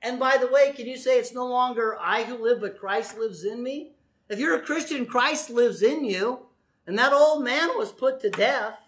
And 0.00 0.18
by 0.18 0.36
the 0.36 0.46
way, 0.46 0.72
can 0.72 0.86
you 0.86 0.96
say 0.96 1.18
it's 1.18 1.34
no 1.34 1.46
longer 1.46 1.96
I 2.00 2.22
who 2.22 2.36
live, 2.36 2.60
but 2.60 2.78
Christ 2.78 3.18
lives 3.18 3.44
in 3.44 3.62
me? 3.62 3.92
If 4.28 4.38
you're 4.38 4.56
a 4.56 4.60
Christian, 4.60 5.06
Christ 5.06 5.50
lives 5.50 5.82
in 5.82 6.04
you, 6.04 6.46
and 6.86 6.96
that 6.98 7.12
old 7.12 7.44
man 7.44 7.70
was 7.76 7.92
put 7.92 8.20
to 8.20 8.30
death. 8.30 8.81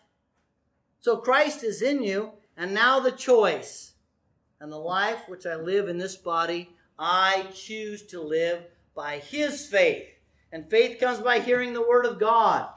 So 1.04 1.18
Christ 1.18 1.62
is 1.62 1.82
in 1.82 2.02
you, 2.02 2.30
and 2.56 2.72
now 2.72 2.98
the 2.98 3.12
choice 3.12 3.92
and 4.58 4.72
the 4.72 4.78
life 4.78 5.28
which 5.28 5.44
I 5.44 5.54
live 5.54 5.86
in 5.86 5.98
this 5.98 6.16
body, 6.16 6.70
I 6.98 7.44
choose 7.52 8.06
to 8.06 8.22
live 8.22 8.62
by 8.94 9.18
his 9.18 9.66
faith. 9.66 10.06
And 10.50 10.70
faith 10.70 10.98
comes 10.98 11.20
by 11.20 11.40
hearing 11.40 11.74
the 11.74 11.86
word 11.86 12.06
of 12.06 12.18
God. 12.18 12.70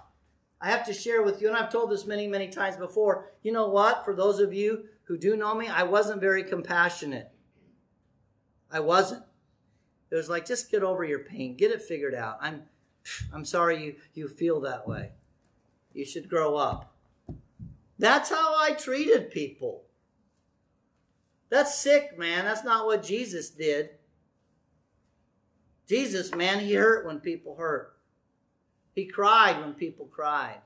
I 0.60 0.70
have 0.70 0.86
to 0.88 0.94
share 0.94 1.24
with 1.24 1.42
you, 1.42 1.48
and 1.48 1.56
I've 1.56 1.72
told 1.72 1.90
this 1.90 2.06
many, 2.06 2.28
many 2.28 2.50
times 2.50 2.76
before. 2.76 3.32
You 3.44 3.54
know 3.54 3.70
what? 3.70 4.04
For 4.04 4.14
those 4.14 4.42
of 4.42 4.54
you 4.54 4.90
who 5.04 5.18
do 5.18 5.38
know 5.38 5.56
me, 5.56 5.70
I 5.70 5.84
wasn't 5.84 6.20
very 6.20 6.44
compassionate. 6.44 7.32
I 8.70 8.82
wasn't. 8.82 9.24
It 10.12 10.16
was 10.16 10.28
like, 10.28 10.46
just 10.46 10.70
get 10.70 10.84
over 10.84 11.06
your 11.06 11.20
pain, 11.20 11.56
get 11.56 11.72
it 11.72 11.82
figured 11.82 12.14
out. 12.14 12.40
I'm, 12.42 12.64
I'm 13.34 13.46
sorry 13.46 13.86
you, 13.86 13.96
you 14.16 14.28
feel 14.28 14.60
that 14.62 14.86
way. 14.86 15.12
You 15.94 16.04
should 16.04 16.28
grow 16.28 16.58
up. 16.58 16.94
That's 18.00 18.30
how 18.30 18.56
I 18.58 18.72
treated 18.74 19.32
people. 19.32 19.84
That's 21.50 21.78
sick, 21.78 22.18
man. 22.18 22.46
That's 22.46 22.64
not 22.64 22.86
what 22.86 23.04
Jesus 23.04 23.50
did. 23.50 23.92
Jesus, 25.88 26.36
man, 26.36 26.60
he 26.60 26.74
hurt 26.74 27.06
when 27.06 27.20
people 27.20 27.56
hurt. 27.56 27.94
He 28.94 29.06
cried 29.06 29.60
when 29.62 29.74
people 29.74 30.06
cried. 30.06 30.62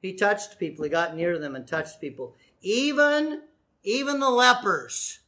He 0.00 0.14
touched 0.14 0.58
people. 0.58 0.84
He 0.84 0.90
got 0.90 1.16
near 1.16 1.38
them 1.38 1.54
and 1.54 1.66
touched 1.66 2.00
people. 2.00 2.36
Even, 2.62 3.42
even 3.84 4.18
the 4.18 4.30
lepers 4.30 5.20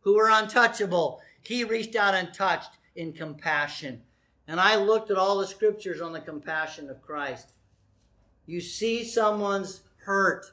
who 0.00 0.16
were 0.16 0.30
untouchable, 0.30 1.20
he 1.40 1.64
reached 1.64 1.96
out 1.96 2.14
and 2.14 2.34
touched 2.34 2.78
in 2.94 3.12
compassion. 3.12 4.02
And 4.46 4.60
I 4.60 4.76
looked 4.76 5.10
at 5.10 5.16
all 5.16 5.38
the 5.38 5.46
scriptures 5.46 6.00
on 6.00 6.12
the 6.12 6.20
compassion 6.20 6.90
of 6.90 7.02
Christ. 7.02 7.52
You 8.52 8.60
see 8.60 9.04
someone's 9.04 9.80
hurt 10.04 10.52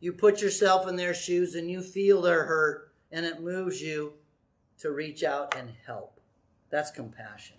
you 0.00 0.12
put 0.12 0.42
yourself 0.42 0.86
in 0.88 0.96
their 0.96 1.14
shoes 1.14 1.54
and 1.54 1.70
you 1.70 1.80
feel 1.80 2.20
their 2.20 2.44
hurt, 2.44 2.92
and 3.10 3.24
it 3.24 3.42
moves 3.42 3.80
you 3.80 4.12
to 4.78 4.90
reach 4.90 5.24
out 5.24 5.56
and 5.56 5.72
help. 5.86 6.20
That's 6.70 6.90
compassion. 6.90 7.56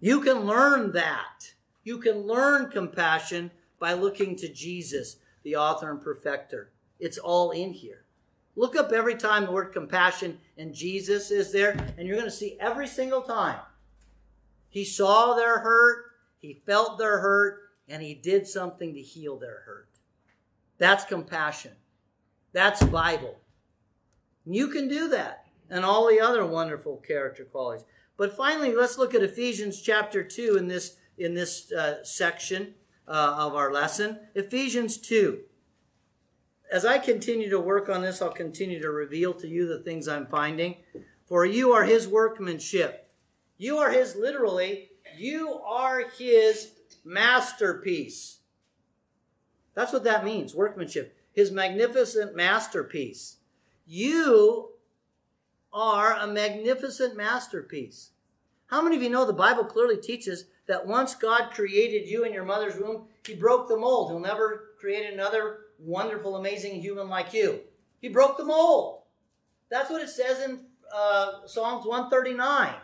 You 0.00 0.20
can 0.20 0.40
learn 0.40 0.92
that. 0.92 1.54
You 1.84 1.98
can 1.98 2.26
learn 2.26 2.70
compassion 2.70 3.50
by 3.78 3.92
looking 3.92 4.36
to 4.36 4.52
Jesus, 4.52 5.16
the 5.42 5.56
author 5.56 5.90
and 5.90 6.02
perfecter. 6.02 6.70
It's 6.98 7.18
all 7.18 7.52
in 7.52 7.72
here. 7.72 8.04
Look 8.56 8.76
up 8.76 8.92
every 8.92 9.14
time 9.16 9.46
the 9.46 9.52
word 9.52 9.72
compassion 9.72 10.38
and 10.58 10.74
Jesus 10.74 11.30
is 11.30 11.52
there, 11.52 11.76
and 11.96 12.06
you're 12.06 12.16
going 12.16 12.30
to 12.30 12.36
see 12.36 12.56
every 12.60 12.88
single 12.88 13.22
time. 13.22 13.60
He 14.68 14.84
saw 14.84 15.34
their 15.34 15.60
hurt, 15.60 16.06
he 16.40 16.62
felt 16.66 16.98
their 16.98 17.20
hurt, 17.20 17.63
and 17.88 18.02
he 18.02 18.14
did 18.14 18.46
something 18.46 18.94
to 18.94 19.00
heal 19.00 19.38
their 19.38 19.62
hurt. 19.66 19.88
That's 20.78 21.04
compassion. 21.04 21.72
That's 22.52 22.82
Bible. 22.84 23.36
You 24.46 24.68
can 24.68 24.88
do 24.88 25.08
that 25.08 25.46
and 25.70 25.84
all 25.84 26.08
the 26.08 26.20
other 26.20 26.44
wonderful 26.44 26.96
character 26.96 27.44
qualities. 27.44 27.84
But 28.16 28.36
finally, 28.36 28.74
let's 28.74 28.98
look 28.98 29.14
at 29.14 29.22
Ephesians 29.22 29.80
chapter 29.80 30.22
2 30.22 30.56
in 30.56 30.68
this, 30.68 30.96
in 31.18 31.34
this 31.34 31.72
uh, 31.72 32.04
section 32.04 32.74
uh, 33.08 33.34
of 33.38 33.54
our 33.54 33.72
lesson. 33.72 34.20
Ephesians 34.34 34.98
2. 34.98 35.40
As 36.70 36.84
I 36.84 36.98
continue 36.98 37.50
to 37.50 37.60
work 37.60 37.88
on 37.88 38.02
this, 38.02 38.22
I'll 38.22 38.30
continue 38.30 38.80
to 38.80 38.90
reveal 38.90 39.34
to 39.34 39.48
you 39.48 39.66
the 39.66 39.82
things 39.82 40.08
I'm 40.08 40.26
finding. 40.26 40.76
For 41.26 41.44
you 41.44 41.72
are 41.72 41.84
his 41.84 42.06
workmanship. 42.06 43.10
You 43.58 43.78
are 43.78 43.90
his, 43.90 44.16
literally, 44.16 44.90
you 45.16 45.60
are 45.60 46.08
his 46.08 46.72
masterpiece. 47.04 48.38
That's 49.74 49.92
what 49.92 50.04
that 50.04 50.24
means 50.24 50.54
workmanship. 50.54 51.16
His 51.32 51.50
magnificent 51.50 52.36
masterpiece. 52.36 53.36
You 53.86 54.70
are 55.72 56.14
a 56.14 56.26
magnificent 56.26 57.16
masterpiece. 57.16 58.10
How 58.66 58.80
many 58.80 58.96
of 58.96 59.02
you 59.02 59.10
know 59.10 59.26
the 59.26 59.32
Bible 59.32 59.64
clearly 59.64 59.96
teaches 59.96 60.46
that 60.66 60.86
once 60.86 61.14
God 61.14 61.50
created 61.50 62.08
you 62.08 62.24
in 62.24 62.32
your 62.32 62.44
mother's 62.44 62.80
womb, 62.80 63.06
He 63.26 63.34
broke 63.34 63.68
the 63.68 63.76
mold. 63.76 64.10
He'll 64.10 64.20
never 64.20 64.70
create 64.78 65.12
another 65.12 65.58
wonderful, 65.78 66.36
amazing 66.36 66.80
human 66.80 67.08
like 67.08 67.34
you. 67.34 67.60
He 68.00 68.08
broke 68.08 68.36
the 68.36 68.44
mold. 68.44 69.02
That's 69.70 69.90
what 69.90 70.02
it 70.02 70.08
says 70.08 70.42
in 70.42 70.60
uh, 70.94 71.46
Psalms 71.46 71.84
139. 71.86 72.74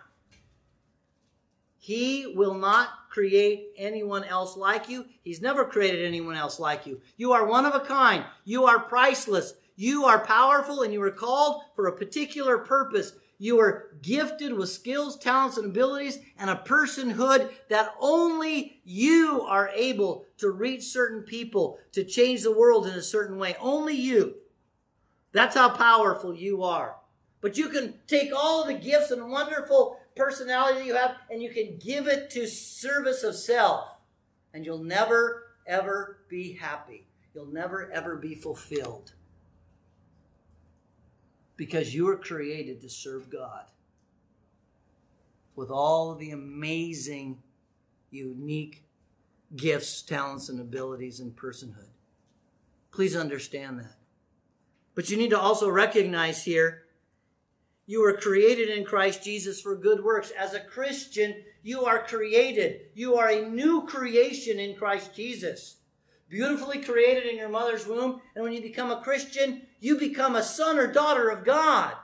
He 1.83 2.27
will 2.37 2.53
not 2.53 3.09
create 3.09 3.69
anyone 3.79 4.23
else 4.25 4.55
like 4.55 4.91
you. 4.91 5.07
He's 5.23 5.41
never 5.41 5.65
created 5.65 6.05
anyone 6.05 6.37
else 6.37 6.61
like 6.61 6.87
you. 6.87 7.01
You 7.17 7.33
are 7.33 7.47
one 7.47 7.65
of 7.65 7.75
a 7.75 7.81
kind. 7.81 8.27
You 8.45 8.67
are 8.67 8.79
priceless. 8.79 9.55
You 9.77 10.05
are 10.05 10.23
powerful 10.23 10.83
and 10.83 10.93
you 10.93 11.01
are 11.01 11.11
called 11.11 11.63
for 11.75 11.87
a 11.87 11.97
particular 11.97 12.59
purpose. 12.59 13.15
You 13.39 13.59
are 13.61 13.97
gifted 14.03 14.53
with 14.53 14.69
skills, 14.69 15.17
talents, 15.17 15.57
and 15.57 15.71
abilities 15.71 16.19
and 16.39 16.51
a 16.51 16.57
personhood 16.67 17.51
that 17.71 17.95
only 17.99 18.83
you 18.85 19.41
are 19.49 19.71
able 19.75 20.27
to 20.37 20.51
reach 20.51 20.83
certain 20.83 21.23
people, 21.23 21.79
to 21.93 22.05
change 22.05 22.43
the 22.43 22.53
world 22.53 22.87
in 22.87 22.93
a 22.93 23.03
certain 23.03 23.39
way. 23.39 23.57
Only 23.59 23.95
you. 23.95 24.35
That's 25.33 25.57
how 25.57 25.71
powerful 25.71 26.35
you 26.35 26.63
are. 26.63 26.97
But 27.41 27.57
you 27.57 27.71
can 27.71 27.95
take 28.07 28.33
all 28.37 28.67
the 28.67 28.75
gifts 28.75 29.11
and 29.11 29.31
wonderful 29.31 29.97
personality 30.17 30.85
you 30.85 30.95
have 30.95 31.17
and 31.31 31.43
you 31.43 31.51
can 31.51 31.79
give 31.79 32.07
it 32.07 32.31
to 32.31 32.47
service 32.47 33.23
of 33.23 33.35
self. 33.35 33.97
And 34.53 34.65
you'll 34.65 34.83
never, 34.83 35.45
ever 35.67 36.19
be 36.29 36.55
happy. 36.55 37.07
You'll 37.35 37.47
never, 37.47 37.91
ever 37.93 38.17
be 38.17 38.35
fulfilled. 38.35 39.13
Because 41.57 41.95
you 41.95 42.07
were 42.07 42.17
created 42.17 42.81
to 42.81 42.89
serve 42.89 43.31
God 43.31 43.67
with 45.55 45.71
all 45.71 46.15
the 46.15 46.31
amazing, 46.31 47.43
unique 48.11 48.83
gifts, 49.57 50.03
talents, 50.03 50.49
and 50.49 50.61
abilities 50.61 51.21
and 51.21 51.37
personhood. 51.37 51.91
Please 52.93 53.15
understand 53.15 53.79
that. 53.79 53.97
But 54.95 55.11
you 55.11 55.17
need 55.17 55.31
to 55.31 55.39
also 55.39 55.69
recognize 55.69 56.45
here 56.45 56.85
you 57.91 58.03
were 58.03 58.13
created 58.13 58.69
in 58.69 58.85
Christ 58.85 59.25
Jesus 59.25 59.61
for 59.61 59.75
good 59.75 60.05
works. 60.05 60.31
As 60.39 60.55
a 60.55 60.61
Christian, 60.61 61.35
you 61.65 61.87
are 61.87 62.05
created. 62.05 62.83
You 62.95 63.17
are 63.17 63.29
a 63.29 63.49
new 63.49 63.85
creation 63.85 64.61
in 64.61 64.77
Christ 64.77 65.13
Jesus. 65.13 65.79
beautifully 66.29 66.81
created 66.81 67.27
in 67.27 67.37
your 67.37 67.49
mother's 67.49 67.89
womb. 67.89 68.21
And 68.37 68.45
when 68.45 68.53
you 68.53 68.63
become 68.63 68.93
a 68.93 69.03
Christian, 69.03 69.63
you 69.81 69.99
become 69.99 70.37
a 70.37 70.43
son 70.43 70.79
or 70.79 70.87
daughter 70.87 71.29
of 71.31 71.45
God, 71.45 71.95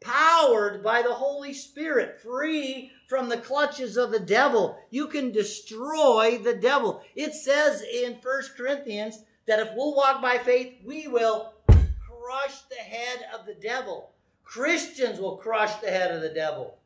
powered 0.00 0.84
by 0.84 1.00
the 1.00 1.14
Holy 1.14 1.54
Spirit, 1.54 2.20
free 2.20 2.92
from 3.08 3.30
the 3.30 3.38
clutches 3.38 3.96
of 3.96 4.10
the 4.10 4.20
devil. 4.20 4.78
You 4.90 5.06
can 5.06 5.32
destroy 5.32 6.38
the 6.44 6.54
devil. 6.54 7.02
It 7.16 7.32
says 7.32 7.82
in 7.82 8.20
First 8.20 8.54
Corinthians 8.54 9.24
that 9.46 9.60
if 9.60 9.70
we'll 9.74 9.94
walk 9.94 10.20
by 10.20 10.36
faith, 10.36 10.74
we 10.84 11.08
will 11.08 11.54
crush 11.66 12.60
the 12.68 12.76
head 12.76 13.20
of 13.34 13.46
the 13.46 13.54
devil. 13.54 14.11
Christians 14.52 15.18
will 15.18 15.38
crush 15.38 15.76
the 15.76 15.88
head 15.88 16.14
of 16.14 16.20
the 16.20 16.28
devil. 16.28 16.76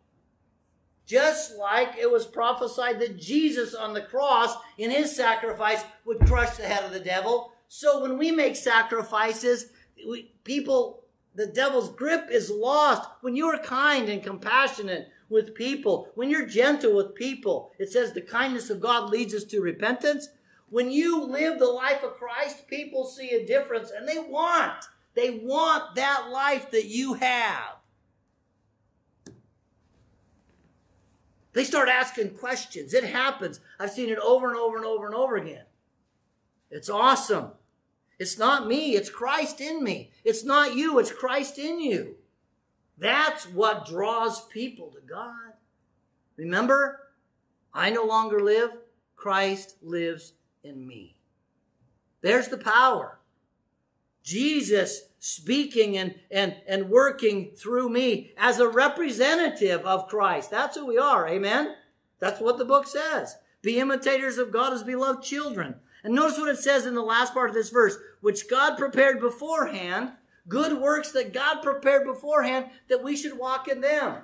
Just 1.04 1.56
like 1.56 1.96
it 1.98 2.08
was 2.08 2.24
prophesied 2.24 3.00
that 3.00 3.18
Jesus 3.18 3.74
on 3.74 3.92
the 3.92 4.02
cross 4.02 4.54
in 4.78 4.92
his 4.92 5.16
sacrifice 5.16 5.82
would 6.04 6.24
crush 6.26 6.56
the 6.56 6.62
head 6.62 6.84
of 6.84 6.92
the 6.92 7.00
devil. 7.00 7.52
So 7.66 8.00
when 8.02 8.18
we 8.18 8.30
make 8.30 8.54
sacrifices, 8.54 9.66
we, 10.08 10.32
people, 10.44 11.02
the 11.34 11.48
devil's 11.48 11.88
grip 11.88 12.28
is 12.30 12.50
lost. 12.50 13.08
When 13.22 13.34
you 13.34 13.46
are 13.46 13.58
kind 13.58 14.08
and 14.08 14.22
compassionate 14.22 15.08
with 15.28 15.56
people, 15.56 16.12
when 16.14 16.30
you're 16.30 16.46
gentle 16.46 16.94
with 16.94 17.16
people, 17.16 17.72
it 17.80 17.90
says 17.90 18.12
the 18.12 18.20
kindness 18.20 18.70
of 18.70 18.80
God 18.80 19.10
leads 19.10 19.34
us 19.34 19.42
to 19.42 19.60
repentance. 19.60 20.28
When 20.68 20.92
you 20.92 21.20
live 21.20 21.58
the 21.58 21.66
life 21.66 22.04
of 22.04 22.14
Christ, 22.14 22.68
people 22.68 23.04
see 23.04 23.30
a 23.30 23.44
difference 23.44 23.90
and 23.90 24.08
they 24.08 24.18
want, 24.18 24.84
they 25.16 25.30
want 25.30 25.96
that 25.96 26.28
life 26.30 26.70
that 26.70 26.84
you 26.84 27.14
have. 27.14 27.76
They 31.54 31.64
start 31.64 31.88
asking 31.88 32.36
questions. 32.36 32.92
It 32.92 33.02
happens. 33.02 33.60
I've 33.80 33.90
seen 33.90 34.10
it 34.10 34.18
over 34.18 34.50
and 34.50 34.58
over 34.58 34.76
and 34.76 34.84
over 34.84 35.06
and 35.06 35.14
over 35.14 35.36
again. 35.36 35.64
It's 36.70 36.90
awesome. 36.90 37.52
It's 38.18 38.38
not 38.38 38.66
me, 38.66 38.94
it's 38.94 39.10
Christ 39.10 39.60
in 39.60 39.82
me. 39.82 40.10
It's 40.24 40.44
not 40.44 40.74
you, 40.74 40.98
it's 40.98 41.12
Christ 41.12 41.58
in 41.58 41.80
you. 41.80 42.16
That's 42.98 43.46
what 43.46 43.86
draws 43.86 44.46
people 44.46 44.90
to 44.90 45.00
God. 45.00 45.52
Remember, 46.36 47.00
I 47.72 47.90
no 47.90 48.04
longer 48.04 48.40
live, 48.40 48.70
Christ 49.16 49.76
lives 49.82 50.32
in 50.62 50.86
me. 50.86 51.16
There's 52.22 52.48
the 52.48 52.58
power. 52.58 53.15
Jesus 54.26 55.02
speaking 55.20 55.96
and, 55.96 56.16
and, 56.32 56.56
and 56.66 56.90
working 56.90 57.52
through 57.56 57.88
me 57.88 58.32
as 58.36 58.58
a 58.58 58.68
representative 58.68 59.86
of 59.86 60.08
Christ. 60.08 60.50
That's 60.50 60.76
who 60.76 60.84
we 60.84 60.98
are. 60.98 61.28
Amen. 61.28 61.76
That's 62.18 62.40
what 62.40 62.58
the 62.58 62.64
book 62.64 62.88
says. 62.88 63.36
Be 63.62 63.78
imitators 63.78 64.36
of 64.36 64.50
God 64.50 64.72
as 64.72 64.82
beloved 64.82 65.22
children. 65.22 65.76
And 66.02 66.12
notice 66.12 66.38
what 66.38 66.48
it 66.48 66.58
says 66.58 66.86
in 66.86 66.94
the 66.94 67.02
last 67.02 67.34
part 67.34 67.50
of 67.50 67.54
this 67.54 67.70
verse, 67.70 67.98
which 68.20 68.50
God 68.50 68.76
prepared 68.76 69.20
beforehand, 69.20 70.10
good 70.48 70.80
works 70.80 71.12
that 71.12 71.32
God 71.32 71.62
prepared 71.62 72.04
beforehand, 72.04 72.66
that 72.88 73.04
we 73.04 73.16
should 73.16 73.38
walk 73.38 73.68
in 73.68 73.80
them. 73.80 74.16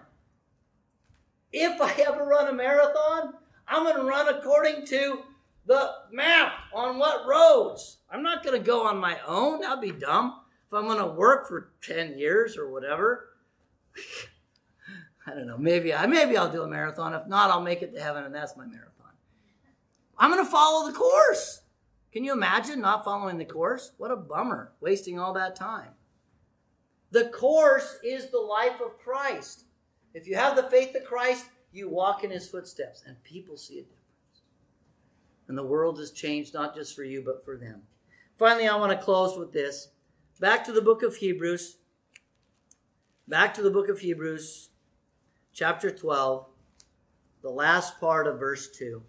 If 1.53 1.81
I 1.81 1.93
ever 2.03 2.25
run 2.25 2.49
a 2.49 2.53
marathon, 2.53 3.35
I'm 3.69 3.85
going 3.85 3.97
to 3.97 4.03
run 4.03 4.29
according 4.29 4.85
to 4.87 5.23
the 5.67 5.91
map 6.11 6.53
on 6.75 6.99
what 6.99 7.27
roads. 7.27 7.99
I'm 8.11 8.23
not 8.23 8.45
going 8.45 8.61
to 8.61 8.67
go 8.67 8.87
on 8.87 8.99
my 8.99 9.19
own. 9.27 9.61
That'd 9.61 9.81
be 9.81 9.93
dumb. 9.93 10.41
If 10.67 10.75
I'm 10.75 10.87
going 10.87 10.99
to 10.99 11.07
work 11.07 11.49
for 11.49 11.73
10 11.83 12.19
years 12.19 12.57
or 12.57 12.71
whatever, 12.71 13.29
I 15.27 15.35
don't 15.35 15.47
know. 15.47 15.59
Maybe 15.59 15.95
I 15.95 16.07
maybe 16.07 16.37
I'll 16.37 16.51
do 16.51 16.63
a 16.63 16.69
marathon. 16.69 17.15
If 17.15 17.29
not, 17.29 17.51
I'll 17.51 17.61
make 17.61 17.83
it 17.83 17.95
to 17.95 18.03
heaven, 18.03 18.25
and 18.25 18.35
that's 18.35 18.57
my 18.57 18.67
marathon. 18.67 19.13
I'm 20.19 20.31
going 20.31 20.45
to 20.45 20.51
follow 20.51 20.91
the 20.91 20.97
course. 20.97 21.61
Can 22.13 22.25
you 22.25 22.33
imagine 22.33 22.81
not 22.81 23.05
following 23.05 23.39
the 23.39 23.45
course? 23.45 23.93
What 23.99 24.11
a 24.11 24.17
bummer, 24.17 24.73
wasting 24.81 25.19
all 25.19 25.33
that 25.35 25.57
time. 25.57 25.91
The 27.11 27.27
course 27.27 27.99
is 28.05 28.31
the 28.31 28.39
life 28.39 28.81
of 28.85 28.99
Christ. 28.99 29.65
If 30.15 30.27
you 30.27 30.35
have 30.37 30.57
the 30.57 30.65
faith 30.65 30.95
of 30.95 31.05
Christ, 31.05 31.47
you 31.73 31.89
walk 31.89 32.25
in 32.25 32.31
his 32.31 32.49
footsteps, 32.49 33.03
and 33.07 33.23
people 33.23 33.57
see 33.57 33.81
difference. 33.81 34.02
And 35.53 35.59
the 35.59 35.63
world 35.63 35.99
has 35.99 36.11
changed 36.11 36.55
not 36.55 36.75
just 36.75 36.97
for 36.97 37.05
you, 37.05 37.23
but 37.23 37.45
for 37.45 37.59
them. 37.59 37.83
Finally, 38.39 38.69
I 38.69 38.77
want 38.77 38.91
to 38.91 39.05
close 39.05 39.37
with 39.37 39.53
this. 39.53 39.89
Back 40.41 40.65
to 40.65 40.73
the 40.73 40.81
book 40.81 41.03
of 41.03 41.17
Hebrews. 41.17 41.77
Back 43.29 43.53
to 43.53 43.63
the 43.63 43.71
book 43.71 43.91
of 43.91 43.99
Hebrews, 43.99 44.71
chapter 45.53 45.91
12, 45.91 46.47
the 47.43 47.51
last 47.51 48.01
part 48.01 48.27
of 48.27 48.39
verse 48.41 48.71
2. 48.71 49.03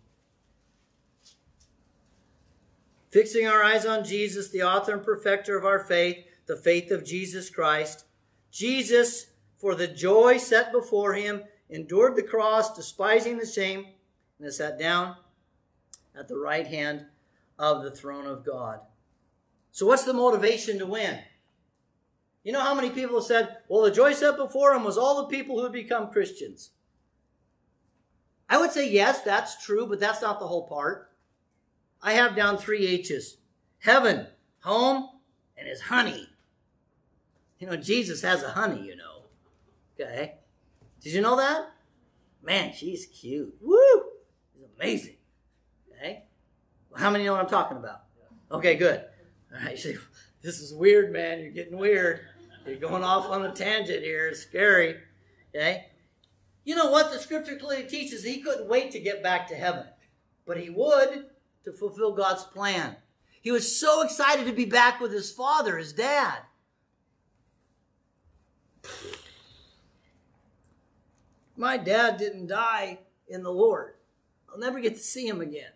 Fixing 3.10 3.48
our 3.48 3.64
eyes 3.64 3.86
on 3.86 4.04
Jesus, 4.04 4.50
the 4.50 4.64
author 4.64 4.92
and 4.92 5.02
perfecter 5.02 5.58
of 5.58 5.64
our 5.64 5.80
faith, 5.80 6.26
the 6.46 6.58
faith 6.58 6.92
of 6.92 7.06
Jesus 7.06 7.50
Christ. 7.50 8.04
Jesus, 8.52 9.28
for 9.56 9.76
the 9.76 9.88
joy 9.88 10.36
set 10.36 10.74
before 10.74 11.14
him, 11.14 11.44
endured 11.70 12.18
the 12.18 12.22
cross, 12.22 12.76
despising 12.76 13.38
the 13.38 13.46
shame, 13.46 13.86
and 14.42 14.54
sat 14.54 14.78
down 14.78 15.16
at 16.18 16.28
the 16.28 16.38
right 16.38 16.68
hand 16.68 17.06
of 17.58 17.84
the 17.84 17.92
throne 17.92 18.26
of 18.26 18.46
God. 18.46 18.80
So, 19.72 19.86
what's 19.86 20.04
the 20.04 20.14
motivation 20.14 20.80
to 20.80 20.86
win? 20.86 21.20
You 22.44 22.52
know 22.52 22.62
how 22.62 22.76
many 22.76 22.90
people 22.90 23.16
have 23.16 23.26
said, 23.26 23.58
well, 23.70 23.84
the 23.84 23.92
joy 23.92 24.14
set 24.14 24.38
before 24.38 24.74
him 24.74 24.84
was 24.84 24.98
all 24.98 25.22
the 25.22 25.36
people 25.36 25.58
who 25.58 25.64
had 25.64 25.72
become 25.72 26.12
Christians? 26.12 26.72
I 28.50 28.58
would 28.58 28.72
say, 28.72 28.90
yes, 28.90 29.22
that's 29.22 29.64
true, 29.64 29.88
but 29.88 30.00
that's 30.00 30.22
not 30.22 30.40
the 30.40 30.48
whole 30.48 30.68
part. 30.68 31.10
I 32.02 32.14
have 32.14 32.36
down 32.36 32.58
three 32.58 32.86
H's 32.86 33.38
heaven, 33.80 34.28
home, 34.60 35.10
and 35.58 35.68
his 35.68 35.82
honey. 35.82 36.28
You 37.60 37.68
know, 37.68 37.78
Jesus 37.78 38.22
has 38.22 38.44
a 38.44 38.50
honey, 38.50 38.86
you 38.86 38.96
know. 38.96 39.24
Okay? 40.00 40.36
Did 41.02 41.14
you 41.14 41.22
know 41.22 41.38
that? 41.38 41.72
Man, 42.42 42.74
she's 42.74 43.06
cute. 43.06 43.56
Woo! 43.62 44.04
She's 44.54 44.66
amazing. 44.78 45.16
How 46.96 47.10
many 47.10 47.26
know 47.26 47.34
what 47.34 47.42
I'm 47.42 47.50
talking 47.50 47.78
about? 47.78 48.04
Okay, 48.52 48.76
good. 48.76 49.04
All 49.54 49.66
right, 49.66 49.78
see, 49.80 49.96
this 50.42 50.60
is 50.60 50.74
weird, 50.74 51.12
man. 51.12 51.40
You're 51.40 51.52
getting 51.52 51.78
weird. 51.78 52.22
You're 52.66 52.78
going 52.78 53.04
off 53.04 53.30
on 53.30 53.46
a 53.46 53.52
tangent 53.52 54.04
here. 54.04 54.28
It's 54.28 54.42
scary. 54.42 54.98
Okay? 55.54 55.88
You 56.64 56.76
know 56.76 56.90
what? 56.90 57.12
The 57.12 57.20
scripture 57.20 57.58
clearly 57.58 57.88
teaches 57.88 58.24
he 58.24 58.42
couldn't 58.42 58.70
wait 58.70 58.92
to 58.92 59.00
get 59.00 59.22
back 59.22 59.48
to 59.48 59.56
heaven, 59.56 59.86
but 60.46 60.58
he 60.58 60.70
would 60.70 61.26
to 61.66 61.72
fulfill 61.72 62.14
God's 62.14 62.44
plan. 62.44 62.96
He 63.42 63.52
was 63.52 63.78
so 63.78 64.02
excited 64.02 64.46
to 64.46 64.54
be 64.54 64.66
back 64.66 65.02
with 65.02 65.12
his 65.12 65.32
father, 65.32 65.78
his 65.78 65.92
dad. 65.92 66.40
My 71.58 71.78
dad 71.78 72.18
didn't 72.18 72.48
die 72.48 73.00
in 73.28 73.44
the 73.44 73.52
Lord. 73.52 73.96
I'll 74.50 74.60
never 74.60 74.80
get 74.80 74.96
to 74.96 75.02
see 75.02 75.28
him 75.28 75.42
again. 75.42 75.72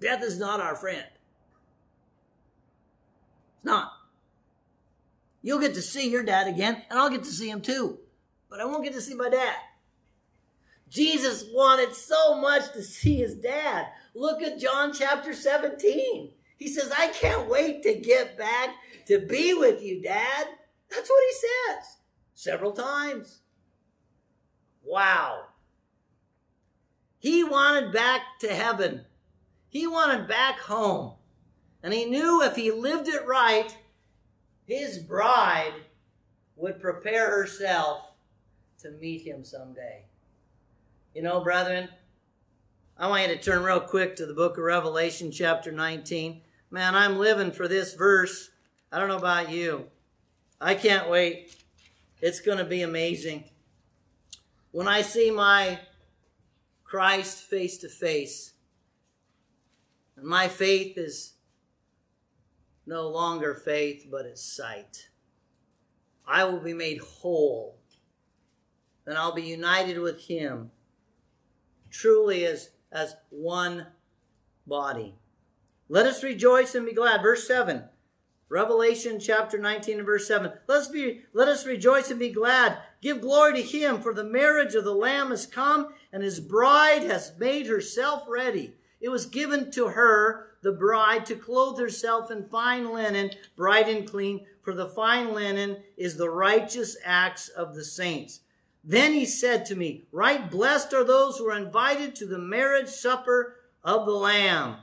Death 0.00 0.22
is 0.22 0.38
not 0.38 0.60
our 0.60 0.76
friend. 0.76 1.06
It's 3.56 3.64
not. 3.64 3.92
You'll 5.42 5.60
get 5.60 5.74
to 5.74 5.82
see 5.82 6.10
your 6.10 6.22
dad 6.22 6.48
again, 6.48 6.82
and 6.90 6.98
I'll 6.98 7.10
get 7.10 7.24
to 7.24 7.30
see 7.30 7.50
him 7.50 7.60
too. 7.60 7.98
But 8.50 8.60
I 8.60 8.64
won't 8.64 8.84
get 8.84 8.94
to 8.94 9.00
see 9.00 9.14
my 9.14 9.28
dad. 9.28 9.56
Jesus 10.88 11.44
wanted 11.52 11.94
so 11.94 12.40
much 12.40 12.72
to 12.72 12.82
see 12.82 13.16
his 13.16 13.34
dad. 13.34 13.88
Look 14.14 14.42
at 14.42 14.58
John 14.58 14.92
chapter 14.92 15.34
17. 15.34 16.30
He 16.56 16.68
says, 16.68 16.92
I 16.96 17.08
can't 17.08 17.48
wait 17.48 17.82
to 17.84 17.94
get 17.94 18.36
back 18.36 18.70
to 19.06 19.20
be 19.20 19.54
with 19.54 19.82
you, 19.82 20.02
Dad. 20.02 20.48
That's 20.90 21.08
what 21.08 21.22
he 21.28 21.34
says 21.34 21.96
several 22.34 22.72
times. 22.72 23.40
Wow. 24.84 25.44
He 27.18 27.44
wanted 27.44 27.92
back 27.92 28.22
to 28.40 28.48
heaven. 28.48 29.04
He 29.68 29.86
wanted 29.86 30.28
back 30.28 30.58
home. 30.60 31.12
And 31.82 31.92
he 31.92 32.04
knew 32.04 32.42
if 32.42 32.56
he 32.56 32.70
lived 32.70 33.08
it 33.08 33.26
right, 33.26 33.76
his 34.66 34.98
bride 34.98 35.74
would 36.56 36.80
prepare 36.80 37.30
herself 37.30 38.12
to 38.80 38.90
meet 38.90 39.22
him 39.22 39.44
someday. 39.44 40.04
You 41.14 41.22
know, 41.22 41.40
brethren, 41.40 41.88
I 42.96 43.08
want 43.08 43.28
you 43.28 43.34
to 43.34 43.40
turn 43.40 43.62
real 43.62 43.80
quick 43.80 44.16
to 44.16 44.26
the 44.26 44.34
book 44.34 44.58
of 44.58 44.64
Revelation, 44.64 45.30
chapter 45.30 45.70
19. 45.70 46.42
Man, 46.70 46.94
I'm 46.94 47.18
living 47.18 47.52
for 47.52 47.68
this 47.68 47.94
verse. 47.94 48.50
I 48.90 48.98
don't 48.98 49.08
know 49.08 49.16
about 49.16 49.50
you. 49.50 49.86
I 50.60 50.74
can't 50.74 51.08
wait. 51.08 51.54
It's 52.20 52.40
going 52.40 52.58
to 52.58 52.64
be 52.64 52.82
amazing. 52.82 53.44
When 54.72 54.88
I 54.88 55.02
see 55.02 55.30
my 55.30 55.78
Christ 56.84 57.44
face 57.44 57.78
to 57.78 57.88
face, 57.88 58.52
and 60.18 60.26
my 60.26 60.48
faith 60.48 60.98
is 60.98 61.34
no 62.86 63.08
longer 63.08 63.54
faith, 63.54 64.06
but 64.10 64.26
it's 64.26 64.42
sight. 64.42 65.08
I 66.26 66.44
will 66.44 66.60
be 66.60 66.74
made 66.74 66.98
whole 66.98 67.78
then 69.08 69.16
I'll 69.16 69.32
be 69.32 69.40
united 69.40 69.98
with 69.98 70.26
him 70.26 70.70
truly 71.90 72.44
as, 72.44 72.68
as 72.92 73.16
one 73.30 73.86
body. 74.66 75.14
Let 75.88 76.04
us 76.04 76.22
rejoice 76.22 76.74
and 76.74 76.84
be 76.84 76.92
glad. 76.92 77.22
Verse 77.22 77.48
7. 77.48 77.84
Revelation 78.50 79.18
chapter 79.18 79.56
19 79.56 79.96
and 79.96 80.04
verse 80.04 80.28
7. 80.28 80.52
Let 80.66 80.78
us 80.80 80.88
be 80.88 81.22
let 81.32 81.48
us 81.48 81.64
rejoice 81.64 82.10
and 82.10 82.20
be 82.20 82.28
glad. 82.28 82.76
Give 83.00 83.22
glory 83.22 83.54
to 83.54 83.62
him 83.62 84.02
for 84.02 84.12
the 84.12 84.24
marriage 84.24 84.74
of 84.74 84.84
the 84.84 84.94
lamb 84.94 85.30
has 85.30 85.46
come 85.46 85.94
and 86.12 86.22
his 86.22 86.38
bride 86.38 87.02
has 87.02 87.32
made 87.38 87.66
herself 87.66 88.24
ready. 88.28 88.74
It 89.00 89.10
was 89.10 89.26
given 89.26 89.70
to 89.72 89.88
her 89.88 90.48
the 90.62 90.72
bride 90.72 91.24
to 91.26 91.36
clothe 91.36 91.78
herself 91.78 92.30
in 92.30 92.48
fine 92.48 92.92
linen, 92.92 93.30
bright 93.56 93.88
and 93.88 94.08
clean, 94.08 94.46
for 94.60 94.74
the 94.74 94.88
fine 94.88 95.32
linen 95.32 95.82
is 95.96 96.16
the 96.16 96.30
righteous 96.30 96.96
acts 97.04 97.48
of 97.48 97.74
the 97.74 97.84
saints. 97.84 98.40
Then 98.82 99.12
he 99.12 99.24
said 99.24 99.66
to 99.66 99.76
me, 99.76 100.06
Right 100.10 100.50
blessed 100.50 100.92
are 100.94 101.04
those 101.04 101.38
who 101.38 101.48
are 101.48 101.56
invited 101.56 102.14
to 102.16 102.26
the 102.26 102.38
marriage 102.38 102.88
supper 102.88 103.56
of 103.84 104.06
the 104.06 104.12
Lamb. 104.12 104.76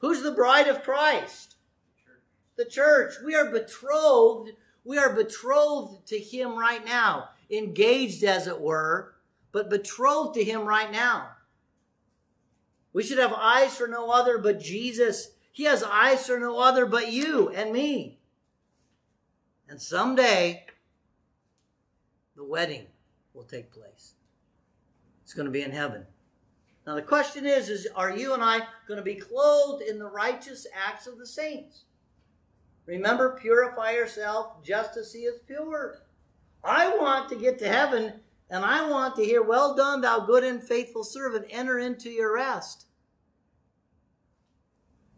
Who's 0.00 0.22
the 0.22 0.32
bride 0.32 0.68
of 0.68 0.82
Christ? 0.82 1.56
The 2.56 2.64
church. 2.64 3.14
We 3.24 3.34
are 3.34 3.50
betrothed. 3.50 4.52
We 4.84 4.98
are 4.98 5.12
betrothed 5.12 6.06
to 6.08 6.18
him 6.18 6.56
right 6.56 6.84
now, 6.84 7.30
engaged 7.50 8.22
as 8.22 8.46
it 8.46 8.60
were, 8.60 9.14
but 9.52 9.68
betrothed 9.68 10.34
to 10.34 10.44
him 10.44 10.62
right 10.62 10.90
now. 10.90 11.30
We 12.96 13.02
should 13.02 13.18
have 13.18 13.34
eyes 13.34 13.76
for 13.76 13.86
no 13.86 14.10
other 14.10 14.38
but 14.38 14.58
Jesus. 14.58 15.32
He 15.52 15.64
has 15.64 15.82
eyes 15.82 16.26
for 16.26 16.40
no 16.40 16.58
other 16.60 16.86
but 16.86 17.12
you 17.12 17.50
and 17.50 17.70
me. 17.70 18.20
And 19.68 19.78
someday, 19.78 20.64
the 22.36 22.44
wedding 22.44 22.86
will 23.34 23.42
take 23.42 23.70
place. 23.70 24.14
It's 25.22 25.34
going 25.34 25.44
to 25.44 25.52
be 25.52 25.60
in 25.60 25.72
heaven. 25.72 26.06
Now 26.86 26.94
the 26.94 27.02
question 27.02 27.44
is, 27.44 27.68
is 27.68 27.86
are 27.94 28.16
you 28.16 28.32
and 28.32 28.42
I 28.42 28.60
going 28.88 28.96
to 28.96 29.02
be 29.02 29.16
clothed 29.16 29.82
in 29.82 29.98
the 29.98 30.08
righteous 30.08 30.66
acts 30.74 31.06
of 31.06 31.18
the 31.18 31.26
saints? 31.26 31.84
Remember, 32.86 33.38
purify 33.38 33.90
yourself 33.90 34.64
just 34.64 34.96
as 34.96 35.12
he 35.12 35.24
is 35.24 35.38
pure. 35.46 35.98
I 36.64 36.96
want 36.96 37.28
to 37.28 37.36
get 37.36 37.58
to 37.58 37.68
heaven 37.68 38.20
and 38.48 38.64
I 38.64 38.88
want 38.88 39.16
to 39.16 39.24
hear, 39.24 39.42
well 39.42 39.74
done, 39.74 40.00
thou 40.00 40.20
good 40.20 40.44
and 40.44 40.64
faithful 40.64 41.04
servant, 41.04 41.44
enter 41.50 41.78
into 41.78 42.08
your 42.08 42.32
rest. 42.32 42.85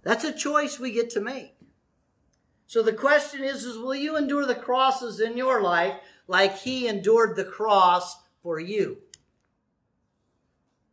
That's 0.02 0.24
a 0.24 0.32
choice 0.32 0.78
we 0.78 0.92
get 0.92 1.10
to 1.10 1.20
make. 1.20 1.54
So 2.66 2.82
the 2.82 2.92
question 2.92 3.42
is, 3.42 3.64
is 3.64 3.78
will 3.78 3.94
you 3.94 4.16
endure 4.16 4.46
the 4.46 4.54
crosses 4.54 5.20
in 5.20 5.36
your 5.36 5.62
life 5.62 5.94
like 6.26 6.58
he 6.58 6.86
endured 6.86 7.34
the 7.34 7.44
cross 7.44 8.18
for 8.42 8.60
you? 8.60 8.98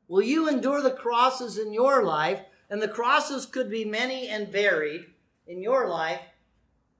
Will 0.07 0.21
you 0.21 0.47
endure 0.47 0.81
the 0.81 0.91
crosses 0.91 1.57
in 1.57 1.73
your 1.73 2.03
life? 2.03 2.41
And 2.69 2.81
the 2.81 2.87
crosses 2.87 3.45
could 3.45 3.69
be 3.69 3.85
many 3.85 4.27
and 4.27 4.47
varied 4.47 5.05
in 5.45 5.61
your 5.61 5.87
life 5.87 6.21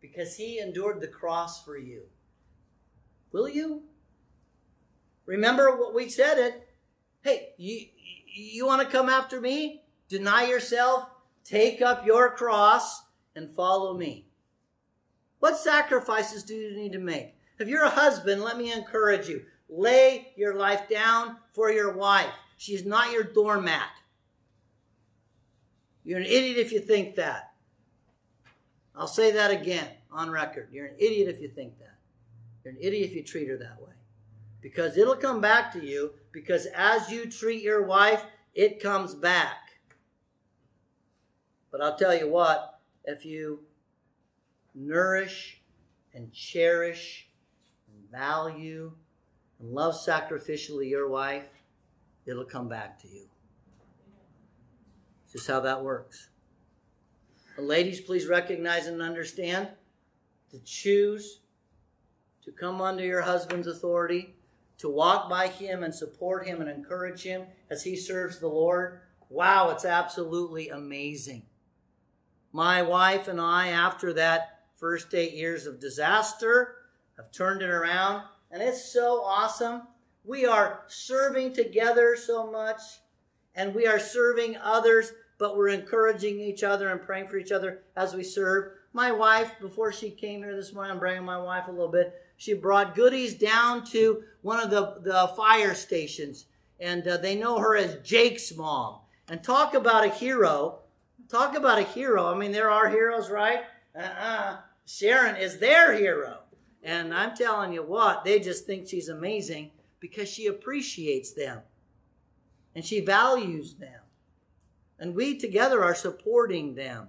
because 0.02 0.36
he 0.36 0.60
endured 0.60 1.02
the 1.02 1.08
cross 1.08 1.64
for 1.64 1.78
you. 1.78 2.04
Will 3.32 3.50
you? 3.50 3.84
Remember 5.26 5.76
what 5.76 5.96
we 5.96 6.10
said 6.10 6.38
it. 6.38 6.70
Hey, 7.22 7.54
you, 7.58 7.88
you 8.34 8.66
want 8.66 8.82
to 8.82 8.96
come 8.96 9.10
after 9.10 9.42
me? 9.42 9.82
Deny 10.08 10.46
yourself, 10.46 11.10
take 11.46 11.82
up 11.82 12.06
your 12.06 12.32
cross, 12.32 13.04
and 13.36 13.50
follow 13.50 13.94
me. 13.96 14.26
What 15.40 15.58
sacrifices 15.58 16.44
do 16.44 16.56
you 16.56 16.76
need 16.76 16.94
to 16.94 17.00
make? 17.00 17.36
If 17.60 17.68
you're 17.68 17.84
a 17.84 17.90
husband, 17.90 18.42
let 18.42 18.58
me 18.58 18.72
encourage 18.72 19.30
you. 19.30 19.44
Lay 19.70 20.34
your 20.36 20.56
life 20.56 20.90
down 20.90 21.38
for 21.54 21.72
your 21.72 21.94
wife. 21.96 22.34
She's 22.58 22.86
not 22.86 23.12
your 23.12 23.24
doormat. 23.24 23.90
You're 26.04 26.20
an 26.20 26.26
idiot 26.26 26.58
if 26.58 26.72
you 26.72 26.80
think 26.80 27.16
that. 27.16 27.52
I'll 28.96 29.08
say 29.08 29.32
that 29.32 29.52
again 29.52 29.88
on 30.12 30.30
record. 30.30 30.70
You're 30.72 30.86
an 30.86 30.96
idiot 30.98 31.28
if 31.28 31.42
you 31.42 31.50
think 31.50 31.78
that. 31.80 31.98
You're 32.64 32.74
an 32.74 32.80
idiot 32.82 33.10
if 33.10 33.16
you 33.16 33.24
treat 33.24 33.50
her 33.50 33.58
that 33.58 33.82
way. 33.82 33.94
Because 34.62 34.98
it'll 34.98 35.16
come 35.16 35.42
back 35.42 35.72
to 35.74 35.86
you, 35.86 36.14
because 36.32 36.66
as 36.68 37.12
you 37.12 37.30
treat 37.30 37.62
your 37.62 37.84
wife, 37.84 38.24
it 38.54 38.82
comes 38.82 39.14
back. 39.14 39.65
But 41.76 41.84
I'll 41.84 41.98
tell 41.98 42.16
you 42.16 42.30
what, 42.30 42.80
if 43.04 43.26
you 43.26 43.60
nourish 44.74 45.62
and 46.14 46.32
cherish 46.32 47.28
and 47.92 48.10
value 48.10 48.94
and 49.60 49.72
love 49.74 49.94
sacrificially 49.94 50.90
your 50.90 51.10
wife, 51.10 51.50
it'll 52.26 52.46
come 52.46 52.70
back 52.70 52.98
to 53.00 53.10
you. 53.10 53.26
It's 55.26 55.34
just 55.34 55.48
how 55.50 55.60
that 55.60 55.84
works. 55.84 56.30
ladies, 57.58 58.00
please 58.00 58.26
recognize 58.26 58.88
and 58.88 59.02
understand 59.02 59.68
to 60.52 60.60
choose 60.60 61.42
to 62.46 62.54
come 62.54 62.80
under 62.80 63.04
your 63.04 63.24
husband's 63.24 63.68
authority, 63.68 64.34
to 64.78 64.88
walk 64.88 65.30
by 65.30 65.48
him 65.48 65.84
and 65.84 65.94
support 65.94 66.48
him 66.48 66.62
and 66.62 66.70
encourage 66.70 67.24
him 67.24 67.48
as 67.70 67.84
he 67.84 67.98
serves 67.98 68.40
the 68.40 68.48
Lord. 68.48 69.02
Wow, 69.28 69.72
it's 69.72 69.84
absolutely 69.84 70.70
amazing. 70.70 71.44
My 72.56 72.82
wife 72.84 73.28
and 73.28 73.42
I, 73.42 73.68
after 73.68 74.14
that 74.14 74.62
first 74.76 75.14
eight 75.14 75.34
years 75.34 75.68
of 75.68 75.82
disaster, 75.82 76.78
have 77.18 77.30
turned 77.34 77.62
it 77.62 77.70
around, 77.70 78.24
and 78.50 78.64
it's 78.64 78.94
so 78.94 79.22
awesome. 79.26 79.82
We 80.24 80.46
are 80.46 80.84
serving 80.88 81.52
together 81.52 82.16
so 82.16 82.50
much, 82.50 82.80
and 83.56 83.76
we 83.76 83.86
are 83.88 84.00
serving 84.00 84.56
others, 84.56 85.12
but 85.38 85.58
we're 85.58 85.68
encouraging 85.68 86.40
each 86.40 86.64
other 86.64 86.88
and 86.88 87.02
praying 87.02 87.28
for 87.28 87.36
each 87.36 87.52
other 87.52 87.82
as 87.98 88.14
we 88.14 88.24
serve. 88.24 88.72
My 88.94 89.12
wife, 89.12 89.52
before 89.60 89.92
she 89.92 90.10
came 90.10 90.40
here 90.42 90.56
this 90.56 90.72
morning, 90.72 90.94
I'm 90.94 91.00
bringing 91.00 91.26
my 91.26 91.42
wife 91.42 91.68
a 91.68 91.72
little 91.72 91.92
bit. 91.92 92.14
She 92.38 92.54
brought 92.54 92.96
goodies 92.96 93.34
down 93.34 93.84
to 93.88 94.24
one 94.44 94.62
of 94.62 94.70
the, 94.70 95.02
the 95.02 95.34
fire 95.36 95.74
stations, 95.74 96.46
and 96.80 97.06
uh, 97.06 97.18
they 97.18 97.36
know 97.36 97.60
her 97.60 97.76
as 97.76 97.98
Jake's 98.02 98.56
mom. 98.56 99.00
And 99.28 99.44
talk 99.44 99.74
about 99.74 100.06
a 100.06 100.10
hero. 100.10 100.84
Talk 101.30 101.56
about 101.56 101.80
a 101.80 101.84
hero. 101.84 102.28
I 102.28 102.38
mean, 102.38 102.52
there 102.52 102.70
are 102.70 102.90
heroes, 102.90 103.30
right? 103.30 103.64
Uh-uh. 103.98 104.58
Sharon 104.86 105.36
is 105.36 105.60
their 105.60 105.94
hero. 105.94 106.40
And 106.84 107.14
I'm 107.14 107.36
telling 107.36 107.74
you 107.74 107.82
what, 107.82 108.24
they 108.24 108.40
just 108.40 108.66
think 108.66 108.88
she's 108.88 109.10
amazing 109.10 109.72
because 110.00 110.30
she 110.30 110.46
appreciates 110.46 111.34
them 111.34 111.62
and 112.76 112.86
she 112.86 113.00
values 113.00 113.76
them. 113.76 114.02
And 115.00 115.16
we 115.16 115.38
together 115.38 115.84
are 115.84 115.96
supporting 115.96 116.76
them. 116.76 117.08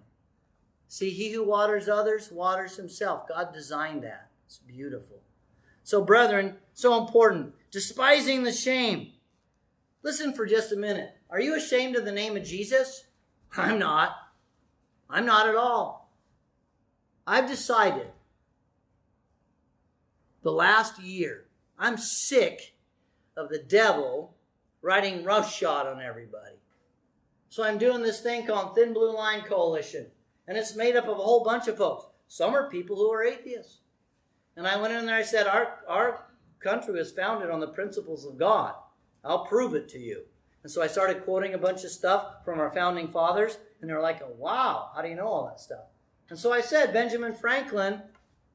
See, 0.88 1.10
he 1.10 1.32
who 1.32 1.44
waters 1.44 1.88
others 1.88 2.32
waters 2.32 2.76
himself. 2.76 3.28
God 3.28 3.52
designed 3.52 4.02
that. 4.04 4.30
It's 4.46 4.58
beautiful. 4.58 5.22
So, 5.82 6.02
brethren, 6.02 6.56
so 6.72 6.98
important. 6.98 7.54
Despising 7.70 8.44
the 8.44 8.52
shame. 8.52 9.12
Listen 10.02 10.32
for 10.32 10.46
just 10.46 10.72
a 10.72 10.76
minute. 10.76 11.16
Are 11.28 11.40
you 11.40 11.56
ashamed 11.56 11.96
of 11.96 12.04
the 12.04 12.12
name 12.12 12.36
of 12.36 12.44
Jesus? 12.44 13.05
I'm 13.56 13.78
not. 13.78 14.14
I'm 15.08 15.26
not 15.26 15.48
at 15.48 15.56
all. 15.56 16.12
I've 17.26 17.48
decided 17.48 18.08
the 20.42 20.52
last 20.52 21.00
year, 21.00 21.46
I'm 21.78 21.96
sick 21.96 22.76
of 23.36 23.48
the 23.48 23.58
devil 23.58 24.36
riding 24.80 25.24
roughshod 25.24 25.86
on 25.86 26.00
everybody. 26.00 26.56
So 27.48 27.64
I'm 27.64 27.78
doing 27.78 28.02
this 28.02 28.20
thing 28.20 28.46
called 28.46 28.74
Thin 28.74 28.92
Blue 28.92 29.14
Line 29.14 29.42
Coalition. 29.42 30.06
And 30.46 30.56
it's 30.56 30.76
made 30.76 30.94
up 30.94 31.04
of 31.04 31.18
a 31.18 31.22
whole 31.22 31.42
bunch 31.42 31.66
of 31.68 31.76
folks. 31.76 32.06
Some 32.28 32.54
are 32.54 32.70
people 32.70 32.96
who 32.96 33.12
are 33.12 33.24
atheists. 33.24 33.78
And 34.56 34.66
I 34.66 34.80
went 34.80 34.94
in 34.94 35.06
there 35.06 35.16
and 35.16 35.24
I 35.24 35.26
said, 35.26 35.46
Our, 35.46 35.80
our 35.88 36.26
country 36.60 36.94
was 36.94 37.12
founded 37.12 37.50
on 37.50 37.60
the 37.60 37.68
principles 37.68 38.24
of 38.24 38.38
God. 38.38 38.74
I'll 39.24 39.46
prove 39.46 39.74
it 39.74 39.88
to 39.90 39.98
you. 39.98 40.22
And 40.66 40.70
so 40.72 40.82
I 40.82 40.88
started 40.88 41.24
quoting 41.24 41.54
a 41.54 41.58
bunch 41.58 41.84
of 41.84 41.92
stuff 41.92 42.44
from 42.44 42.58
our 42.58 42.70
founding 42.70 43.06
fathers, 43.06 43.58
and 43.80 43.88
they're 43.88 44.02
like, 44.02 44.20
wow, 44.36 44.90
how 44.92 45.00
do 45.00 45.08
you 45.08 45.14
know 45.14 45.28
all 45.28 45.46
that 45.46 45.60
stuff? 45.60 45.84
And 46.28 46.36
so 46.36 46.52
I 46.52 46.60
said, 46.60 46.92
Benjamin 46.92 47.34
Franklin 47.34 48.02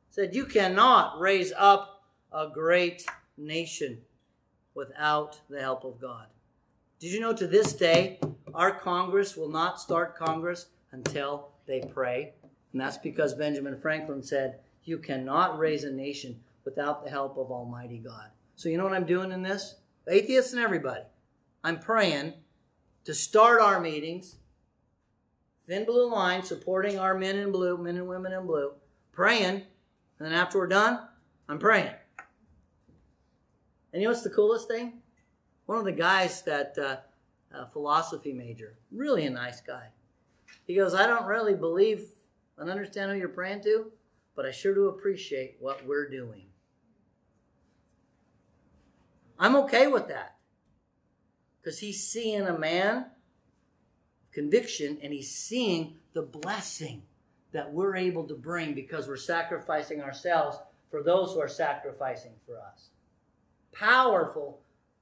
said, 0.10 0.36
You 0.36 0.46
cannot 0.46 1.22
raise 1.22 1.54
up 1.58 2.04
a 2.34 2.50
great 2.50 3.06
nation 3.38 4.00
without 4.76 5.40
the 5.50 5.62
help 5.62 5.86
of 5.86 6.02
God. 6.02 6.26
Did 7.00 7.14
you 7.14 7.22
know 7.22 7.32
to 7.32 7.48
this 7.48 7.72
day, 7.72 8.20
our 8.54 8.72
Congress 8.72 9.38
will 9.38 9.48
not 9.48 9.80
start 9.80 10.18
Congress 10.18 10.66
until 10.92 11.52
they 11.66 11.80
pray? 11.80 12.34
And 12.74 12.82
that's 12.82 12.98
because 12.98 13.36
Benjamin 13.36 13.80
Franklin 13.80 14.22
said, 14.22 14.60
You 14.84 14.98
cannot 14.98 15.58
raise 15.58 15.86
a 15.86 15.92
nation 15.92 16.42
without 16.66 17.06
the 17.06 17.10
help 17.10 17.38
of 17.38 17.52
Almighty 17.52 18.00
God. 18.00 18.32
So, 18.58 18.68
you 18.68 18.78
know 18.78 18.84
what 18.84 18.96
I'm 18.96 19.06
doing 19.06 19.32
in 19.32 19.44
this? 19.44 19.76
Atheists 20.10 20.52
and 20.52 20.62
everybody. 20.62 21.04
I'm 21.64 21.80
praying 21.80 22.34
to 23.04 23.14
start 23.14 23.62
our 23.62 23.80
meetings, 23.80 24.38
thin 25.68 25.86
blue 25.86 26.12
line, 26.12 26.42
supporting 26.44 26.98
our 26.98 27.16
men 27.16 27.36
in 27.36 27.52
blue, 27.52 27.78
men 27.78 27.98
and 27.98 28.08
women 28.08 28.34
in 28.34 28.48
blue, 28.48 28.72
praying, 29.12 29.62
and 30.20 30.28
then 30.28 30.34
after 30.34 30.58
we're 30.58 30.68
done, 30.68 31.00
I'm 31.48 31.60
praying. 31.60 31.94
And 33.94 34.02
you 34.02 34.08
know 34.08 34.12
what's 34.12 34.24
the 34.24 34.30
coolest 34.32 34.68
thing? 34.68 35.02
One 35.68 35.78
of 35.78 35.86
the 35.86 35.92
guys 35.92 36.42
that 36.44 36.78
uh, 36.78 37.66
philosophy 37.68 38.34
major, 38.34 38.78
really 38.92 39.26
a 39.26 39.30
nice 39.30 39.62
guy. 39.62 39.88
He 40.66 40.76
goes, 40.76 40.94
I 40.94 41.06
don't 41.06 41.26
really 41.26 41.54
believe 41.54 42.06
and 42.58 42.70
understand 42.70 43.12
who 43.12 43.18
you're 43.18 43.30
praying 43.30 43.62
to, 43.64 43.92
but 44.36 44.46
I 44.46 44.52
sure 44.52 44.74
do 44.74 44.88
appreciate 44.88 45.58
what 45.60 45.86
we're 45.86 46.10
doing. 46.10 46.46
I'm 49.38 49.56
okay 49.56 49.88
with 49.88 50.08
that 50.08 50.36
because 51.62 51.80
he's 51.80 52.06
seeing 52.06 52.44
a 52.44 52.58
man 52.58 53.06
conviction 54.32 54.98
and 55.04 55.14
he's 55.14 55.30
seeing 55.30 55.98
the 56.14 56.22
blessing 56.22 57.04
that 57.52 57.72
we're 57.72 57.96
able 57.96 58.24
to 58.28 58.34
bring 58.34 58.74
because 58.74 59.08
we're 59.08 59.18
sacrificing 59.18 60.02
ourselves 60.02 60.58
for 60.90 61.04
those 61.04 61.34
who 61.34 61.40
are 61.40 61.48
sacrificing 61.48 62.32
for 62.46 62.58
us. 62.58 62.90
Powerful 63.74 64.62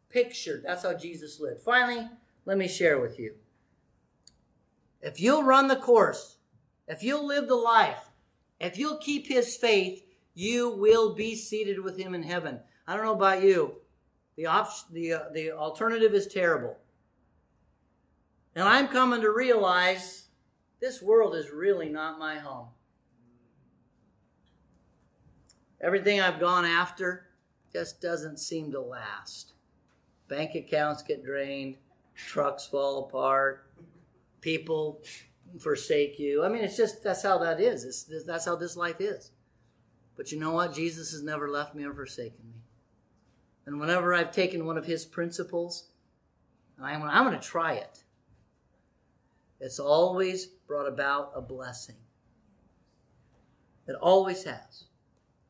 picture. 0.10 0.62
That's 0.66 0.84
how 0.84 0.94
Jesus 0.94 1.40
lived. 1.40 1.62
Finally, 1.62 2.08
let 2.46 2.58
me 2.58 2.68
share 2.68 3.00
with 3.00 3.20
you. 3.20 3.36
If 5.02 5.20
you'll 5.20 5.44
run 5.44 5.68
the 5.68 5.76
course, 5.76 6.38
if 6.88 7.04
you'll 7.04 7.26
live 7.26 7.48
the 7.48 7.56
life, 7.56 8.10
if 8.60 8.78
you'll 8.78 8.98
keep 8.98 9.28
his 9.28 9.56
faith, 9.56 10.04
you 10.34 10.70
will 10.70 11.14
be 11.16 11.36
seated 11.36 11.80
with 11.84 11.98
him 11.98 12.14
in 12.14 12.24
heaven. 12.24 12.60
I 12.88 12.96
don't 12.96 13.06
know 13.06 13.14
about 13.14 13.44
you. 13.44 13.76
The, 14.40 14.46
op- 14.46 14.90
the, 14.94 15.12
uh, 15.12 15.20
the 15.34 15.52
alternative 15.52 16.14
is 16.14 16.26
terrible. 16.26 16.78
And 18.56 18.70
I'm 18.70 18.88
coming 18.88 19.20
to 19.20 19.30
realize 19.30 20.28
this 20.80 21.02
world 21.02 21.36
is 21.36 21.52
really 21.52 21.90
not 21.90 22.20
my 22.20 22.40
home. 22.40 22.70
Everything 25.82 26.22
I've 26.22 26.40
gone 26.40 26.64
after 26.64 27.28
just 27.74 28.00
doesn't 28.00 28.40
seem 28.40 28.72
to 28.72 28.80
last. 28.80 29.56
Bank 30.30 30.56
accounts 30.56 31.04
get 31.04 31.26
drained, 31.26 31.76
trucks 32.16 32.66
fall 32.66 33.10
apart, 33.10 33.70
people 34.40 35.02
forsake 35.60 36.18
you. 36.18 36.46
I 36.46 36.48
mean, 36.48 36.64
it's 36.64 36.78
just 36.78 37.04
that's 37.04 37.24
how 37.24 37.40
that 37.40 37.60
is. 37.60 37.84
It's, 37.84 38.24
that's 38.24 38.46
how 38.46 38.56
this 38.56 38.78
life 38.78 39.02
is. 39.02 39.32
But 40.16 40.32
you 40.32 40.40
know 40.40 40.54
what? 40.54 40.74
Jesus 40.74 41.12
has 41.12 41.24
never 41.24 41.50
left 41.50 41.76
me 41.76 41.84
or 41.84 41.94
forsaken 41.94 42.40
me. 42.48 42.59
And 43.70 43.80
whenever 43.80 44.16
I've 44.16 44.32
taken 44.32 44.66
one 44.66 44.80
of 44.80 44.88
his 44.88 45.06
principles, 45.06 45.92
and 46.76 46.88
I'm, 46.88 47.04
I'm 47.04 47.24
going 47.24 47.40
to 47.40 47.48
try 47.48 47.74
it, 47.74 48.02
it's 49.60 49.78
always 49.78 50.48
brought 50.48 50.88
about 50.88 51.34
a 51.36 51.42
blessing. 51.42 51.98
It 53.88 53.96
always 54.02 54.44
has. 54.46 54.86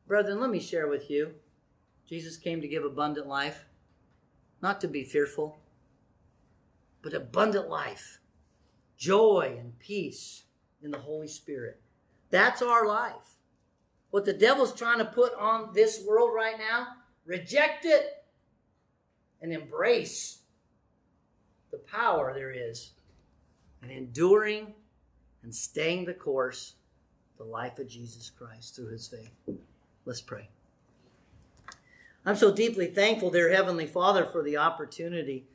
Brethren, 0.06 0.38
let 0.38 0.50
me 0.50 0.60
share 0.60 0.86
with 0.86 1.08
you 1.10 1.32
Jesus 2.06 2.36
came 2.36 2.60
to 2.60 2.68
give 2.68 2.84
abundant 2.84 3.26
life, 3.26 3.64
not 4.60 4.82
to 4.82 4.88
be 4.88 5.02
fearful, 5.02 5.58
but 7.00 7.14
abundant 7.14 7.70
life, 7.70 8.20
joy 8.98 9.56
and 9.58 9.78
peace 9.78 10.42
in 10.82 10.90
the 10.90 10.98
Holy 10.98 11.28
Spirit. 11.28 11.80
That's 12.28 12.60
our 12.60 12.86
life. 12.86 13.38
What 14.10 14.26
the 14.26 14.34
devil's 14.34 14.74
trying 14.74 14.98
to 14.98 15.06
put 15.06 15.32
on 15.38 15.72
this 15.72 16.04
world 16.06 16.32
right 16.34 16.58
now, 16.58 16.88
reject 17.30 17.84
it 17.84 18.24
and 19.40 19.52
embrace 19.52 20.40
the 21.70 21.78
power 21.78 22.34
there 22.34 22.50
is 22.50 22.90
in 23.84 23.90
enduring 23.90 24.74
and 25.44 25.54
staying 25.54 26.04
the 26.04 26.12
course 26.12 26.74
the 27.38 27.44
life 27.44 27.78
of 27.78 27.88
Jesus 27.88 28.30
Christ 28.30 28.74
through 28.74 28.88
his 28.88 29.06
faith. 29.06 29.30
Let's 30.04 30.20
pray. 30.20 30.48
I'm 32.26 32.34
so 32.34 32.52
deeply 32.52 32.88
thankful, 32.88 33.30
dear 33.30 33.48
Heavenly 33.48 33.86
Father, 33.86 34.24
for 34.24 34.42
the 34.42 34.56
opportunity 34.56 35.46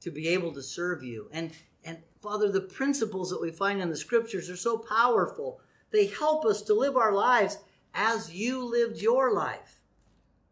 to 0.00 0.10
be 0.10 0.28
able 0.28 0.52
to 0.54 0.62
serve 0.62 1.04
you. 1.04 1.28
And, 1.32 1.52
and 1.84 1.98
Father, 2.22 2.50
the 2.50 2.62
principles 2.62 3.28
that 3.28 3.42
we 3.42 3.50
find 3.50 3.82
in 3.82 3.90
the 3.90 3.96
scriptures 3.96 4.48
are 4.48 4.56
so 4.56 4.78
powerful. 4.78 5.60
They 5.90 6.06
help 6.06 6.46
us 6.46 6.62
to 6.62 6.74
live 6.74 6.96
our 6.96 7.12
lives 7.12 7.58
as 7.92 8.32
you 8.32 8.64
lived 8.64 9.02
your 9.02 9.34
life. 9.34 9.79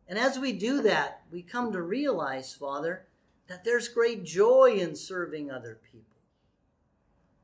And 0.08 0.18
as 0.18 0.38
we 0.38 0.52
do 0.52 0.80
that, 0.82 1.22
we 1.30 1.42
come 1.42 1.70
to 1.72 1.82
realize, 1.82 2.54
Father, 2.54 3.06
that 3.46 3.64
there's 3.64 3.88
great 3.88 4.24
joy 4.24 4.78
in 4.78 4.96
serving 4.96 5.50
other 5.50 5.78
people. 5.92 6.16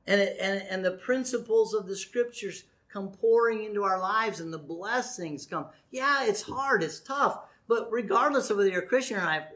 And, 0.07 0.21
it, 0.21 0.37
and, 0.41 0.63
and 0.69 0.85
the 0.85 0.93
principles 0.93 1.75
of 1.75 1.87
the 1.87 1.97
scriptures 1.97 2.65
come 2.89 3.09
pouring 3.09 3.65
into 3.65 3.83
our 3.83 3.99
lives 3.99 4.41
and 4.41 4.53
the 4.53 4.59
blessings 4.59 5.47
come. 5.47 5.67
Yeah, 5.91 6.25
it's 6.25 6.43
hard, 6.43 6.83
it's 6.83 7.01
tough, 7.01 7.41
but 7.67 7.89
regardless 7.91 8.51
of 8.51 8.57
whether 8.57 8.69
you're 8.69 8.83
a 8.83 8.87
Christian 8.87 9.19
or 9.19 9.23
not, 9.23 9.49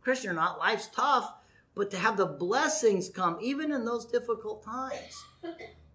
Christian 0.00 0.30
or 0.30 0.34
not, 0.34 0.58
life's 0.58 0.88
tough. 0.88 1.34
But 1.74 1.90
to 1.92 1.98
have 1.98 2.16
the 2.16 2.26
blessings 2.26 3.08
come 3.08 3.38
even 3.40 3.72
in 3.72 3.84
those 3.84 4.04
difficult 4.04 4.64
times. 4.64 5.24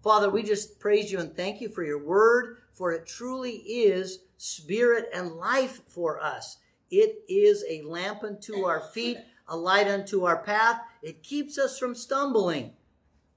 Father, 0.02 0.30
we 0.30 0.42
just 0.42 0.80
praise 0.80 1.12
you 1.12 1.20
and 1.20 1.36
thank 1.36 1.60
you 1.60 1.68
for 1.68 1.84
your 1.84 2.02
word, 2.02 2.60
for 2.72 2.94
it 2.94 3.06
truly 3.06 3.58
is 3.58 4.20
spirit 4.38 5.10
and 5.14 5.34
life 5.34 5.82
for 5.88 6.22
us. 6.22 6.58
It 6.92 7.24
is 7.28 7.64
a 7.70 7.82
lamp 7.82 8.24
unto 8.24 8.66
our 8.66 8.82
feet, 8.82 9.18
a 9.48 9.58
light 9.58 9.88
unto 9.88 10.26
our 10.26 10.38
path. 10.38 10.82
It 11.02 11.24
keeps 11.24 11.58
us 11.58 11.78
from 11.78 11.96
stumbling. 11.96 12.74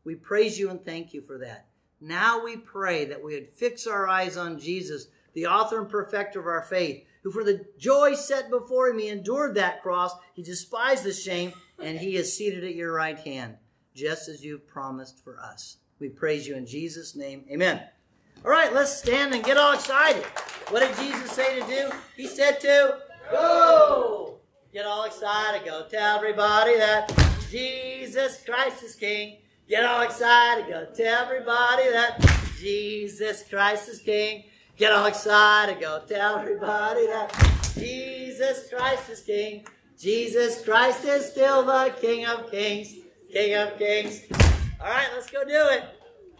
We 0.04 0.14
praise 0.14 0.58
you 0.58 0.70
and 0.70 0.84
thank 0.84 1.12
you 1.12 1.22
for 1.22 1.38
that. 1.38 1.66
Now 2.00 2.44
we 2.44 2.56
pray 2.56 3.04
that 3.06 3.22
we 3.22 3.34
would 3.34 3.48
fix 3.48 3.86
our 3.86 4.08
eyes 4.08 4.36
on 4.36 4.58
Jesus, 4.58 5.08
the 5.34 5.46
author 5.46 5.80
and 5.80 5.88
perfecter 5.88 6.40
of 6.40 6.46
our 6.46 6.62
faith, 6.62 7.04
who 7.22 7.30
for 7.30 7.44
the 7.44 7.66
joy 7.78 8.14
set 8.14 8.50
before 8.50 8.88
him, 8.88 8.98
he 8.98 9.08
endured 9.08 9.54
that 9.56 9.82
cross. 9.82 10.12
He 10.34 10.42
despised 10.42 11.04
the 11.04 11.12
shame, 11.12 11.52
and 11.82 11.98
he 11.98 12.16
is 12.16 12.36
seated 12.36 12.64
at 12.64 12.74
your 12.74 12.92
right 12.92 13.18
hand, 13.18 13.56
just 13.94 14.28
as 14.28 14.44
you've 14.44 14.66
promised 14.66 15.22
for 15.22 15.38
us. 15.40 15.78
We 15.98 16.08
praise 16.08 16.46
you 16.46 16.54
in 16.54 16.66
Jesus' 16.66 17.16
name. 17.16 17.44
Amen. 17.50 17.82
All 18.44 18.52
right, 18.52 18.72
let's 18.72 18.96
stand 18.96 19.34
and 19.34 19.42
get 19.42 19.56
all 19.56 19.74
excited. 19.74 20.24
What 20.70 20.80
did 20.80 20.96
Jesus 20.96 21.32
say 21.32 21.60
to 21.60 21.66
do? 21.66 21.90
He 22.16 22.28
said 22.28 22.60
to 22.60 22.98
go. 23.30 24.36
Get 24.72 24.86
all 24.86 25.04
excited. 25.04 25.66
Go 25.66 25.86
tell 25.90 26.16
everybody 26.16 26.76
that 26.76 27.10
Jesus 27.50 28.44
Christ 28.44 28.84
is 28.84 28.94
King. 28.94 29.38
Get 29.68 29.84
all 29.84 30.02
excited. 30.02 30.66
Go 30.68 30.86
tell 30.94 31.24
everybody 31.24 31.90
that 31.90 32.24
Jesus 32.58 33.42
Christ 33.48 33.88
is 33.88 34.00
King. 34.00 34.44
Get 34.76 34.92
all 34.92 35.06
excited. 35.06 35.80
Go 35.80 36.02
tell 36.06 36.38
everybody 36.38 37.06
that 37.08 37.32
Jesus 37.74 38.68
Christ 38.70 39.10
is 39.10 39.20
King. 39.22 39.66
Jesus 39.98 40.64
Christ 40.64 41.04
is 41.04 41.26
still 41.26 41.64
the 41.64 41.92
King 42.00 42.26
of 42.26 42.50
Kings. 42.52 42.94
King 43.32 43.54
of 43.56 43.76
Kings. 43.78 44.22
All 44.80 44.86
right, 44.88 45.08
let's 45.12 45.28
go 45.28 45.44
do 45.44 45.66
it. 45.72 45.84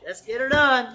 Let's 0.07 0.23
get 0.23 0.41
her 0.41 0.49
done. 0.49 0.95